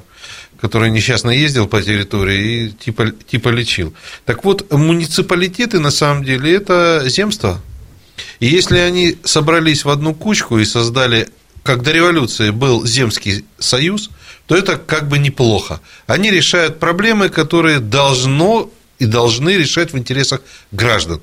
который 0.62 0.90
несчастно 0.90 1.30
ездил 1.30 1.68
по 1.68 1.82
территории 1.82 2.66
и 2.66 2.72
типа, 2.72 3.12
типа 3.12 3.50
лечил. 3.50 3.94
Так 4.26 4.44
вот, 4.44 4.72
муниципалитеты 4.72 5.80
на 5.80 5.92
самом 5.92 6.24
деле– 6.24 6.54
это 6.56 7.04
земство. 7.08 7.62
И 8.40 8.48
если 8.48 8.78
они 8.78 9.18
собрались 9.24 9.86
в 9.86 9.90
одну 9.90 10.14
кучку 10.14 10.60
и 10.60 10.66
создали, 10.66 11.30
как 11.64 11.84
до 11.84 11.92
революции 11.92 12.50
был 12.50 12.86
земский 12.86 13.46
союз, 13.58 14.10
то 14.48 14.56
это 14.56 14.78
как 14.78 15.08
бы 15.08 15.20
неплохо. 15.20 15.80
Они 16.08 16.32
решают 16.32 16.80
проблемы, 16.80 17.30
которые 17.30 17.80
должно 17.80 18.70
и 18.98 19.06
должны 19.06 19.52
решать 19.52 19.94
в 19.94 19.98
интересах 19.98 20.42
граждан. 20.72 21.22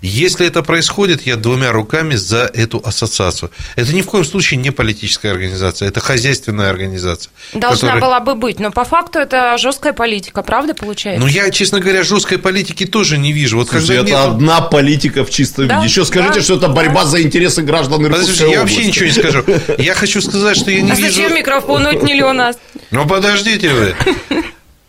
Если 0.00 0.46
это 0.46 0.62
происходит, 0.62 1.26
я 1.26 1.36
двумя 1.36 1.72
руками 1.72 2.14
за 2.14 2.50
эту 2.54 2.80
ассоциацию. 2.84 3.50
Это 3.76 3.92
ни 3.92 4.02
в 4.02 4.06
коем 4.06 4.24
случае 4.24 4.58
не 4.58 4.70
политическая 4.70 5.30
организация, 5.32 5.88
это 5.88 6.00
хозяйственная 6.00 6.70
организация. 6.70 7.30
Должна 7.52 7.94
которая- 7.94 8.00
была 8.00 8.20
бы 8.20 8.34
быть, 8.34 8.60
но 8.60 8.70
по 8.70 8.84
факту 8.84 9.18
это 9.18 9.56
жесткая 9.58 9.92
политика, 9.92 10.42
правда 10.42 10.74
получается? 10.74 11.20
Ну, 11.20 11.26
я, 11.26 11.50
честно 11.50 11.80
говоря, 11.80 12.04
жесткой 12.04 12.38
политики 12.38 12.86
тоже 12.86 13.18
не 13.18 13.32
вижу. 13.32 13.56
Вот 13.58 13.68
Слушайте, 13.70 13.94
это 13.94 14.04
нету- 14.10 14.30
одна 14.30 14.60
политика 14.60 15.24
в 15.24 15.30
чистом 15.30 15.66
Да, 15.66 15.76
виде. 15.76 15.88
Еще 15.88 16.04
скажите, 16.04 16.34
да, 16.34 16.40
что 16.42 16.56
это 16.56 16.68
борьба 16.68 17.04
за 17.04 17.20
интересы 17.22 17.62
граждан 17.62 18.04
Иркутской 18.04 18.26
Подождите, 18.34 18.50
я 18.52 18.60
вообще 18.60 18.84
ничего 18.84 19.06
не 19.06 19.12
скажу. 19.12 19.44
Я 19.78 19.94
хочу 19.94 20.20
сказать, 20.20 20.56
что 20.56 20.70
я 20.70 20.80
не 20.80 20.92
а 20.92 20.94
вижу... 20.94 21.10
зачем 21.12 21.34
микрофон 21.34 21.86
отняли 21.86 22.22
у 22.22 22.32
нас? 22.32 22.56
Ну, 22.90 23.06
подождите 23.06 23.70
вы. 23.70 23.94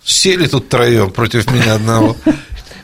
Сели 0.03 0.47
тут 0.47 0.70
троем 0.70 1.12
против 1.12 1.49
меня 1.51 1.76
одного. 1.76 2.16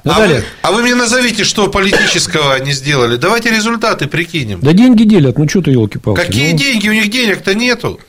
А 0.06 0.10
Наталья. 0.10 0.36
вы, 0.36 0.44
а 0.62 0.72
вы 0.72 0.82
мне 0.84 0.94
назовите, 0.94 1.44
что 1.44 1.68
политического 1.68 2.54
они 2.54 2.74
сделали. 2.74 3.18
Давайте 3.18 3.50
результаты 3.50 4.08
прикинем. 4.08 4.60
Да 4.62 4.72
деньги 4.72 5.04
делят, 5.04 5.40
ну 5.40 5.50
что 5.50 5.64
ты, 5.64 5.72
елки-палки. 5.72 6.22
Какие 6.22 6.52
ну, 6.52 6.58
деньги? 6.60 6.90
У 6.90 6.94
них 6.94 7.10
денег-то 7.10 7.56
нету. 7.56 8.00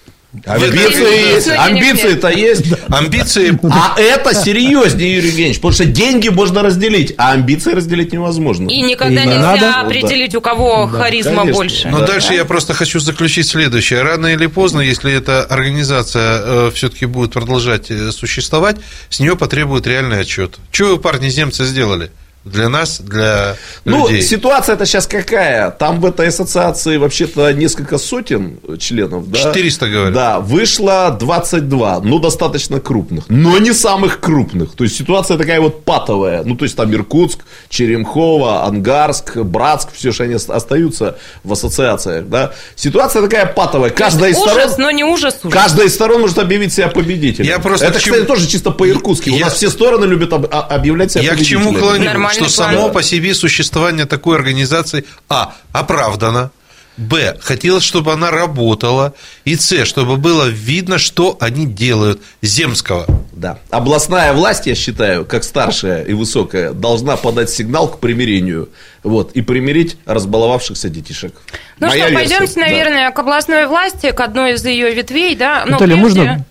Амбиции 0.45 1.35
есть, 1.35 1.49
амбиции-то 1.49 2.29
есть. 2.29 2.65
Амбиции... 2.89 3.59
А 3.77 3.95
это 4.01 4.35
серьезнее, 4.35 5.17
Юрий 5.17 5.29
Евгеньевич, 5.29 5.57
потому 5.57 5.73
что 5.73 5.85
деньги 5.85 6.29
можно 6.29 6.63
разделить, 6.63 7.15
а 7.19 7.33
амбиции 7.33 7.73
разделить 7.73 8.13
невозможно. 8.13 8.69
И 8.69 8.81
никогда 8.81 9.23
И 9.23 9.27
не 9.27 9.35
нельзя 9.35 9.53
надо. 9.53 9.81
определить, 9.81 10.35
у 10.35 10.41
кого 10.41 10.87
харизма 10.87 11.43
конечно. 11.43 11.55
больше. 11.55 11.89
Но 11.89 12.07
дальше 12.07 12.35
я 12.35 12.45
просто 12.45 12.75
хочу 12.75 13.01
заключить 13.01 13.49
следующее. 13.49 14.03
Рано 14.03 14.27
или 14.29 14.47
поздно, 14.47 14.81
если 14.81 15.13
эта 15.13 15.43
организация 15.45 16.71
все-таки 16.71 17.07
будет 17.07 17.33
продолжать 17.33 17.91
э, 17.91 18.11
существовать, 18.13 18.77
с 19.09 19.21
нее 19.21 19.37
потребует 19.37 19.87
реальный 19.87 20.21
отчет. 20.21 20.57
Что 20.71 20.87
вы, 20.87 20.99
парни, 20.99 21.29
земцы, 21.29 21.65
сделали? 21.65 22.11
Для 22.47 22.69
нас, 22.69 23.01
для 23.01 23.57
Ну, 23.85 24.07
людей. 24.09 24.23
ситуация-то 24.23 24.87
сейчас 24.87 25.07
какая? 25.09 25.71
Там 25.73 26.01
в 26.01 26.07
этой 26.07 26.29
ассоциации 26.29 26.97
вообще-то 26.97 27.51
несколько 27.53 27.99
сотен 27.99 28.59
членов, 28.79 29.29
да? 29.31 29.39
400, 29.41 29.89
говорят. 29.89 30.15
Да, 30.15 30.41
вышло 30.41 31.17
22, 31.19 32.01
ну, 32.05 32.19
достаточно 32.21 32.79
крупных, 32.81 33.25
но 33.29 33.59
не 33.59 33.73
самых 33.73 34.21
крупных. 34.21 34.75
То 34.77 34.85
есть, 34.85 34.97
ситуация 34.97 35.37
такая 35.39 35.61
вот 35.61 35.85
патовая. 35.85 36.43
Ну, 36.45 36.55
то 36.57 36.65
есть, 36.65 36.77
там 36.77 36.93
Иркутск, 36.95 37.41
Черемхово, 37.69 38.65
Ангарск, 38.65 39.37
Братск, 39.39 39.89
все 39.93 40.13
же 40.13 40.23
они 40.23 40.35
ост- 40.35 40.51
остаются 40.51 41.19
в 41.45 41.53
ассоциациях, 41.53 42.29
да? 42.29 42.53
Ситуация 42.77 43.23
такая 43.23 43.47
патовая. 43.47 43.91
Каждая 43.91 44.31
из 44.31 44.37
сторон... 44.39 44.57
Ужас, 44.59 44.79
но 44.79 44.91
не 44.91 45.05
ужас 45.05 45.41
ужас. 45.43 45.53
Каждая 45.53 45.87
из 45.89 45.95
сторон 45.95 46.21
может 46.21 46.39
объявить 46.39 46.73
себя 46.73 46.89
победителем. 46.89 47.47
Я 47.49 47.59
просто 47.59 47.87
Это, 47.87 47.99
чему- 48.01 48.15
кстати, 48.15 48.29
тоже 48.29 48.47
чисто 48.47 48.71
по-иркутски. 48.71 49.31
У 49.31 49.35
Я- 49.37 49.47
нас 49.47 49.55
все 49.55 49.69
стороны 49.71 50.05
любят 50.05 50.33
об- 50.33 50.47
объявлять 50.53 51.13
себя 51.13 51.23
Я 51.25 51.35
к 51.35 51.41
чему 51.43 51.65
победителями. 51.73 51.81
клоню? 51.81 52.05
Нормальный 52.05 52.36
что 52.37 52.49
само 52.49 52.89
по 52.91 53.03
себе 53.03 53.35
существование 53.35 54.07
такой 54.07 54.37
организации, 54.37 55.05
а, 55.29 55.55
оправдано, 55.73 56.51
Б. 56.97 57.37
Хотелось, 57.41 57.85
чтобы 57.85 58.13
она 58.13 58.31
работала. 58.31 59.13
И 59.45 59.57
С. 59.57 59.85
Чтобы 59.85 60.17
было 60.17 60.47
видно, 60.49 60.99
что 60.99 61.37
они 61.41 61.67
делают. 61.67 62.23
Земского. 62.41 63.07
Да. 63.33 63.59
Областная 63.71 64.33
власть, 64.33 64.67
я 64.67 64.75
считаю, 64.75 65.27
как 65.27 65.45
старшая 65.45 66.03
и 66.05 66.15
высокая, 66.15 66.73
должна 66.73 67.19
подать 67.19 67.51
сигнал 67.51 67.89
к 67.89 68.01
примирению. 68.01 68.71
Вот, 69.03 69.33
и 69.33 69.43
примирить 69.43 69.99
разбаловавшихся 70.07 70.89
детишек. 70.89 71.35
Ну 71.79 71.89
Моя 71.89 72.05
что, 72.05 72.13
версия, 72.13 72.37
пойдемте, 72.39 72.55
да. 72.55 72.61
наверное, 72.63 73.11
к 73.11 73.19
областной 73.19 73.67
власти, 73.67 74.11
к 74.11 74.21
одной 74.21 74.55
из 74.55 74.65
ее 74.65 74.95
ветвей, 74.95 75.37
да? 75.37 75.65
Но 75.67 75.73
Наталья, 75.73 75.97
прежде- 75.97 76.21
можно 76.23 76.45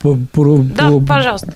Да, 0.75 0.89
по- 0.91 0.99
пожалуйста. 1.01 1.51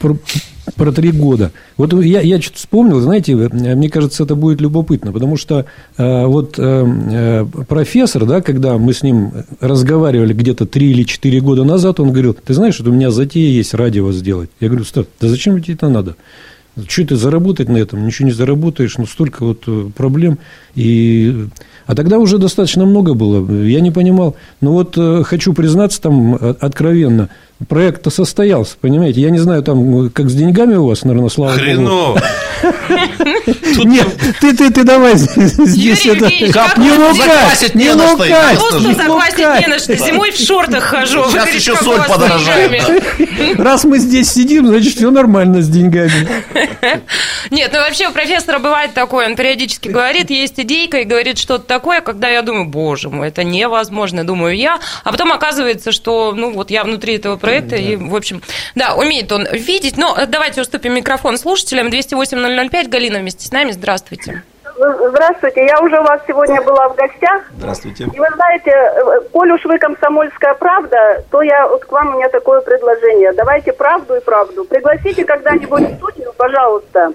Про- 0.76 0.92
три 0.92 1.12
года? 1.12 1.52
Вот 1.78 1.94
я, 1.94 2.22
я 2.22 2.42
что-то 2.42 2.58
вспомнил, 2.58 3.00
знаете, 3.00 3.34
э, 3.34 3.76
мне 3.76 3.90
кажется, 3.90 4.24
это 4.24 4.36
будет 4.36 4.62
любопытно, 4.62 5.12
потому 5.12 5.38
что 5.38 5.66
э, 5.98 6.26
вот 6.26 6.56
э, 6.58 6.86
э, 7.12 7.46
профессор, 7.68 8.26
да, 8.26 8.42
когда 8.42 8.78
мы 8.78 8.94
с 8.94 9.04
ним 9.04 9.32
разговаривали 9.60 10.34
где-то 10.34 10.66
три 10.66 10.92
или 10.92 11.04
четыре 11.04 11.40
года 11.42 11.64
назад, 11.64 12.00
он 12.00 12.12
говорил, 12.12 12.34
ты 12.34 12.54
знаешь, 12.54 12.80
вот 12.80 12.88
у 12.88 12.92
меня 12.92 13.12
затея 13.12 13.50
есть 13.50 13.74
радио 13.74 14.12
сделать. 14.12 14.50
Я 14.60 14.68
говорю, 14.70 14.86
стоп, 14.86 15.08
да 15.20 15.28
зачем 15.28 15.62
тебе 15.62 15.76
это 15.76 15.90
надо? 15.90 16.16
Что 16.88 17.08
ты 17.08 17.16
заработать 17.16 17.70
на 17.70 17.78
этом? 17.78 18.06
Ничего 18.06 18.28
не 18.28 18.34
заработаешь, 18.34 18.98
ну 18.98 19.06
столько 19.06 19.44
вот 19.44 19.64
э, 19.68 19.90
проблем. 19.96 20.38
И... 20.76 21.48
А 21.86 21.96
тогда 21.96 22.20
уже 22.20 22.38
достаточно 22.38 22.86
много 22.86 23.14
было. 23.14 23.50
Я 23.64 23.80
не 23.80 23.92
понимал. 23.92 24.36
Но 24.62 24.74
вот 24.74 24.94
э, 24.98 25.24
хочу 25.24 25.54
признаться 25.54 26.02
там 26.02 26.36
э, 26.36 26.56
откровенно. 26.60 27.30
Проект-то 27.68 28.10
состоялся, 28.10 28.76
понимаете? 28.80 29.22
Я 29.22 29.32
не 29.32 29.40
знаю, 29.40 29.64
там, 29.64 30.10
как 30.10 30.30
с 30.30 30.34
деньгами 30.34 30.76
у 30.76 30.86
вас, 30.86 31.04
наверное, 31.04 31.30
слава 31.30 31.58
богу. 31.58 32.20
Нет, 33.84 34.08
ты, 34.42 34.56
ты, 34.56 34.72
ты 34.72 34.84
давай 34.84 35.16
здесь 35.16 36.06
это... 36.06 36.30
Не 36.80 36.92
лукать, 36.94 37.76
не 37.76 37.92
лукать, 37.92 38.58
Просто 38.58 39.10
лукать. 39.10 39.38
не 39.38 39.68
на 39.68 39.80
что. 39.80 39.96
Зимой 39.96 40.32
в 40.32 40.38
шортах 40.38 40.84
хожу. 40.84 41.26
Сейчас 41.30 41.54
еще 41.54 41.76
соль 41.76 42.02
подорожает. 42.08 43.60
Раз 43.60 43.84
мы 43.84 44.00
здесь 44.00 44.32
сидим, 44.32 44.68
значит, 44.68 44.96
все 44.96 45.12
нормально 45.12 45.62
с 45.62 45.70
деньгами. 45.70 46.28
Нет, 47.52 47.72
ну 47.74 47.80
вообще 47.80 48.08
у 48.10 48.12
профессора 48.12 48.60
бывает 48.60 48.94
такое, 48.94 49.28
он 49.28 49.36
периодически 49.36 49.90
говорит, 49.90 50.30
есть 50.30 50.60
идейка 50.60 51.00
и 51.00 51.04
говорит 51.04 51.38
что-то 51.38 51.66
такое, 51.66 52.02
когда 52.02 52.30
я 52.30 52.42
думаю, 52.42 52.66
боже 52.66 53.10
мой, 53.10 53.30
это 53.30 53.44
невозможно, 53.44 54.24
думаю 54.24 54.56
я, 54.56 54.80
а 55.04 55.12
потом 55.12 55.32
оказывается, 55.32 55.92
что, 55.92 56.34
ну 56.36 56.52
вот 56.52 56.70
я 56.72 56.84
внутри 56.84 57.16
этого 57.16 57.38
проекта, 57.38 57.76
и, 57.76 57.96
в 57.96 58.16
общем, 58.16 58.42
да, 58.76 58.96
умеет 58.96 59.32
он 59.32 59.48
видеть, 59.52 59.98
но 59.98 60.18
давайте 60.28 60.62
уступим 60.62 60.94
микрофон 60.94 61.38
слушателям, 61.38 61.90
208-005, 62.80 62.90
Галина 62.90 63.20
вместе 63.20 63.46
с 63.46 63.52
нами, 63.52 63.72
здравствуйте. 63.72 64.44
Здравствуйте, 64.76 65.66
я 65.66 65.82
уже 65.82 66.00
у 66.00 66.04
вас 66.04 66.22
сегодня 66.26 66.62
была 66.62 66.88
в 66.88 66.96
гостях. 66.96 67.44
Здравствуйте. 67.58 68.06
И 68.06 68.20
вы 68.20 68.28
знаете, 68.34 68.72
э, 68.72 69.20
коль 69.34 69.52
уж 69.52 69.66
вы 69.66 69.78
комсомольская 69.78 70.54
правда, 70.54 71.22
то 71.30 71.42
я 71.42 71.68
вот 71.68 71.84
к 71.84 71.92
вам 71.92 72.16
у 72.16 72.18
меня 72.18 72.30
такое 72.30 72.62
предложение. 72.62 73.34
Давайте 73.34 73.74
правду 73.74 74.16
и 74.16 74.22
правду. 74.22 74.64
Пригласите 74.64 75.26
когда-нибудь 75.26 75.82
в 75.82 75.96
студию, 75.96 76.32
пожалуйста, 76.38 77.12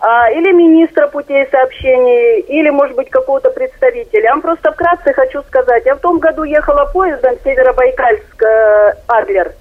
а, 0.00 0.30
или 0.30 0.50
министра 0.52 1.08
путей 1.08 1.46
сообщений, 1.50 2.40
или, 2.40 2.70
может 2.70 2.96
быть, 2.96 3.10
какого-то 3.10 3.50
представителя. 3.50 4.22
Я 4.22 4.30
вам 4.30 4.40
просто 4.40 4.72
вкратце 4.72 5.12
хочу 5.12 5.42
сказать. 5.42 5.84
Я 5.84 5.96
в 5.96 6.00
том 6.00 6.20
году 6.20 6.44
ехала 6.44 6.86
поездом 6.86 7.34
Северобайкальск-Адлер. 7.44 9.52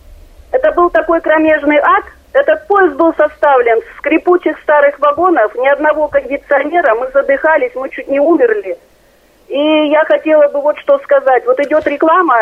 Это 0.52 0.72
был 0.72 0.90
такой 0.90 1.20
кромежный 1.20 1.80
ад. 1.80 2.06
Этот 2.34 2.68
поезд 2.68 2.96
был 2.96 3.14
составлен 3.14 3.80
с 3.82 3.98
скрипучих 4.00 4.58
старых 4.64 5.00
вагонов, 5.00 5.54
ни 5.56 5.68
одного 5.68 6.08
кондиционера, 6.08 6.96
мы 6.96 7.08
задыхались, 7.14 7.72
мы 7.76 7.90
чуть 7.90 8.08
не 8.08 8.20
умерли. 8.20 8.76
И 9.50 9.90
я 9.90 10.04
хотела 10.06 10.48
бы 10.48 10.62
вот 10.62 10.78
что 10.80 10.98
сказать. 11.00 11.46
Вот 11.46 11.60
идет 11.60 11.86
реклама. 11.86 12.36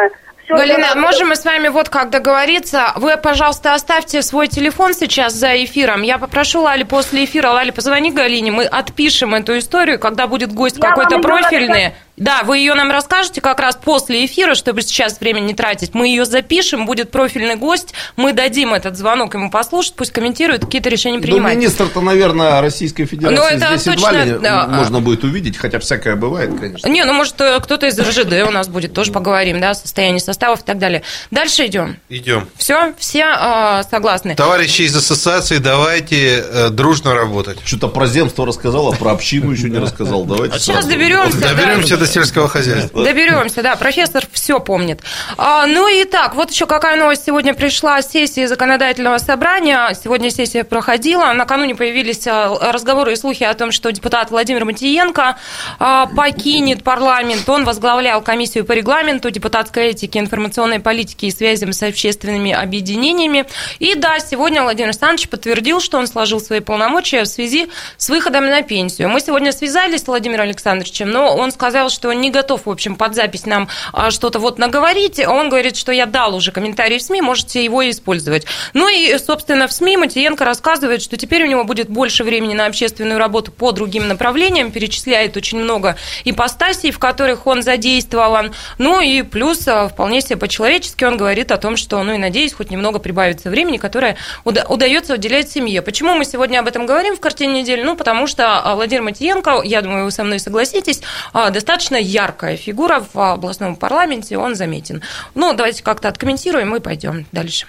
Галина, 0.47 0.85
это- 0.85 0.97
можем 0.97 1.29
мы 1.29 1.35
с 1.35 1.45
вами 1.45 1.69
вот 1.69 1.89
как 1.89 2.09
договориться? 2.09 2.93
Вы, 2.97 3.15
пожалуйста, 3.17 3.73
оставьте 3.73 4.21
свой 4.21 4.47
телефон 4.47 4.93
сейчас 4.93 5.33
за 5.33 5.63
эфиром. 5.63 6.01
Я 6.01 6.17
попрошу 6.17 6.61
Лали 6.61 6.83
после 6.83 7.25
эфира, 7.25 7.49
Лали, 7.49 7.71
позвони 7.71 8.11
Галине, 8.11 8.51
мы 8.51 8.65
отпишем 8.65 9.33
эту 9.33 9.57
историю, 9.57 9.99
когда 9.99 10.27
будет 10.27 10.53
гость 10.53 10.79
какой-то 10.79 11.19
профильный. 11.19 11.67
расскажу. 11.85 11.95
Да, 12.21 12.43
вы 12.43 12.59
ее 12.59 12.75
нам 12.75 12.91
расскажете 12.91 13.41
как 13.41 13.59
раз 13.59 13.75
после 13.75 14.23
эфира, 14.27 14.53
чтобы 14.53 14.83
сейчас 14.83 15.19
время 15.19 15.39
не 15.39 15.55
тратить. 15.55 15.95
Мы 15.95 16.07
ее 16.07 16.23
запишем, 16.23 16.85
будет 16.85 17.09
профильный 17.09 17.55
гость, 17.55 17.95
мы 18.15 18.31
дадим 18.31 18.75
этот 18.75 18.95
звонок 18.95 19.33
ему 19.33 19.49
послушать, 19.49 19.95
пусть 19.95 20.11
комментирует, 20.11 20.61
какие-то 20.61 20.89
решения 20.89 21.17
Ну, 21.17 21.23
принимает. 21.23 21.57
министр-то, 21.57 21.99
наверное, 21.99 22.61
Российской 22.61 23.05
Федерации 23.05 23.35
Ну, 23.35 23.43
это 23.43 23.75
здесь 23.75 23.95
точно, 23.95 24.17
едва 24.17 24.23
ли 24.23 24.39
да. 24.39 24.67
можно 24.67 24.99
будет 24.99 25.23
увидеть, 25.23 25.57
хотя 25.57 25.79
всякое 25.79 26.15
бывает, 26.15 26.51
конечно. 26.59 26.87
Не, 26.87 27.05
ну 27.05 27.13
может 27.13 27.41
э, 27.41 27.59
кто-то 27.59 27.87
из 27.87 27.97
РЖД 27.99 28.47
у 28.47 28.51
нас 28.51 28.67
будет, 28.67 28.93
тоже 28.93 29.11
поговорим, 29.11 29.59
да, 29.59 29.73
состояние 29.73 30.19
составов 30.19 30.61
и 30.61 30.63
так 30.63 30.77
далее. 30.77 31.01
Дальше 31.31 31.65
идем. 31.65 31.97
Идем. 32.09 32.47
Все, 32.55 32.93
все 32.99 33.35
э, 33.35 33.81
согласны. 33.89 34.35
Товарищи 34.35 34.83
из 34.83 34.95
ассоциации, 34.95 35.57
давайте 35.57 36.45
э, 36.47 36.69
дружно 36.69 37.15
работать. 37.15 37.57
Что-то 37.65 37.87
про 37.87 38.05
земство 38.05 38.45
рассказал, 38.45 38.93
а 38.93 38.95
про 38.95 39.11
общину 39.13 39.49
еще 39.49 39.71
не 39.71 39.79
рассказал. 39.79 40.23
Давайте 40.25 40.59
Сейчас 40.59 40.85
доберемся. 40.85 41.39
Доберемся 41.41 41.97
до 41.97 42.10
сельского 42.11 42.47
хозяйства. 42.47 43.03
Доберемся, 43.03 43.61
да, 43.61 43.75
профессор 43.75 44.25
все 44.31 44.59
помнит. 44.59 45.01
А, 45.37 45.65
ну 45.65 45.87
и 45.87 46.05
так, 46.05 46.35
вот 46.35 46.51
еще 46.51 46.65
какая 46.65 46.95
новость 46.95 47.25
сегодня 47.25 47.53
пришла 47.53 48.01
с 48.01 48.11
сессии 48.11 48.45
законодательного 48.45 49.17
собрания. 49.17 49.93
Сегодня 49.93 50.29
сессия 50.29 50.63
проходила. 50.63 51.31
Накануне 51.33 51.75
появились 51.75 52.27
а, 52.27 52.71
разговоры 52.71 53.13
и 53.13 53.15
слухи 53.15 53.43
о 53.43 53.53
том, 53.53 53.71
что 53.71 53.91
депутат 53.91 54.31
Владимир 54.31 54.65
Матиенко 54.65 55.37
а, 55.79 56.05
покинет 56.07 56.83
парламент. 56.83 57.47
Он 57.47 57.65
возглавлял 57.65 58.21
комиссию 58.21 58.65
по 58.65 58.73
регламенту, 58.73 59.31
депутатской 59.31 59.87
этике, 59.87 60.19
информационной 60.19 60.79
политике 60.79 61.27
и 61.27 61.31
связям 61.31 61.73
с 61.73 61.83
общественными 61.83 62.51
объединениями. 62.51 63.45
И 63.79 63.95
да, 63.95 64.19
сегодня 64.19 64.63
Владимир 64.63 64.89
Александрович 64.89 65.29
подтвердил, 65.29 65.79
что 65.79 65.97
он 65.97 66.07
сложил 66.07 66.39
свои 66.39 66.59
полномочия 66.59 67.23
в 67.23 67.27
связи 67.27 67.69
с 67.97 68.09
выходом 68.09 68.45
на 68.45 68.61
пенсию. 68.61 69.09
Мы 69.09 69.19
сегодня 69.19 69.51
связались 69.51 70.01
с 70.01 70.07
Владимиром 70.07 70.43
Александровичем, 70.43 71.09
но 71.09 71.35
он 71.35 71.51
сказал, 71.51 71.89
что 71.89 72.00
он 72.09 72.21
не 72.21 72.29
готов, 72.29 72.65
в 72.65 72.69
общем, 72.69 72.95
под 72.95 73.15
запись 73.15 73.45
нам 73.45 73.67
а, 73.93 74.11
что-то 74.11 74.39
вот 74.39 74.57
наговорить. 74.57 75.19
Он 75.19 75.49
говорит, 75.49 75.75
что 75.75 75.91
я 75.91 76.05
дал 76.05 76.35
уже 76.35 76.51
комментарий 76.51 76.97
в 76.97 77.01
СМИ, 77.01 77.21
можете 77.21 77.63
его 77.63 77.89
использовать. 77.89 78.45
Ну 78.73 78.87
и, 78.87 79.17
собственно, 79.17 79.67
в 79.67 79.73
СМИ 79.73 79.97
Матиенко 79.97 80.45
рассказывает, 80.45 81.01
что 81.01 81.17
теперь 81.17 81.43
у 81.43 81.47
него 81.47 81.63
будет 81.63 81.89
больше 81.89 82.23
времени 82.23 82.53
на 82.53 82.65
общественную 82.65 83.19
работу 83.19 83.51
по 83.51 83.71
другим 83.71 84.07
направлениям, 84.07 84.71
перечисляет 84.71 85.37
очень 85.37 85.59
много 85.59 85.95
ипостасей, 86.25 86.91
в 86.91 86.99
которых 86.99 87.47
он 87.47 87.63
задействован. 87.63 88.53
Ну 88.77 89.01
и 89.01 89.21
плюс 89.21 89.67
а, 89.67 89.87
вполне 89.87 90.21
себе 90.21 90.37
по-человечески 90.37 91.03
он 91.03 91.17
говорит 91.17 91.51
о 91.51 91.57
том, 91.57 91.77
что, 91.77 92.01
ну 92.03 92.13
и 92.13 92.17
надеюсь, 92.17 92.53
хоть 92.53 92.69
немного 92.71 92.99
прибавится 92.99 93.49
времени, 93.49 93.77
которое 93.77 94.17
уда- 94.43 94.65
удается 94.67 95.13
уделять 95.13 95.51
семье. 95.51 95.81
Почему 95.81 96.15
мы 96.15 96.25
сегодня 96.25 96.59
об 96.59 96.67
этом 96.67 96.85
говорим 96.85 97.15
в 97.15 97.19
картине 97.19 97.61
недели? 97.61 97.83
Ну, 97.83 97.95
потому 97.95 98.27
что 98.27 98.59
а, 98.59 98.75
Владимир 98.75 99.03
Матиенко, 99.03 99.61
я 99.63 99.81
думаю, 99.81 100.05
вы 100.05 100.11
со 100.11 100.23
мной 100.23 100.39
согласитесь, 100.39 101.01
а, 101.33 101.49
достаточно 101.81 101.95
яркая 101.95 102.57
фигура 102.57 103.03
в 103.13 103.33
областном 103.33 103.75
парламенте, 103.75 104.37
он 104.37 104.55
заметен. 104.55 105.01
Ну, 105.33 105.53
давайте 105.53 105.81
как-то 105.81 106.09
откомментируем 106.09 106.75
и 106.75 106.79
пойдем 106.79 107.25
дальше. 107.31 107.65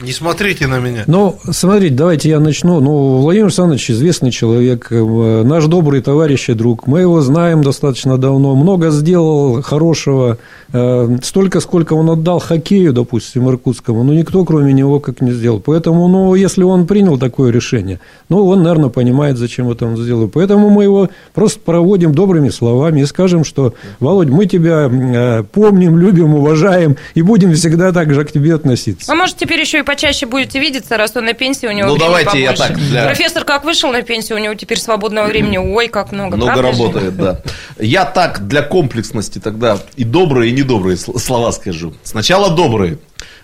Не 0.00 0.12
смотрите 0.12 0.68
на 0.68 0.78
меня. 0.78 1.02
Ну, 1.08 1.40
смотрите, 1.50 1.92
давайте 1.92 2.28
я 2.28 2.38
начну. 2.38 2.78
Ну, 2.78 3.16
Владимир 3.18 3.46
Александрович 3.46 3.90
известный 3.90 4.30
человек, 4.30 4.86
э, 4.90 5.42
наш 5.42 5.64
добрый 5.66 6.00
товарищ 6.02 6.48
и 6.50 6.54
друг. 6.54 6.86
Мы 6.86 7.00
его 7.00 7.20
знаем 7.20 7.64
достаточно 7.64 8.16
давно. 8.16 8.54
Много 8.54 8.90
сделал 8.90 9.60
хорошего. 9.60 10.38
Э, 10.72 11.08
Столько, 11.22 11.58
сколько 11.58 11.94
он 11.94 12.10
отдал 12.10 12.38
хоккею, 12.38 12.92
допустим, 12.92 13.48
иркутскому, 13.48 14.04
ну, 14.04 14.12
никто, 14.12 14.44
кроме 14.44 14.72
него, 14.72 15.00
как 15.00 15.20
не 15.20 15.32
сделал. 15.32 15.58
Поэтому, 15.58 16.06
ну, 16.06 16.34
если 16.36 16.62
он 16.62 16.86
принял 16.86 17.18
такое 17.18 17.50
решение, 17.50 17.98
ну, 18.28 18.46
он, 18.46 18.62
наверное, 18.62 18.90
понимает, 18.90 19.36
зачем 19.36 19.68
это 19.68 19.86
он 19.86 19.96
сделал. 19.96 20.28
Поэтому 20.28 20.70
мы 20.70 20.84
его 20.84 21.08
просто 21.34 21.58
проводим 21.58 22.14
добрыми 22.14 22.50
словами 22.50 23.00
и 23.00 23.06
скажем, 23.06 23.42
что, 23.42 23.74
Володь, 23.98 24.28
мы 24.28 24.46
тебя 24.46 24.88
э, 24.88 25.42
помним, 25.42 25.98
любим, 25.98 26.34
уважаем 26.34 26.96
и 27.14 27.22
будем 27.22 27.52
всегда 27.54 27.90
так 27.90 28.14
же 28.14 28.24
к 28.24 28.30
тебе 28.30 28.54
относиться. 28.54 29.10
А 29.10 29.16
может, 29.16 29.36
теперь 29.36 29.58
еще 29.58 29.80
и 29.80 29.87
почаще 29.88 30.26
будете 30.26 30.60
видеться, 30.60 30.96
раз 30.98 31.16
он 31.16 31.24
на 31.24 31.32
пенсии, 31.32 31.66
у 31.66 31.72
него 31.72 31.88
Ну, 31.88 31.96
давайте 31.96 32.38
я 32.40 32.52
побольше. 32.52 32.68
так 32.74 32.78
для- 32.78 33.06
Профессор 33.06 33.44
как 33.44 33.64
вышел 33.64 33.90
на 33.90 34.02
пенсию, 34.02 34.38
у 34.38 34.40
него 34.40 34.54
теперь 34.54 34.78
свободного 34.78 35.26
времени, 35.26 35.56
ой, 35.56 35.88
как 35.88 36.12
много. 36.12 36.36
Много 36.36 36.52
правда 36.52 36.72
же? 36.72 36.82
работает, 36.82 37.16
да. 37.16 37.40
Я 37.78 38.04
так 38.04 38.46
для 38.46 38.60
комплексности 38.62 39.38
тогда 39.38 39.78
и 39.96 40.04
добрые, 40.04 40.50
и 40.50 40.52
недобрые 40.54 40.96
сл- 40.96 41.18
слова 41.18 41.50
скажу. 41.52 41.94
Сначала 42.02 42.50
добрые. 42.50 42.98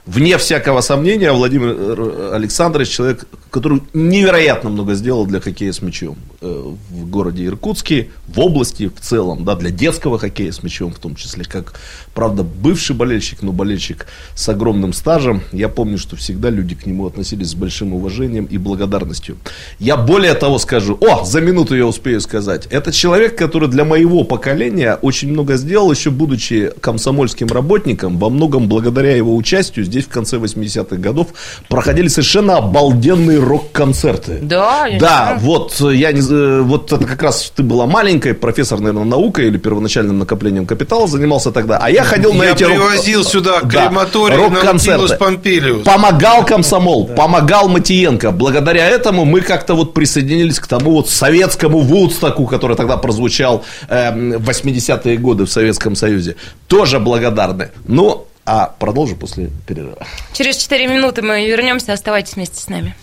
Вне 0.06 0.36
всякого 0.36 0.82
сомнения, 0.82 1.32
Владимир 1.32 2.34
Александрович 2.34 2.88
человек, 2.88 3.26
который 3.50 3.80
невероятно 3.94 4.68
много 4.68 4.92
сделал 4.94 5.24
для 5.24 5.40
хоккея 5.40 5.72
с 5.72 5.80
мячом. 5.80 6.16
э, 6.42 6.72
в 6.90 7.08
городе 7.08 7.46
Иркутске, 7.46 8.10
в 8.28 8.38
области 8.38 8.88
в 8.94 9.00
целом, 9.00 9.44
да, 9.44 9.54
для 9.54 9.70
детского 9.70 10.18
хоккея 10.18 10.52
с 10.52 10.62
мячом 10.62 10.92
в 10.92 10.98
том 10.98 11.14
числе, 11.14 11.44
как, 11.44 11.80
правда, 12.12 12.42
бывший 12.42 12.94
болельщик, 12.94 13.40
но 13.40 13.52
болельщик 13.52 14.06
с 14.34 14.46
огромным 14.48 14.92
стажем, 14.92 15.40
я 15.52 15.70
помню, 15.70 15.96
что 15.96 16.16
всегда 16.16 16.50
люди 16.50 16.74
к 16.74 16.84
нему 16.84 17.06
относились 17.06 17.48
с 17.48 17.54
большим 17.54 17.94
уважением 17.94 18.44
и 18.44 18.58
благодарностью. 18.58 19.38
Я 19.78 19.96
более 19.96 20.34
того 20.34 20.58
скажу, 20.58 20.98
о, 21.00 21.24
за 21.24 21.40
минуту 21.40 21.74
я 21.74 21.86
успею 21.86 22.20
сказать, 22.20 22.66
это 22.66 22.92
человек, 22.92 23.38
который 23.38 23.70
для 23.70 23.84
моего 23.86 24.24
поколения 24.24 24.98
очень 25.00 25.30
много 25.30 25.56
сделал, 25.56 25.90
еще 25.90 26.10
будучи 26.10 26.72
комсомольским 26.80 27.46
работником, 27.46 28.18
во 28.18 28.28
многом 28.28 28.68
благодаря 28.68 29.16
его 29.16 29.34
участию 29.34 29.86
здесь 29.94 30.06
в 30.06 30.08
конце 30.08 30.36
80-х 30.38 30.96
годов 30.96 31.28
проходили 31.68 32.08
совершенно 32.08 32.56
обалденные 32.58 33.38
рок-концерты. 33.38 34.38
Да, 34.42 34.86
я 34.86 34.98
Да, 34.98 35.38
вот 35.40 35.80
э, 35.80 35.94
я 35.94 36.12
не, 36.12 36.20
з- 36.20 36.62
вот 36.62 36.92
это 36.92 37.04
как 37.04 37.22
раз 37.22 37.52
ты 37.54 37.62
была 37.62 37.86
маленькой, 37.86 38.34
профессор, 38.34 38.80
наверное, 38.80 39.04
наукой 39.04 39.46
или 39.46 39.56
первоначальным 39.58 40.18
накоплением 40.18 40.66
капитала 40.66 41.06
занимался 41.06 41.52
тогда, 41.52 41.78
а 41.80 41.88
я 41.90 42.02
ходил 42.04 42.32
на 42.34 42.42
Я 42.44 42.50
эти 42.52 42.64
рок- 42.64 42.72
привозил 42.72 43.24
сюда 43.24 43.60
Да, 43.62 43.86
крематорий 43.86 44.36
рок-концерты. 44.36 44.98
Наутилус 45.02 45.18
Помпилиус. 45.18 45.82
Помогал 45.84 46.44
комсомол, 46.44 47.06
помогал 47.06 47.68
Матиенко. 47.68 48.32
Благодаря 48.32 48.86
этому 48.88 49.24
мы 49.24 49.40
как-то 49.40 49.74
вот 49.74 49.94
присоединились 49.94 50.58
к 50.58 50.66
тому 50.66 50.90
вот 50.92 51.08
советскому 51.08 51.78
Вудстоку, 51.80 52.46
который 52.46 52.76
тогда 52.76 52.96
прозвучал 52.96 53.64
эм, 53.88 54.32
в 54.38 54.48
80-е 54.50 55.16
годы 55.18 55.44
в 55.44 55.50
Советском 55.50 55.94
Союзе. 55.94 56.34
Тоже 56.66 56.98
благодарны. 56.98 57.70
Ну, 57.86 58.26
а 58.46 58.66
продолжим 58.78 59.18
после 59.18 59.50
перерыва. 59.66 60.06
Через 60.32 60.56
4 60.56 60.86
минуты 60.86 61.22
мы 61.22 61.46
вернемся. 61.46 61.92
Оставайтесь 61.92 62.34
вместе 62.34 62.60
с 62.60 62.68
нами. 62.68 62.94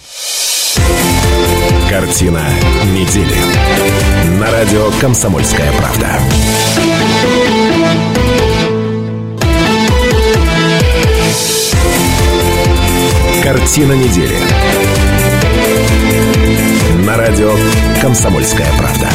Картина 1.90 2.42
недели. 2.86 3.36
На 4.40 4.52
радио 4.52 4.90
«Комсомольская 5.02 5.72
правда». 5.74 6.08
Картина 13.44 13.94
недели. 13.94 14.38
На 17.06 17.18
радио 17.18 17.54
«Комсомольская 18.02 18.68
правда». 18.78 19.10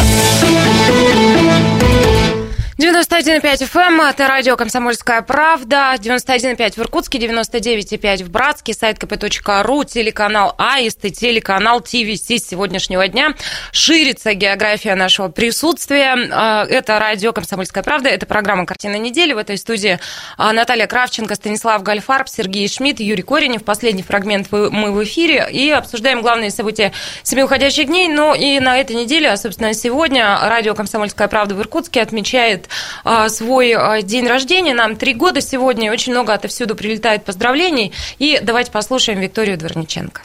91,5 2.78 3.40
FM, 3.72 4.06
это 4.06 4.28
радио 4.28 4.54
«Комсомольская 4.54 5.22
правда», 5.22 5.94
91,5 5.98 6.72
в 6.72 6.78
Иркутске, 6.80 7.16
99,5 7.16 8.24
в 8.24 8.30
Братске, 8.30 8.74
сайт 8.74 8.98
kp.ru, 8.98 9.86
телеканал 9.86 10.54
АИСТ 10.58 11.06
и 11.06 11.10
телеканал 11.10 11.80
ТВС 11.80 12.26
сегодняшнего 12.26 13.08
дня. 13.08 13.32
Ширится 13.72 14.34
география 14.34 14.94
нашего 14.94 15.28
присутствия. 15.28 16.28
А, 16.30 16.66
Это 16.66 16.98
радио 16.98 17.32
«Комсомольская 17.32 17.82
правда», 17.82 18.10
это 18.10 18.26
программа 18.26 18.66
«Картина 18.66 18.96
недели». 18.96 19.32
В 19.32 19.38
этой 19.38 19.56
студии 19.56 19.98
а, 20.36 20.52
Наталья 20.52 20.86
Кравченко, 20.86 21.34
Станислав 21.34 21.82
Гальфарб, 21.82 22.28
Сергей 22.28 22.68
Шмидт, 22.68 23.00
Юрий 23.00 23.22
Коренев. 23.22 23.64
Последний 23.64 24.02
фрагмент 24.02 24.48
мы 24.52 24.92
в 24.92 25.02
эфире 25.02 25.48
и 25.50 25.70
обсуждаем 25.70 26.20
главные 26.20 26.50
события 26.50 26.92
семи 27.22 27.42
уходящих 27.42 27.86
дней. 27.86 28.08
Но 28.08 28.34
и 28.34 28.60
на 28.60 28.78
этой 28.78 28.96
неделе, 28.96 29.30
а 29.30 29.38
собственно 29.38 29.72
сегодня, 29.72 30.38
радио 30.42 30.74
«Комсомольская 30.74 31.28
правда» 31.28 31.54
в 31.54 31.60
Иркутске 31.62 32.02
отмечает 32.02 32.65
а, 33.04 33.28
свой 33.28 33.72
а, 33.72 34.02
день 34.02 34.26
рождения. 34.26 34.74
Нам 34.74 34.96
три 34.96 35.14
года 35.14 35.40
сегодня, 35.40 35.86
и 35.86 35.90
очень 35.90 36.12
много 36.12 36.32
отовсюду 36.32 36.74
прилетает 36.74 37.24
поздравлений. 37.24 37.92
И 38.18 38.38
давайте 38.42 38.70
послушаем 38.70 39.20
Викторию 39.20 39.58
Дворниченко. 39.58 40.22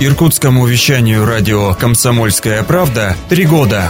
Иркутскому 0.00 0.66
вещанию 0.66 1.24
радио 1.24 1.74
«Комсомольская 1.74 2.64
правда» 2.64 3.14
три 3.28 3.46
года. 3.46 3.88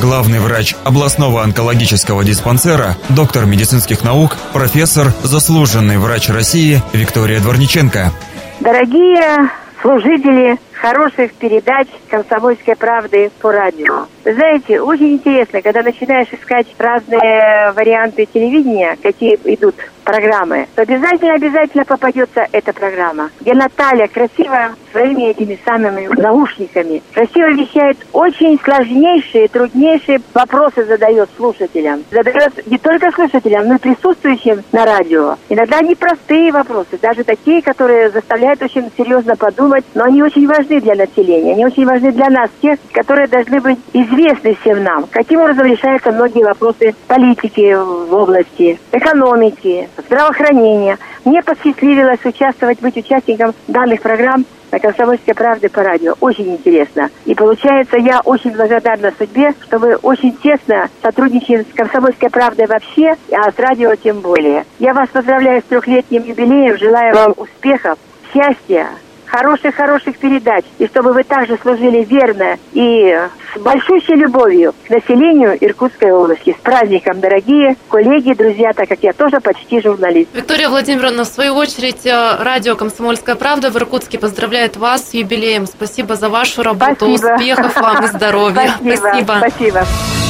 Главный 0.00 0.38
врач 0.38 0.76
областного 0.84 1.42
онкологического 1.42 2.22
диспансера, 2.22 2.96
доктор 3.08 3.46
медицинских 3.46 4.04
наук, 4.04 4.36
профессор, 4.52 5.12
заслуженный 5.24 5.98
врач 5.98 6.28
России 6.28 6.82
Виктория 6.92 7.40
Дворниченко. 7.40 8.12
Дорогие 8.60 9.50
служители 9.84 10.58
хороших 10.72 11.34
передач 11.34 11.88
«Комсомольской 12.08 12.74
правды» 12.74 13.30
по 13.42 13.52
радио. 13.52 14.06
Знаете, 14.24 14.80
очень 14.80 15.14
интересно, 15.14 15.60
когда 15.60 15.82
начинаешь 15.82 16.28
искать 16.32 16.66
разные 16.78 17.72
варианты 17.72 18.26
телевидения, 18.26 18.96
какие 19.02 19.38
идут 19.44 19.74
программы, 20.02 20.66
то 20.74 20.82
обязательно-обязательно 20.82 21.84
попадется 21.84 22.46
эта 22.52 22.72
программа, 22.72 23.30
где 23.40 23.54
Наталья 23.54 24.06
красиво 24.06 24.74
своими 24.92 25.30
этими 25.30 25.58
самыми 25.64 26.06
наушниками 26.20 27.02
красиво 27.12 27.52
вещает 27.52 27.96
очень 28.12 28.60
сложнейшие, 28.62 29.48
труднейшие 29.48 30.20
вопросы 30.34 30.84
задает 30.84 31.28
слушателям. 31.36 32.04
Задает 32.10 32.66
не 32.66 32.78
только 32.78 33.10
слушателям, 33.12 33.66
но 33.66 33.76
и 33.76 33.78
присутствующим 33.78 34.62
на 34.72 34.84
радио. 34.84 35.36
Иногда 35.48 35.80
непростые 35.80 36.52
вопросы, 36.52 36.98
даже 37.00 37.24
такие, 37.24 37.62
которые 37.62 38.10
заставляют 38.10 38.62
очень 38.62 38.90
серьезно 38.96 39.36
подумать, 39.36 39.84
но 39.94 40.04
они 40.04 40.22
очень 40.22 40.46
важны 40.46 40.80
для 40.80 40.94
населения, 40.94 41.54
они 41.54 41.64
очень 41.64 41.86
важны 41.86 42.12
для 42.12 42.28
нас, 42.28 42.50
тех, 42.60 42.78
которые 42.92 43.26
должны 43.26 43.60
быть 43.60 43.78
известны 43.92 44.13
всем 44.60 44.82
нам. 44.82 45.06
Каким 45.10 45.40
образом 45.40 45.66
решаются 45.66 46.12
многие 46.12 46.44
вопросы 46.44 46.94
политики 47.08 47.74
в 47.74 48.14
области, 48.14 48.78
экономики, 48.92 49.88
здравоохранения. 50.06 50.98
Мне 51.24 51.42
посчастливилось 51.42 52.24
участвовать, 52.24 52.80
быть 52.80 52.96
участником 52.96 53.54
данных 53.68 54.02
программ 54.02 54.44
на 54.70 54.78
«Комсомольской 54.80 55.34
правде» 55.34 55.68
по 55.68 55.82
радио. 55.82 56.14
Очень 56.20 56.54
интересно. 56.54 57.08
И 57.24 57.34
получается, 57.34 57.96
я 57.96 58.20
очень 58.24 58.50
благодарна 58.52 59.12
судьбе, 59.16 59.54
что 59.60 59.78
вы 59.78 59.96
очень 59.96 60.36
тесно 60.36 60.88
сотрудничаем 61.02 61.64
с 61.64 61.74
«Комсомольской 61.74 62.30
правдой» 62.30 62.66
вообще, 62.66 63.14
а 63.32 63.50
с 63.50 63.58
радио 63.58 63.94
тем 63.94 64.20
более. 64.20 64.64
Я 64.78 64.94
вас 64.94 65.08
поздравляю 65.10 65.60
с 65.60 65.64
трехлетним 65.64 66.24
юбилеем, 66.24 66.76
желаю 66.76 67.14
вам 67.14 67.34
успехов, 67.36 67.98
счастья, 68.32 68.88
хороших-хороших 69.26 70.18
передач, 70.18 70.64
и 70.78 70.86
чтобы 70.86 71.12
вы 71.12 71.24
также 71.24 71.58
служили 71.58 72.04
верно 72.04 72.56
и 72.72 73.16
с 73.54 73.58
большущей 73.58 74.16
любовью 74.16 74.74
к 74.86 74.90
населению 74.90 75.56
Иркутской 75.60 76.12
области. 76.12 76.56
С 76.58 76.62
праздником, 76.62 77.20
дорогие 77.20 77.76
коллеги, 77.88 78.32
друзья, 78.34 78.72
так 78.72 78.88
как 78.88 78.98
я 79.02 79.12
тоже 79.12 79.40
почти 79.40 79.80
журналист. 79.80 80.30
Виктория 80.34 80.68
Владимировна, 80.68 81.24
в 81.24 81.28
свою 81.28 81.54
очередь, 81.54 82.06
э, 82.06 82.36
радио 82.40 82.76
«Комсомольская 82.76 83.34
правда» 83.34 83.70
в 83.70 83.76
Иркутске 83.76 84.18
поздравляет 84.18 84.76
вас 84.76 85.10
с 85.10 85.14
юбилеем. 85.14 85.66
Спасибо 85.66 86.16
за 86.16 86.28
вашу 86.28 86.62
работу, 86.62 87.16
Спасибо. 87.16 87.34
успехов 87.34 87.76
вам 87.76 88.04
и 88.04 88.08
здоровья. 88.08 88.70
Спасибо. 88.80 89.36
Спасибо. 89.38 89.84
Спасибо 89.84 90.23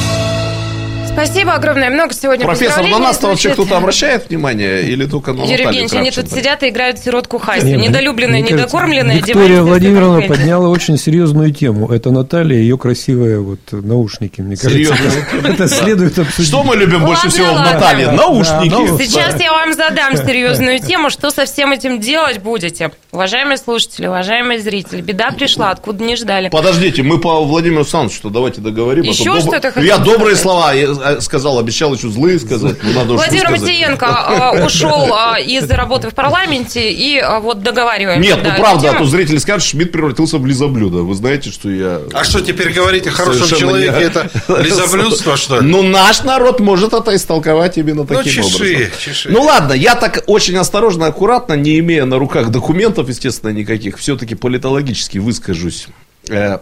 огромное. 1.19 1.89
Много 1.89 2.13
сегодня 2.13 2.45
Профессор, 2.45 2.87
на 2.87 2.99
нас-то 2.99 3.27
вообще 3.27 3.51
кто-то 3.51 3.77
обращает 3.77 4.29
внимание 4.29 4.83
или 4.83 5.05
только 5.05 5.33
на 5.33 5.43
Юрий 5.43 5.63
Евгеньевич, 5.63 5.93
они 5.93 6.11
тут 6.11 6.31
сидят 6.31 6.63
и 6.63 6.69
играют 6.69 6.99
в 6.99 7.03
сиротку 7.03 7.37
Хасю. 7.37 7.65
Не, 7.65 7.75
мне- 7.77 7.87
Недолюбленная, 7.87 8.41
мне 8.41 8.49
кажется, 8.49 8.75
недокормленная, 8.75 9.15
Виктория 9.17 9.61
Владимировна 9.61 10.21
подняла 10.21 10.69
очень 10.75 10.97
серьезную 10.97 11.53
тему. 11.53 11.91
Это 11.91 12.11
Наталья 12.11 12.57
и 12.57 12.61
ее 12.61 12.77
красивые 12.77 13.39
вот 13.39 13.59
наушники. 13.71 14.41
Мне 14.41 14.57
кажется, 14.57 14.95
это, 15.43 15.67
следует 15.67 16.17
обсудить. 16.19 16.47
Что 16.47 16.63
мы 16.63 16.75
любим 16.75 17.05
больше 17.05 17.29
всего 17.29 17.53
в. 17.53 17.59
Наталье? 17.59 18.11
Наушники. 18.11 19.03
Сейчас 19.03 19.39
я 19.39 19.51
вам 19.51 19.73
задам 19.73 20.15
серьезную 20.25 20.79
тему, 20.79 21.09
что 21.09 21.31
со 21.31 21.45
всем 21.45 21.71
этим 21.71 21.99
делать 21.99 22.39
будете. 22.39 22.91
Уважаемые 23.11 23.57
слушатели, 23.57 24.07
уважаемые 24.07 24.59
зрители, 24.59 25.01
беда 25.01 25.31
пришла, 25.31 25.71
откуда 25.71 26.03
не 26.03 26.15
ждали. 26.15 26.49
Подождите, 26.49 27.03
мы 27.03 27.19
по 27.19 27.43
Владимиру 27.43 27.81
Александровичу 27.81 28.29
давайте 28.29 28.61
договорим. 28.61 29.03
а 29.03 29.07
Еще 29.07 29.39
что-то 29.39 29.79
Я 29.81 29.97
добрые 29.97 30.35
слова 30.35 30.73
э, 31.05 31.21
сказал, 31.21 31.59
обещал 31.59 31.93
еще 31.93 32.09
злые 32.09 32.39
сказать. 32.39 32.77
Владимир. 32.83 33.49
Матиенко 33.49 34.51
э, 34.55 34.65
ушел 34.65 35.13
э, 35.37 35.43
из 35.43 35.69
работы 35.69 36.09
в 36.09 36.13
парламенте 36.13 36.91
и 36.91 37.23
вот 37.41 37.61
договариваемся. 37.63 38.29
Нет, 38.29 38.39
ну 38.43 38.49
правда, 38.57 38.91
а 38.91 38.93
то 38.97 39.05
зрители 39.05 39.37
скажут, 39.37 39.63
что 39.63 39.77
Шмидт 39.77 39.91
превратился 39.91 40.37
в 40.37 40.45
лизоблюдо. 40.45 40.97
Вы 41.03 41.13
знаете, 41.15 41.51
что 41.51 41.69
я... 41.69 42.01
А 42.13 42.23
что, 42.23 42.41
теперь 42.41 42.71
говорить 42.73 43.07
о 43.07 43.11
хорошем 43.11 43.43
Совершенно 43.45 43.71
человеке, 43.71 43.97
не- 43.97 44.03
это 44.05 44.29
лизоблюдство, 44.61 45.37
что 45.37 45.59
ли? 45.59 45.67
Ну, 45.67 45.81
наш 45.83 46.23
народ 46.23 46.59
может 46.59 46.93
это 46.93 47.15
истолковать 47.15 47.77
именно 47.77 48.01
Ну, 48.01 48.05
таким 48.05 48.43
чеши, 48.43 48.55
образом. 48.55 48.99
чеши. 48.99 49.29
Ну, 49.29 49.41
ладно, 49.43 49.73
я 49.73 49.95
так 49.95 50.23
очень 50.27 50.57
осторожно, 50.57 51.07
аккуратно, 51.07 51.53
не 51.53 51.79
имея 51.79 52.05
на 52.05 52.17
руках 52.17 52.49
документов, 52.49 53.09
естественно, 53.09 53.51
никаких, 53.51 53.97
все-таки 53.97 54.35
политологически 54.35 55.17
выскажусь, 55.17 55.87
э, 56.29 56.59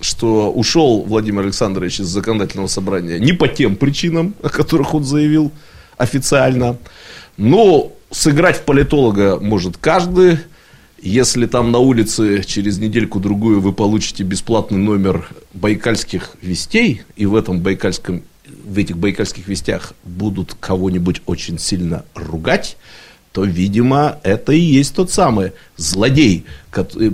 что 0.00 0.50
ушел 0.52 1.02
Владимир 1.02 1.42
Александрович 1.42 2.00
из 2.00 2.06
законодательного 2.06 2.68
собрания 2.68 3.18
не 3.18 3.32
по 3.32 3.48
тем 3.48 3.76
причинам, 3.76 4.34
о 4.42 4.48
которых 4.48 4.94
он 4.94 5.04
заявил 5.04 5.52
официально. 5.96 6.76
Но 7.36 7.92
сыграть 8.10 8.58
в 8.58 8.62
политолога 8.62 9.38
может 9.40 9.76
каждый. 9.76 10.38
Если 11.00 11.46
там 11.46 11.70
на 11.70 11.78
улице 11.78 12.42
через 12.44 12.78
недельку-другую 12.78 13.60
вы 13.60 13.72
получите 13.72 14.24
бесплатный 14.24 14.78
номер 14.78 15.28
байкальских 15.54 16.32
вестей, 16.42 17.02
и 17.14 17.26
в 17.26 17.36
этом 17.36 17.60
байкальском, 17.60 18.22
в 18.64 18.78
этих 18.78 18.96
байкальских 18.96 19.46
вестях 19.46 19.92
будут 20.04 20.56
кого-нибудь 20.58 21.22
очень 21.26 21.58
сильно 21.58 22.04
ругать, 22.14 22.76
то, 23.30 23.44
видимо, 23.44 24.18
это 24.24 24.52
и 24.52 24.58
есть 24.58 24.96
тот 24.96 25.12
самый 25.12 25.52
злодей, 25.76 26.44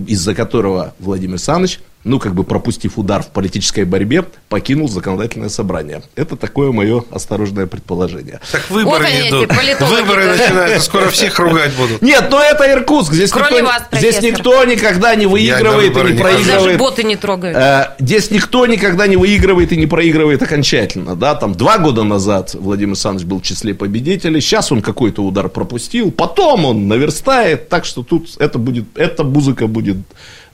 из-за 0.06 0.34
которого 0.34 0.94
Владимир 0.98 1.34
Александрович 1.34 1.80
ну, 2.04 2.18
как 2.18 2.34
бы 2.34 2.44
пропустив 2.44 2.98
удар 2.98 3.22
в 3.22 3.28
политической 3.28 3.84
борьбе, 3.84 4.24
покинул 4.48 4.88
законодательное 4.88 5.48
собрание. 5.48 6.02
Это 6.16 6.36
такое 6.36 6.70
мое 6.70 7.02
осторожное 7.10 7.66
предположение. 7.66 8.40
Так 8.52 8.70
выборы 8.70 9.06
вот 9.06 9.28
идут. 9.28 9.52
Выборы 9.80 10.26
начинаются, 10.26 10.80
скоро 10.80 11.08
всех 11.08 11.38
ругать 11.38 11.74
будут. 11.74 12.02
Нет, 12.02 12.28
но 12.30 12.42
это 12.42 12.70
Иркутск. 12.70 13.14
Здесь, 13.14 13.30
Кроме 13.30 13.58
никто, 13.58 13.66
вас, 13.66 13.82
здесь 13.92 14.20
никто 14.20 14.64
никогда 14.64 15.14
не 15.14 15.26
выигрывает 15.26 15.96
и 15.96 16.12
не 16.12 16.18
проигрывает. 16.18 16.46
Даже 16.46 16.78
боты 16.78 17.04
не 17.04 17.16
трогают. 17.16 17.56
Э, 17.56 17.94
здесь 17.98 18.30
никто 18.30 18.66
никогда 18.66 19.06
не 19.06 19.16
выигрывает 19.16 19.72
и 19.72 19.76
не 19.76 19.86
проигрывает 19.86 20.42
окончательно. 20.42 21.16
Да? 21.16 21.34
Там 21.34 21.54
два 21.54 21.78
года 21.78 22.02
назад 22.02 22.54
Владимир 22.54 22.90
Александрович 22.90 23.26
был 23.26 23.40
в 23.40 23.42
числе 23.42 23.74
победителей. 23.74 24.40
Сейчас 24.42 24.70
он 24.70 24.82
какой-то 24.82 25.24
удар 25.24 25.48
пропустил. 25.48 26.10
Потом 26.10 26.66
он 26.66 26.86
наверстает. 26.86 27.70
Так 27.70 27.86
что 27.86 28.02
тут 28.02 28.28
это 28.38 28.58
будет, 28.58 28.84
эта 28.96 29.24
музыка 29.24 29.66
будет 29.66 29.96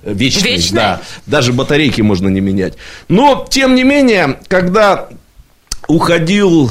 вечный, 0.02 0.52
Вечный? 0.52 0.76
да. 0.76 1.02
Даже 1.26 1.52
батарейки 1.52 2.00
можно 2.00 2.28
не 2.28 2.40
менять. 2.40 2.74
Но, 3.08 3.46
тем 3.48 3.74
не 3.74 3.84
менее, 3.84 4.38
когда 4.48 5.08
уходил 5.88 6.70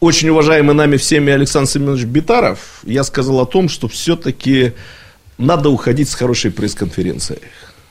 очень 0.00 0.28
уважаемый 0.30 0.74
нами 0.74 0.96
всеми 0.96 1.32
Александр 1.32 1.70
Семенович 1.70 2.04
Битаров, 2.04 2.80
я 2.84 3.04
сказал 3.04 3.40
о 3.40 3.46
том, 3.46 3.68
что 3.68 3.88
все-таки 3.88 4.72
надо 5.38 5.70
уходить 5.70 6.08
с 6.08 6.14
хорошей 6.14 6.50
пресс-конференцией. 6.50 7.40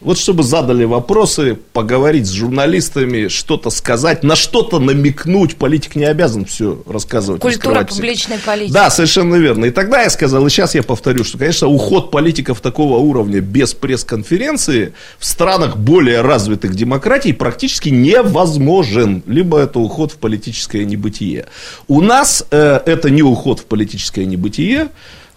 Вот 0.02 0.18
чтобы 0.18 0.42
задали 0.42 0.84
вопросы, 0.84 1.60
поговорить 1.74 2.26
с 2.26 2.32
журналистами, 2.32 3.28
что-то 3.28 3.70
сказать, 3.70 4.24
на 4.24 4.36
что-то 4.36 4.80
намекнуть. 4.80 5.58
Политик 5.58 5.96
не 5.96 6.06
обязан 6.06 6.46
все 6.46 6.82
рассказывать. 6.88 7.42
Культура 7.42 7.84
публичной 7.84 8.40
политики. 8.40 8.74
Да, 8.74 8.90
совершенно 8.90 9.36
верно. 9.36 9.66
И 9.66 9.70
тогда 9.70 10.02
я 10.02 10.10
сказал, 10.10 10.46
и 10.48 10.50
сейчас 10.50 10.74
я 10.74 10.82
повторю, 10.82 11.24
что, 11.24 11.38
конечно, 11.38 11.68
уход 11.68 12.10
политиков 12.10 12.62
такого 12.62 12.98
уровня 12.98 13.42
без 13.42 13.76
пресс-конференции 13.76 14.94
в 15.20 15.26
странах 15.26 15.78
более 15.78 16.22
развитых 16.22 16.74
демократий 16.74 17.34
практически 17.34 17.90
невозможен. 17.90 19.22
Либо 19.28 19.60
это 19.60 19.80
уход 19.80 20.14
в 20.14 20.16
политическое 20.16 20.84
небытие. 20.84 21.46
У 21.88 22.02
нас 22.02 22.44
э, 22.50 22.80
это 22.88 23.12
не 23.12 23.22
уход 23.22 23.60
в 23.60 23.66
политическое 23.66 24.26
небытие, 24.26 24.90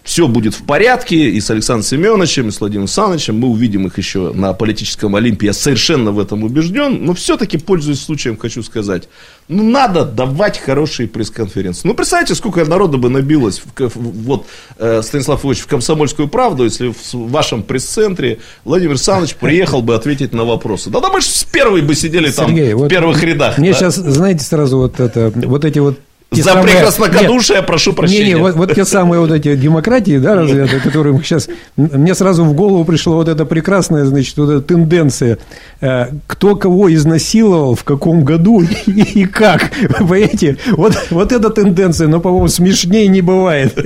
все 0.05 0.27
будет 0.27 0.53
в 0.53 0.63
порядке, 0.63 1.15
и 1.31 1.41
с 1.41 1.49
Александром 1.49 1.83
Семеновичем, 1.83 2.47
и 2.47 2.51
с 2.51 2.59
Владимиром 2.59 2.83
Александровичем, 2.83 3.39
мы 3.39 3.47
увидим 3.47 3.87
их 3.87 3.97
еще 3.97 4.31
на 4.33 4.53
политическом 4.53 5.15
Олимпе, 5.15 5.47
я 5.47 5.53
совершенно 5.53 6.11
в 6.11 6.19
этом 6.19 6.43
убежден, 6.43 7.03
но 7.03 7.15
все-таки, 7.15 7.57
пользуясь 7.57 8.01
случаем, 8.01 8.37
хочу 8.37 8.61
сказать, 8.61 9.09
ну, 9.47 9.63
надо 9.63 10.05
давать 10.05 10.59
хорошие 10.59 11.07
пресс-конференции. 11.07 11.87
Ну, 11.87 11.95
представьте, 11.95 12.35
сколько 12.35 12.63
народу 12.65 12.99
бы 12.99 13.09
набилось, 13.09 13.59
в, 13.59 13.91
вот, 13.95 14.45
э, 14.77 15.01
Станислав 15.01 15.43
Ильич, 15.43 15.61
в 15.61 15.67
«Комсомольскую 15.67 16.27
правду», 16.27 16.65
если 16.65 16.89
в 16.89 17.31
вашем 17.31 17.63
пресс-центре 17.63 18.37
Владимир 18.63 18.91
Александрович 18.91 19.35
приехал 19.39 19.81
бы 19.81 19.95
ответить 19.95 20.33
на 20.33 20.45
вопросы. 20.45 20.91
Да, 20.91 20.99
да 20.99 21.09
мы 21.09 21.19
же 21.19 21.27
с 21.27 21.43
первой 21.45 21.81
бы 21.81 21.95
сидели 21.95 22.29
Сергей, 22.29 22.69
там, 22.69 22.77
вот 22.77 22.85
в 22.85 22.89
первых 22.89 23.23
рядах. 23.23 23.57
Мне 23.57 23.71
да? 23.71 23.79
сейчас, 23.79 23.95
знаете, 23.95 24.45
сразу 24.45 24.77
вот 24.77 24.99
это, 24.99 25.33
вот 25.35 25.65
эти 25.65 25.79
вот 25.79 25.97
те 26.31 26.41
За 26.43 26.51
самые... 26.51 26.73
прекраснокодушие 26.73 27.57
Нет, 27.57 27.67
прошу 27.67 27.93
прощения. 27.93 28.23
Не, 28.23 28.29
не, 28.33 28.35
вот, 28.35 28.55
вот 28.55 28.73
те 28.73 28.83
самые 28.83 29.19
вот 29.21 29.31
эти 29.31 29.55
демократии, 29.55 30.17
да, 30.17 30.35
разве 30.35 30.67
которые 30.67 31.13
мы 31.13 31.23
сейчас... 31.23 31.47
Мне 31.77 32.15
сразу 32.15 32.43
в 32.43 32.53
голову 32.53 32.83
пришла 32.83 33.15
вот 33.15 33.29
эта 33.29 33.45
прекрасная, 33.45 34.05
значит, 34.05 34.35
вот 34.37 34.49
эта 34.49 34.61
тенденция. 34.61 35.37
Э, 35.81 36.07
кто 36.27 36.55
кого 36.55 36.93
изнасиловал, 36.93 37.75
в 37.75 37.83
каком 37.83 38.25
году 38.25 38.61
и, 38.61 38.91
и 39.21 39.25
как. 39.25 39.71
Вы 39.99 40.15
понимаете? 40.25 40.57
Вот, 40.71 40.93
вот 41.09 41.31
эта 41.31 41.49
тенденция, 41.49 42.07
но, 42.07 42.19
по-моему, 42.19 42.47
смешнее 42.47 43.07
не 43.07 43.21
бывает. 43.21 43.77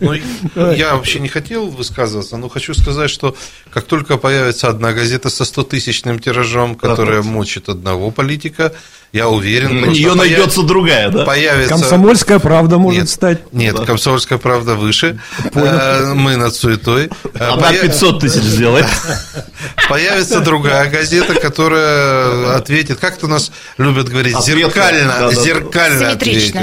Ну, 0.00 0.72
я 0.72 0.94
вообще 0.94 1.20
не 1.20 1.28
хотел 1.28 1.66
высказываться, 1.68 2.36
но 2.36 2.48
хочу 2.48 2.74
сказать, 2.74 3.10
что 3.10 3.36
как 3.70 3.84
только 3.84 4.16
появится 4.16 4.68
одна 4.68 4.92
газета 4.92 5.30
со 5.30 5.44
100-тысячным 5.44 6.18
тиражом, 6.18 6.74
которая 6.74 7.22
мочит 7.22 7.68
одного 7.68 8.10
политика, 8.10 8.72
я 9.12 9.28
уверен. 9.28 9.80
На 9.80 9.86
нее 9.86 10.14
найдется 10.14 10.62
другая, 10.62 11.08
да? 11.10 11.24
Появится... 11.24 11.57
Комсомольская 11.66 12.38
правда 12.38 12.78
может 12.78 13.00
нет, 13.00 13.08
стать. 13.08 13.52
Нет, 13.52 13.74
да. 13.74 13.84
комсомольская 13.84 14.38
правда 14.38 14.74
выше. 14.74 15.20
Понял. 15.52 16.14
Мы 16.14 16.36
над 16.36 16.54
суетой. 16.54 17.10
Она 17.38 17.72
500 17.72 18.20
тысяч 18.20 18.42
сделает. 18.42 18.86
Появится 19.88 20.40
другая 20.40 20.90
газета, 20.90 21.34
которая 21.34 22.56
ответит, 22.56 22.98
как-то 22.98 23.26
у 23.26 23.28
нас 23.28 23.50
любят 23.78 24.08
говорить, 24.08 24.38
зеркально, 24.40 25.32
зеркально 25.32 26.10
ответит. 26.12 26.56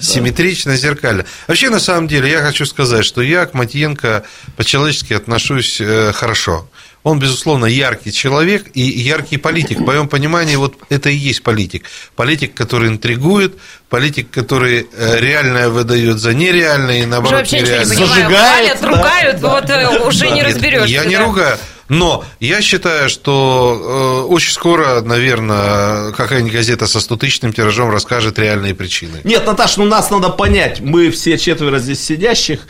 Симметрично, 0.00 0.76
зеркально. 0.76 1.24
Вообще, 1.48 1.70
на 1.70 1.80
самом 1.80 2.06
деле, 2.06 2.30
я 2.30 2.42
хочу 2.42 2.66
сказать, 2.66 3.04
что 3.04 3.22
я 3.22 3.46
к 3.46 3.54
Матьенко 3.54 4.24
по-человечески 4.56 5.14
отношусь 5.14 5.80
э, 5.80 6.12
хорошо. 6.12 6.68
Он, 7.06 7.20
безусловно, 7.20 7.66
яркий 7.66 8.12
человек 8.12 8.64
и 8.74 8.80
яркий 8.80 9.36
политик. 9.36 9.78
В 9.78 9.84
моем 9.84 10.08
понимании, 10.08 10.56
вот 10.56 10.74
это 10.88 11.08
и 11.08 11.14
есть 11.14 11.44
политик. 11.44 11.84
Политик, 12.16 12.52
который 12.52 12.88
интригует, 12.88 13.54
политик, 13.88 14.28
который 14.32 14.88
э, 14.92 15.20
реальное 15.20 15.68
выдает 15.68 16.18
за 16.18 16.34
нереальное 16.34 17.04
и 17.04 17.06
наоборот 17.06 17.38
вообще 17.38 17.60
нереальное. 17.60 17.96
Не 17.96 18.06
Зажигает, 18.06 18.78
да. 18.80 18.88
ругают, 18.88 19.40
вот 19.40 19.70
э, 19.70 19.98
уже 20.00 20.24
да. 20.24 20.30
не 20.32 20.42
разберешься. 20.42 20.88
Я 20.88 21.04
да. 21.04 21.08
не 21.08 21.16
ругаю. 21.16 21.56
Но 21.88 22.24
я 22.40 22.60
считаю, 22.60 23.08
что 23.08 24.24
э, 24.26 24.32
очень 24.32 24.50
скоро, 24.50 25.00
наверное, 25.00 26.10
какая-нибудь 26.10 26.54
газета 26.54 26.88
со 26.88 26.98
100-тысячным 26.98 27.52
тиражом 27.52 27.88
расскажет 27.88 28.36
реальные 28.40 28.74
причины. 28.74 29.20
Нет, 29.22 29.46
Наташа, 29.46 29.78
ну 29.78 29.86
нас 29.86 30.10
надо 30.10 30.30
понять. 30.30 30.80
Мы 30.80 31.12
все 31.12 31.38
четверо 31.38 31.78
здесь 31.78 32.04
сидящих 32.04 32.66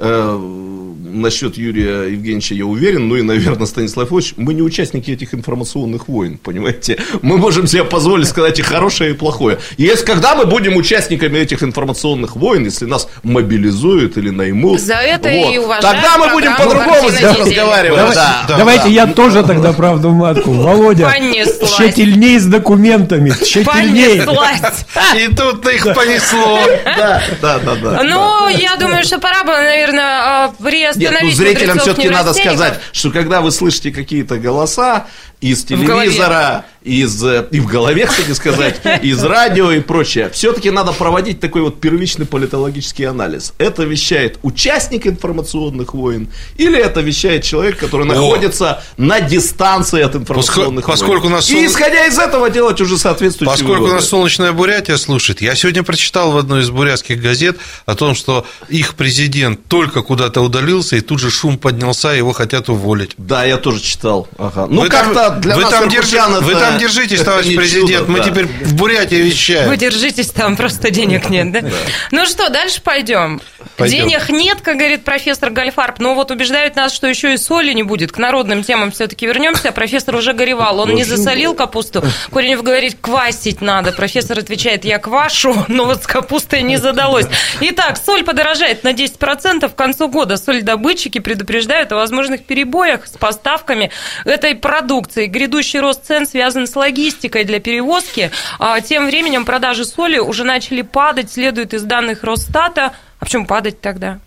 насчет 0.00 1.56
Юрия 1.56 2.04
Евгеньевича 2.04 2.54
я 2.54 2.66
уверен, 2.66 3.08
ну 3.08 3.16
и, 3.16 3.22
наверное, 3.22 3.66
Станислав 3.66 4.12
Ильич, 4.12 4.34
мы 4.36 4.54
не 4.54 4.62
участники 4.62 5.10
этих 5.10 5.34
информационных 5.34 6.08
войн, 6.08 6.38
понимаете? 6.38 6.98
Мы 7.22 7.36
можем 7.36 7.66
себе 7.66 7.84
позволить 7.84 8.28
сказать 8.28 8.58
и 8.58 8.62
хорошее, 8.62 9.10
и 9.10 9.14
плохое. 9.14 9.58
И 9.76 9.82
если 9.84 10.04
когда 10.04 10.34
мы 10.34 10.46
будем 10.46 10.76
участниками 10.76 11.38
этих 11.38 11.62
информационных 11.62 12.36
войн, 12.36 12.64
если 12.64 12.86
нас 12.86 13.08
мобилизуют 13.22 14.16
или 14.16 14.30
наймут, 14.30 14.80
За 14.80 14.94
это 14.94 15.28
вот, 15.28 15.78
и 15.78 15.82
тогда 15.82 16.18
мы 16.18 16.30
будем 16.30 16.56
по-другому 16.56 17.10
здесь 17.10 17.38
разговаривать. 17.38 17.98
Давай, 17.98 18.14
да, 18.14 18.44
да, 18.48 18.56
давайте 18.58 18.84
да. 18.84 18.90
я 18.90 19.06
тоже 19.06 19.42
тогда 19.42 19.72
правду 19.72 20.10
матку. 20.10 20.52
Володя, 20.52 21.10
Понеслась. 21.10 21.72
тщательней 21.72 22.38
с 22.38 22.46
документами, 22.46 23.30
тщательней. 23.30 24.22
Понеслась. 24.22 24.86
И 25.16 25.34
тут 25.34 25.66
их 25.66 25.84
понесло. 25.94 26.60
Да, 27.00 27.22
да, 27.40 27.58
да. 27.58 27.74
да 27.76 28.02
ну, 28.02 28.48
я 28.48 28.76
думаю, 28.76 29.04
что 29.04 29.18
пора 29.18 29.44
было, 29.44 29.56
наверное, 29.56 29.89
наверное, 29.92 30.54
приостановить 30.58 31.22
Нет, 31.22 31.22
ну, 31.22 31.30
зрителям 31.30 31.78
все-таки 31.78 32.08
надо 32.08 32.32
сказать, 32.32 32.80
что 32.92 33.10
когда 33.10 33.40
вы 33.40 33.50
слышите 33.50 33.90
какие-то 33.90 34.38
голоса 34.38 35.06
из 35.40 35.64
телевизора, 35.64 36.66
из, 36.82 37.22
э, 37.24 37.46
и 37.50 37.60
в 37.60 37.66
голове, 37.66 38.06
кстати 38.06 38.32
сказать, 38.32 38.80
из 39.02 39.22
радио 39.24 39.70
и 39.72 39.80
прочее. 39.80 40.30
Все-таки 40.32 40.70
надо 40.70 40.92
проводить 40.92 41.40
такой 41.40 41.62
вот 41.62 41.80
первичный 41.80 42.26
политологический 42.26 43.06
анализ. 43.06 43.54
Это 43.58 43.84
вещает 43.84 44.38
участник 44.42 45.06
информационных 45.06 45.94
войн 45.94 46.28
или 46.56 46.78
это 46.78 47.00
вещает 47.00 47.42
человек, 47.44 47.78
который 47.78 48.06
находится 48.06 48.70
О. 48.70 48.82
на 48.98 49.20
дистанции 49.20 50.02
от 50.02 50.14
информационных 50.14 50.84
поскольку, 50.84 51.22
войн. 51.22 51.36
Нас 51.36 51.50
и 51.50 51.66
исходя 51.66 52.06
из 52.06 52.18
этого 52.18 52.50
делать 52.50 52.80
уже 52.80 52.98
соответствующие 52.98 53.52
Поскольку 53.52 53.74
выводы. 53.74 53.92
у 53.92 53.96
нас 53.96 54.08
солнечная 54.08 54.52
Бурятия 54.52 54.96
слушает, 54.96 55.40
я 55.40 55.54
сегодня 55.54 55.82
прочитал 55.82 56.32
в 56.32 56.36
одной 56.36 56.62
из 56.62 56.70
бурятских 56.70 57.20
газет 57.20 57.56
о 57.86 57.94
том, 57.94 58.14
что 58.14 58.46
их 58.68 58.94
президент 58.94 59.64
только 59.68 60.02
куда-то 60.02 60.42
удалился, 60.42 60.96
и 60.96 61.00
тут 61.00 61.18
же 61.20 61.30
шум 61.30 61.56
поднялся, 61.56 62.10
его 62.10 62.32
хотят 62.32 62.68
уволить. 62.68 63.12
Да, 63.16 63.44
я 63.44 63.56
тоже 63.56 63.80
читал. 63.80 64.28
Ага. 64.36 64.66
Ну, 64.68 64.86
как-то 64.88 65.29
для 65.38 65.54
вы 65.54 65.62
нас 65.62 65.70
там, 65.70 65.88
держи, 65.88 66.18
вы 66.40 66.52
там 66.52 66.78
держитесь, 66.78 67.20
товарищ 67.20 67.56
президент, 67.56 68.00
чудо, 68.00 68.10
мы 68.12 68.18
да. 68.18 68.24
теперь 68.24 68.46
в 68.46 68.74
Бурятии 68.74 69.16
вещаем. 69.16 69.68
Вы 69.68 69.76
держитесь 69.76 70.30
там, 70.30 70.56
просто 70.56 70.90
денег 70.90 71.28
нет, 71.30 71.52
да? 71.52 71.62
Ну 72.10 72.26
что, 72.26 72.48
дальше 72.48 72.80
пойдем. 72.82 73.40
пойдем. 73.76 74.08
Денег 74.08 74.28
нет, 74.30 74.60
как 74.62 74.76
говорит 74.76 75.04
профессор 75.04 75.50
Гальфарб, 75.50 75.98
но 75.98 76.14
вот 76.14 76.30
убеждают 76.30 76.76
нас, 76.76 76.92
что 76.92 77.06
еще 77.06 77.34
и 77.34 77.36
соли 77.36 77.72
не 77.72 77.82
будет. 77.82 78.12
К 78.12 78.18
народным 78.18 78.62
темам 78.62 78.90
все-таки 78.90 79.26
вернемся. 79.26 79.72
Профессор 79.72 80.16
уже 80.16 80.32
горевал, 80.32 80.80
он 80.80 80.94
не 80.94 81.04
засолил 81.04 81.54
капусту. 81.54 82.04
Коренев 82.32 82.62
говорит, 82.62 82.96
квасить 83.00 83.60
надо. 83.60 83.92
Профессор 83.92 84.38
отвечает, 84.38 84.84
я 84.84 84.98
квашу, 84.98 85.64
но 85.68 85.84
вот 85.84 86.04
с 86.04 86.06
капустой 86.06 86.62
не 86.62 86.76
задалось. 86.76 87.26
Итак, 87.60 87.96
соль 87.96 88.24
подорожает 88.24 88.84
на 88.84 88.92
10% 88.92 89.68
к 89.68 89.74
концу 89.74 90.08
года. 90.08 90.36
Соль-добытчики 90.36 91.18
предупреждают 91.18 91.92
о 91.92 91.96
возможных 91.96 92.44
перебоях 92.44 93.06
с 93.06 93.16
поставками 93.16 93.90
этой 94.24 94.54
продукции. 94.54 95.19
Грядущий 95.26 95.80
рост 95.80 96.06
цен 96.06 96.26
связан 96.26 96.66
с 96.66 96.76
логистикой 96.76 97.44
для 97.44 97.60
перевозки. 97.60 98.30
А 98.58 98.80
тем 98.80 99.06
временем 99.06 99.44
продажи 99.44 99.84
соли 99.84 100.18
уже 100.18 100.44
начали 100.44 100.82
падать, 100.82 101.32
следует 101.32 101.74
из 101.74 101.82
данных 101.82 102.22
Росстата. 102.24 102.92
А 103.18 103.24
почему 103.24 103.46
падать 103.46 103.80
тогда? 103.80 104.20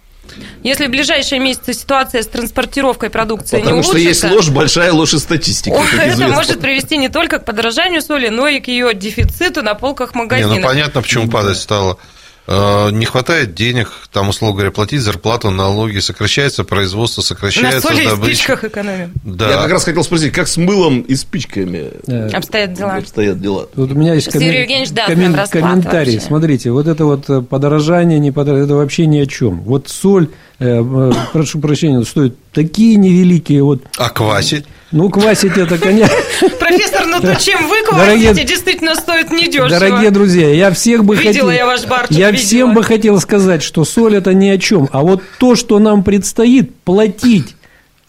Если 0.64 0.88
в 0.88 0.89
ближайшие 0.89 1.39
месяцы 1.39 1.74
ситуация 1.74 2.24
с 2.24 2.28
транспортировкой 2.28 3.10
продукции 3.10 3.58
Потому 3.58 3.82
не 3.82 3.82
улучшится... 3.82 3.91
Потому 3.91 4.14
что 4.14 4.28
есть 4.30 4.48
ложь, 4.48 4.56
большая 4.56 4.94
ложь 4.94 5.14
и 5.14 5.20
статистика. 5.20 5.76
Это 5.98 6.28
может 6.30 6.62
привести 6.62 6.98
не 6.98 7.10
только 7.10 7.39
к 7.39 7.46
подорожанию 7.46 8.02
соли, 8.02 8.30
но 8.30 8.48
и 8.48 8.60
к 8.60 8.68
ее 8.68 8.94
дефициту 8.94 9.62
на 9.62 9.74
полках 9.76 10.16
магазинов. 10.16 10.54
Не, 10.54 10.60
ну 10.62 10.68
понятно, 10.68 11.02
почему 11.02 11.30
падать 11.30 11.58
стало. 11.58 11.98
Э, 12.46 12.89
Не 12.91 13.06
хватает 13.06 13.56
денег, 13.56 13.89
там, 14.12 14.30
условно 14.30 14.56
говоря, 14.56 14.72
платить 14.72 15.02
зарплату, 15.02 15.50
налоги, 15.50 16.00
сокращается 16.00 16.64
производство, 16.66 17.22
На 17.22 17.26
сокращается 17.26 17.88
соли 17.88 18.02
и 18.02 18.06
добыча. 18.08 18.36
спичках 18.36 18.64
экономим. 18.66 19.14
Да. 19.24 19.50
Я 19.50 19.58
как 19.62 19.72
раз 19.72 19.84
хотел 19.86 20.04
спросить, 20.04 20.34
как 20.34 20.48
с 20.50 20.58
мылом 20.58 21.02
и 21.02 21.16
спичками 21.16 21.91
Обстоят 22.34 22.74
дела. 22.74 22.96
обстоят 22.98 23.39
дела? 23.41 23.68
Вот 23.76 23.91
у 23.91 23.96
меня 23.96 24.14
есть 24.16 24.28
коммен- 24.28 24.60
Евгеньевич, 24.62 24.91
да, 24.91 25.08
коммен- 25.08 25.50
комментарий. 25.50 26.14
вообще. 26.16 26.28
Смотрите, 26.28 26.72
вот 26.72 26.88
это 26.88 27.06
вот 27.06 27.30
э, 27.30 27.41
подорожание, 27.41 28.20
не 28.20 28.32
подорожание, 28.32 28.66
это 28.66 28.76
вообще 28.76 29.06
ни 29.06 29.20
о 29.20 29.26
чем. 29.26 29.62
Вот 29.62 29.88
соль, 29.88 30.28
э, 30.60 30.82
э, 30.84 31.12
прошу 31.32 31.60
прощения, 31.62 32.04
стоит 32.04 32.36
такие 32.52 32.98
невеликие 32.98 33.64
вот. 33.64 33.84
А 33.98 34.10
квасить? 34.10 34.66
Ну, 34.91 35.10
квасить 35.10 35.58
это, 35.58 35.78
конечно. 35.80 36.16
Профессор, 36.60 37.03
ну 37.22 37.22
то 37.22 37.36
чем 37.39 37.68
вы 37.68 37.76
Дорогие- 37.91 38.28
квасите, 38.30 38.47
действительно 38.47 38.95
стоит 38.95 39.32
недешево. 39.32 39.70
Дорогие 39.70 40.11
друзья, 40.11 40.49
я 40.53 40.72
всех 40.72 41.03
бы 41.05 41.16
Видела 41.16 41.34
хотел... 41.34 41.49
я 41.51 41.66
ваш 41.66 41.86
барчик, 41.86 42.11
Я 42.18 42.32
видела. 42.32 42.45
всем 42.45 42.74
бы 42.74 42.84
хотел 42.84 43.20
сказать, 43.20 43.61
что 43.64 43.84
соль 43.86 44.16
это 44.16 44.34
ни 44.34 44.49
о 44.49 44.57
чем. 44.57 44.89
А 44.91 45.01
вот 45.01 45.22
то, 45.39 45.55
что 45.55 45.80
нам 45.80 46.03
предстоит 46.03 46.76
платить 46.84 47.55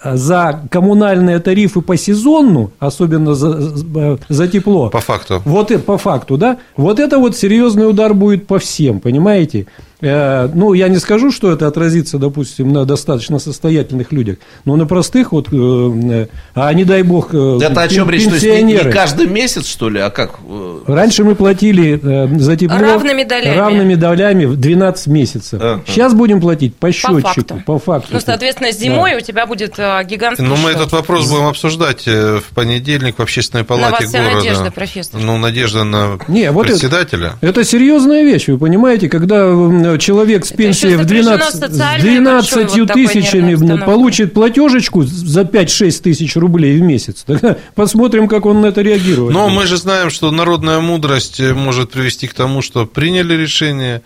а, 0.00 0.16
за 0.16 0.62
коммунальные 0.70 1.38
тарифы 1.38 1.80
по 1.80 1.96
сезону, 1.96 2.72
особенно 2.78 3.34
за, 3.34 3.61
за- 3.61 4.18
за 4.28 4.48
тепло. 4.48 4.90
По 4.90 5.00
факту. 5.00 5.40
Вот 5.44 5.72
по 5.84 5.96
факту, 5.98 6.36
да? 6.36 6.59
Вот 6.76 7.00
это 7.00 7.18
вот 7.18 7.36
серьезный 7.36 7.88
удар 7.88 8.12
будет 8.14 8.46
по 8.46 8.59
всем, 8.59 9.00
понимаете? 9.00 9.66
Э, 10.07 10.50
ну, 10.55 10.74
я 10.74 10.88
не 10.88 10.98
скажу, 10.98 11.32
что 11.32 11.50
это 11.50 11.66
отразится, 11.66 12.18
допустим, 12.18 12.72
на 12.72 12.84
достаточно 12.84 13.38
состоятельных 13.38 14.12
людях, 14.12 14.36
но 14.66 14.76
на 14.76 14.84
простых 14.86 15.32
вот, 15.32 15.48
э, 15.50 15.57
э, 15.57 16.26
а 16.55 16.72
не 16.74 16.84
дай 16.84 17.02
бог, 17.02 17.32
Это 17.32 17.80
о 17.82 17.88
чем 17.88 18.11
речь? 18.11 18.24
То 18.24 18.34
есть 18.34 18.44
не- 18.64 18.78
каждый 18.92 19.26
месяц, 19.28 19.66
что 19.66 19.88
ли, 19.88 20.00
а 20.00 20.11
как? 20.11 20.38
Раньше 20.86 21.24
мы 21.24 21.34
платили 21.34 21.98
за 22.38 22.57
тепло 22.57 22.76
Равными 22.78 23.24
долями. 23.24 23.57
равными 23.57 23.94
долями 23.94 24.44
в 24.44 24.57
12 24.57 25.07
месяцев. 25.07 25.61
Сейчас 25.86 26.12
будем 26.12 26.40
платить 26.40 26.76
по 26.76 26.92
счетчику, 26.92 27.20
факту. 27.20 27.62
по 27.64 27.78
факту. 27.78 28.09
Ну, 28.12 28.20
соответственно, 28.20 28.72
зимой 28.72 29.16
у 29.16 29.20
тебя 29.20 29.46
будет 29.46 29.76
гигантский 29.78 30.44
Ну, 30.46 30.57
мы 30.57 30.70
счет. 30.72 30.80
этот 30.80 30.92
вопрос 30.92 31.30
будем 31.30 31.46
обсуждать 31.46 32.07
в 32.07 32.42
понедельник 32.55 33.16
в 33.18 33.22
общественной 33.22 33.64
палате 33.64 33.90
вас 33.92 34.05
вся 34.05 34.18
города. 34.18 34.36
надежда, 34.36 34.70
профессор. 34.70 35.20
Ну, 35.22 35.38
надежда 35.38 35.84
на 35.84 36.18
Не, 36.28 36.50
вот 36.50 36.66
это- 36.66 36.72
председателя. 36.74 37.32
Это 37.40 37.64
серьезная 37.64 38.22
вещь, 38.22 38.48
вы 38.48 38.59
понимаете, 38.59 39.09
когда 39.09 39.46
м, 39.95 39.99
человек 39.99 40.45
с 40.45 40.53
пенсией 40.53 40.97
в 40.97 41.03
сопряжено 41.03 41.36
12, 41.36 41.55
с 41.55 41.57
с 41.57 41.61
социальной 41.61 42.01
12 42.01 42.55
большой 42.55 42.80
вот 42.80 42.88
такой 42.88 43.07
тысячами 43.07 43.84
получит 43.84 44.32
платежечку 44.32 45.03
за 45.05 45.42
5-6 45.42 46.03
тысяч 46.03 46.36
рублей 46.36 46.78
в 46.78 46.82
месяц. 46.82 47.24
Тогда 47.26 47.57
посмотрим, 47.74 48.28
как 48.28 48.47
он 48.47 48.61
на 48.61 48.66
это 48.66 48.82
реагирует. 48.82 49.32
Но 49.32 49.49
мы 49.49 49.66
же 49.66 49.76
знаем, 49.76 50.11
что 50.11 50.30
народная 50.30 50.80
мудрость 50.80 51.40
э, 51.40 51.55
может 51.55 51.90
привести 51.90 52.26
к 52.26 52.34
тому, 52.34 52.62
что 52.62 52.86
приняли 52.86 53.34
решение, 53.34 54.03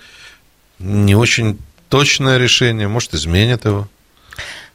не 0.79 1.15
очень 1.15 1.59
точное 1.89 2.39
решение, 2.39 2.89
может, 2.89 3.15
изменят 3.15 3.65
его. 3.65 3.89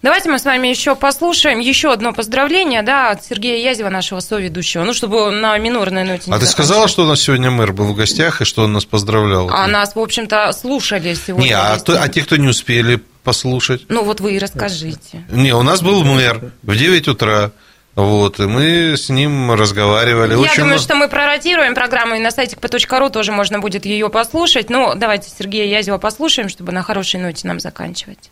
Давайте 0.04 0.30
мы 0.30 0.38
с 0.38 0.44
вами 0.44 0.68
еще 0.68 0.98
послушаем 0.98 1.60
еще 1.60 1.94
одно 1.94 2.12
поздравление, 2.12 2.82
да, 2.82 3.12
от 3.12 3.24
Сергея 3.24 3.70
Язева, 3.70 3.88
нашего 3.88 4.20
соведущего. 4.20 4.84
Ну, 4.84 4.94
чтобы 4.94 5.32
на 5.32 5.58
минорной 5.58 6.04
ноте 6.04 6.30
не 6.30 6.36
А 6.36 6.40
ты 6.40 6.46
сказала, 6.46 6.90
что 6.90 7.04
у 7.04 7.06
нас 7.08 7.22
сегодня 7.22 7.50
мэр 7.50 7.72
был 7.72 7.86
в 7.86 7.96
гостях 7.96 8.42
и 8.42 8.46
что 8.46 8.64
он 8.64 8.74
нас 8.74 8.84
поздравлял? 8.84 9.50
А 9.50 9.66
нас, 9.66 9.96
в 9.96 10.00
общем-то, 10.00 10.52
слушали 10.52 11.14
сегодня. 11.14 11.46
Не, 11.46 11.54
а, 11.54 11.80
то- 11.80 12.02
а 12.04 12.10
те, 12.10 12.22
кто 12.22 12.36
не 12.36 12.50
успели 12.50 13.00
послушать? 13.24 13.84
Ну, 13.88 14.04
вот 14.04 14.20
вы 14.20 14.34
и 14.34 14.40
расскажите. 14.40 15.24
Не, 15.32 15.54
у 15.54 15.64
нас 15.64 15.82
был 15.82 16.04
мэр 16.04 16.52
в 16.64 16.76
9 16.76 17.08
утра. 17.08 17.52
Вот, 17.96 18.42
и 18.42 18.44
мы 18.44 18.98
с 18.98 19.08
ним 19.08 19.54
разговаривали. 19.54 20.32
Я 20.32 20.40
Очень 20.40 20.64
думаю, 20.64 20.80
что 20.80 20.96
мы 20.96 21.08
проротируем 21.08 21.76
программу, 21.76 22.16
и 22.16 22.20
на 22.20 22.32
сайте 22.32 22.58
kp.ru 22.58 23.10
тоже 23.10 23.32
можно 23.32 23.60
будет 23.60 23.86
ее 23.86 24.10
послушать. 24.10 24.70
Ну, 24.70 24.96
давайте 24.96 25.30
Сергея 25.30 25.78
Язева 25.78 25.98
послушаем, 25.98 26.50
чтобы 26.50 26.74
на 26.74 26.84
хорошей 26.84 27.22
ноте 27.22 27.48
нам 27.48 27.62
заканчивать. 27.62 28.32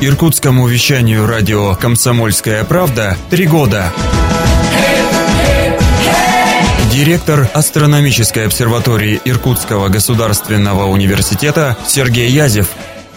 Иркутскому 0.00 0.68
вещанию 0.68 1.26
радио 1.26 1.74
«Комсомольская 1.74 2.64
правда» 2.64 3.16
три 3.30 3.46
года. 3.46 3.92
Директор 6.92 7.48
астрономической 7.52 8.46
обсерватории 8.46 9.20
Иркутского 9.24 9.88
государственного 9.88 10.84
университета 10.84 11.76
Сергей 11.86 12.28
Язев. 12.28 12.68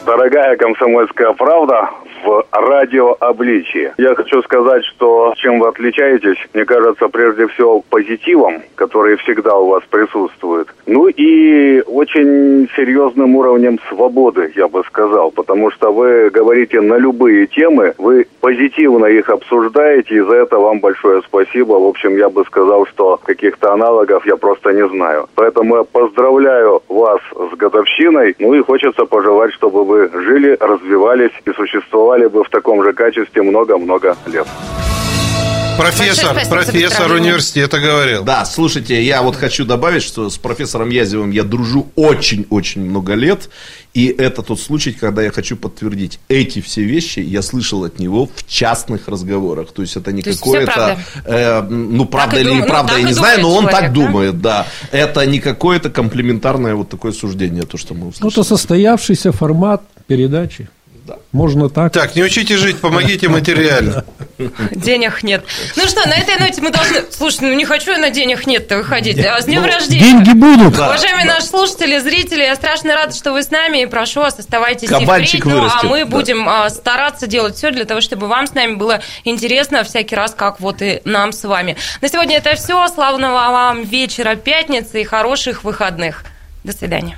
Дорогая 0.06 0.58
комсомольская 0.58 1.34
правда 1.34 1.90
в 2.24 2.46
радиообличии. 2.52 3.94
Я 3.98 4.16
хочу 4.16 4.42
сказать, 4.44 4.84
что 4.86 5.34
чем 5.38 5.60
вы 5.60 5.68
отличаетесь, 5.68 6.38
мне 6.54 6.66
кажется, 6.66 7.08
прежде 7.08 7.48
всего 7.48 7.82
позитивом, 7.90 8.62
который 8.76 9.18
всегда 9.18 9.56
у 9.56 9.68
вас 9.70 9.84
присутствует. 9.90 10.68
Ну 10.86 11.08
и 11.08 11.82
очень 11.82 12.70
серьезным 12.76 13.36
уровнем 13.36 13.80
свободы, 13.90 14.52
я 14.56 14.68
бы 14.68 14.84
сказал, 14.86 15.32
потому 15.32 15.72
что 15.72 15.92
вы 15.92 16.30
говорите 16.30 16.82
на 16.82 16.98
любые 16.98 17.48
темы, 17.48 17.94
вы 17.98 18.28
позитивно 18.42 19.06
их 19.06 19.30
обсуждаете, 19.30 20.16
и 20.16 20.22
за 20.22 20.36
это 20.36 20.58
вам 20.58 20.80
большое 20.80 21.22
спасибо. 21.22 21.74
В 21.74 21.88
общем, 21.88 22.18
я 22.18 22.30
бы 22.30 22.44
сказал, 22.46 22.86
что 22.88 23.20
каких-то 23.24 23.74
аналогов 23.74 24.26
я 24.26 24.36
просто 24.36 24.72
не 24.72 24.88
знаю. 24.88 25.28
Поэтому 25.36 25.78
я 25.78 25.84
поздравляю 25.84 26.82
вас 26.90 27.22
с 27.32 27.56
годовщиной, 27.56 28.36
ну 28.40 28.54
и 28.54 28.62
хочется 28.62 29.06
пожелать, 29.06 29.54
чтобы 29.54 29.84
вы 29.84 30.10
жили, 30.14 30.58
развивались 30.60 31.32
и 31.46 31.52
существовали 31.52 32.09
бы 32.18 32.44
в 32.44 32.50
таком 32.50 32.84
же 32.84 32.94
качестве 32.94 33.42
много-много 33.42 34.16
лет. 34.28 34.48
Профессор, 35.78 36.36
профессор 36.50 37.10
университета 37.14 37.80
говорил. 37.80 38.24
Да, 38.26 38.44
слушайте, 38.44 39.02
я 39.02 39.22
вот 39.22 39.38
хочу 39.38 39.64
добавить, 39.64 40.04
что 40.04 40.30
с 40.30 40.38
профессором 40.38 40.90
Язевым 40.90 41.32
я 41.32 41.44
дружу 41.46 41.88
очень-очень 41.96 42.82
много 42.82 43.14
лет. 43.14 43.50
И 43.94 44.08
это 44.08 44.44
тот 44.44 44.60
случай, 44.60 44.92
когда 44.92 45.22
я 45.24 45.32
хочу 45.32 45.56
подтвердить. 45.56 46.20
Эти 46.28 46.60
все 46.60 46.84
вещи 46.84 47.22
я 47.22 47.42
слышал 47.42 47.86
от 47.86 47.98
него 47.98 48.26
в 48.36 48.46
частных 48.46 49.08
разговорах. 49.08 49.72
То 49.72 49.82
есть 49.82 49.96
это 49.96 50.12
не 50.12 50.22
какое-то... 50.22 51.00
э, 51.24 51.62
ну, 51.62 52.04
правда 52.06 52.36
и 52.38 52.42
или 52.42 52.50
дум- 52.50 52.58
ну, 52.58 52.64
неправда, 52.66 52.90
так 52.94 53.02
я 53.02 53.08
не 53.08 53.14
знаю, 53.14 53.42
но 53.42 53.50
он 53.56 53.66
думает 53.66 53.72
так 53.72 53.82
человек, 53.86 53.94
да? 53.94 54.08
думает, 54.12 54.42
да. 54.42 54.68
Это 54.92 55.26
не 55.26 55.40
какое-то 55.40 55.90
комплементарное 55.90 56.76
вот 56.76 56.90
такое 56.90 57.14
суждение, 57.14 57.64
то, 57.64 57.78
что 57.78 57.94
мы 57.94 58.02
Ну, 58.02 58.08
услышали. 58.10 58.34
это 58.34 58.44
состоявшийся 58.44 59.32
формат 59.32 59.82
передачи. 60.08 60.68
Можно 61.32 61.70
так. 61.70 61.94
Так, 61.94 62.16
не 62.16 62.24
учите 62.24 62.58
жить, 62.58 62.80
помогите 62.80 63.28
материально. 63.30 64.06
Денег 64.72 65.24
нет. 65.24 65.44
Ну 65.76 65.86
что, 65.88 66.08
на 66.08 66.14
этой 66.16 66.38
ноте 66.40 66.62
мы 66.62 66.72
должны... 66.72 67.04
Слушай, 67.12 67.42
ну 67.42 67.54
не 67.54 67.66
хочу 67.66 67.92
я 67.92 67.98
на 67.98 68.10
денег 68.10 68.48
нет-то 68.48 68.78
выходить. 68.78 69.24
А 69.26 69.42
с 69.42 69.46
днем 69.46 69.62
Ну, 69.62 69.68
рождения! 69.68 70.00
деньги 70.00 70.32
будут. 70.32 70.76
Да. 70.76 70.88
Уважаемые 70.88 71.26
наши 71.26 71.48
слушатели, 71.48 72.00
зрители, 72.00 72.44
я 72.44 72.56
страшно 72.56 72.96
рада, 72.96 73.14
что 73.14 73.34
вы 73.34 73.44
с 73.44 73.52
нами. 73.52 73.84
И 73.84 73.86
прошу 73.86 74.22
вас, 74.22 74.40
оставайтесь 74.40 74.90
и 74.90 74.94
Кабанчик 74.94 75.42
впредь. 75.42 75.56
Ну, 75.56 75.70
а 75.70 75.84
мы 75.84 76.00
да. 76.00 76.06
будем 76.06 76.48
а, 76.48 76.70
стараться 76.70 77.28
делать 77.28 77.56
все 77.56 77.72
для 77.72 77.86
того, 77.86 78.02
чтобы 78.02 78.28
вам 78.28 78.48
с 78.48 78.54
нами 78.54 78.76
было 78.76 79.02
интересно 79.24 79.84
всякий 79.84 80.16
раз, 80.16 80.34
как 80.34 80.60
вот 80.60 80.82
и 80.82 81.02
нам 81.06 81.32
с 81.32 81.44
вами. 81.44 81.76
На 82.02 82.08
сегодня 82.10 82.38
это 82.38 82.56
все. 82.56 82.88
Славного 82.88 83.34
вам 83.34 83.84
вечера 83.84 84.36
пятницы 84.36 85.02
и 85.02 85.04
хороших 85.04 85.64
выходных. 85.64 86.24
До 86.64 86.74
свидания. 86.74 87.18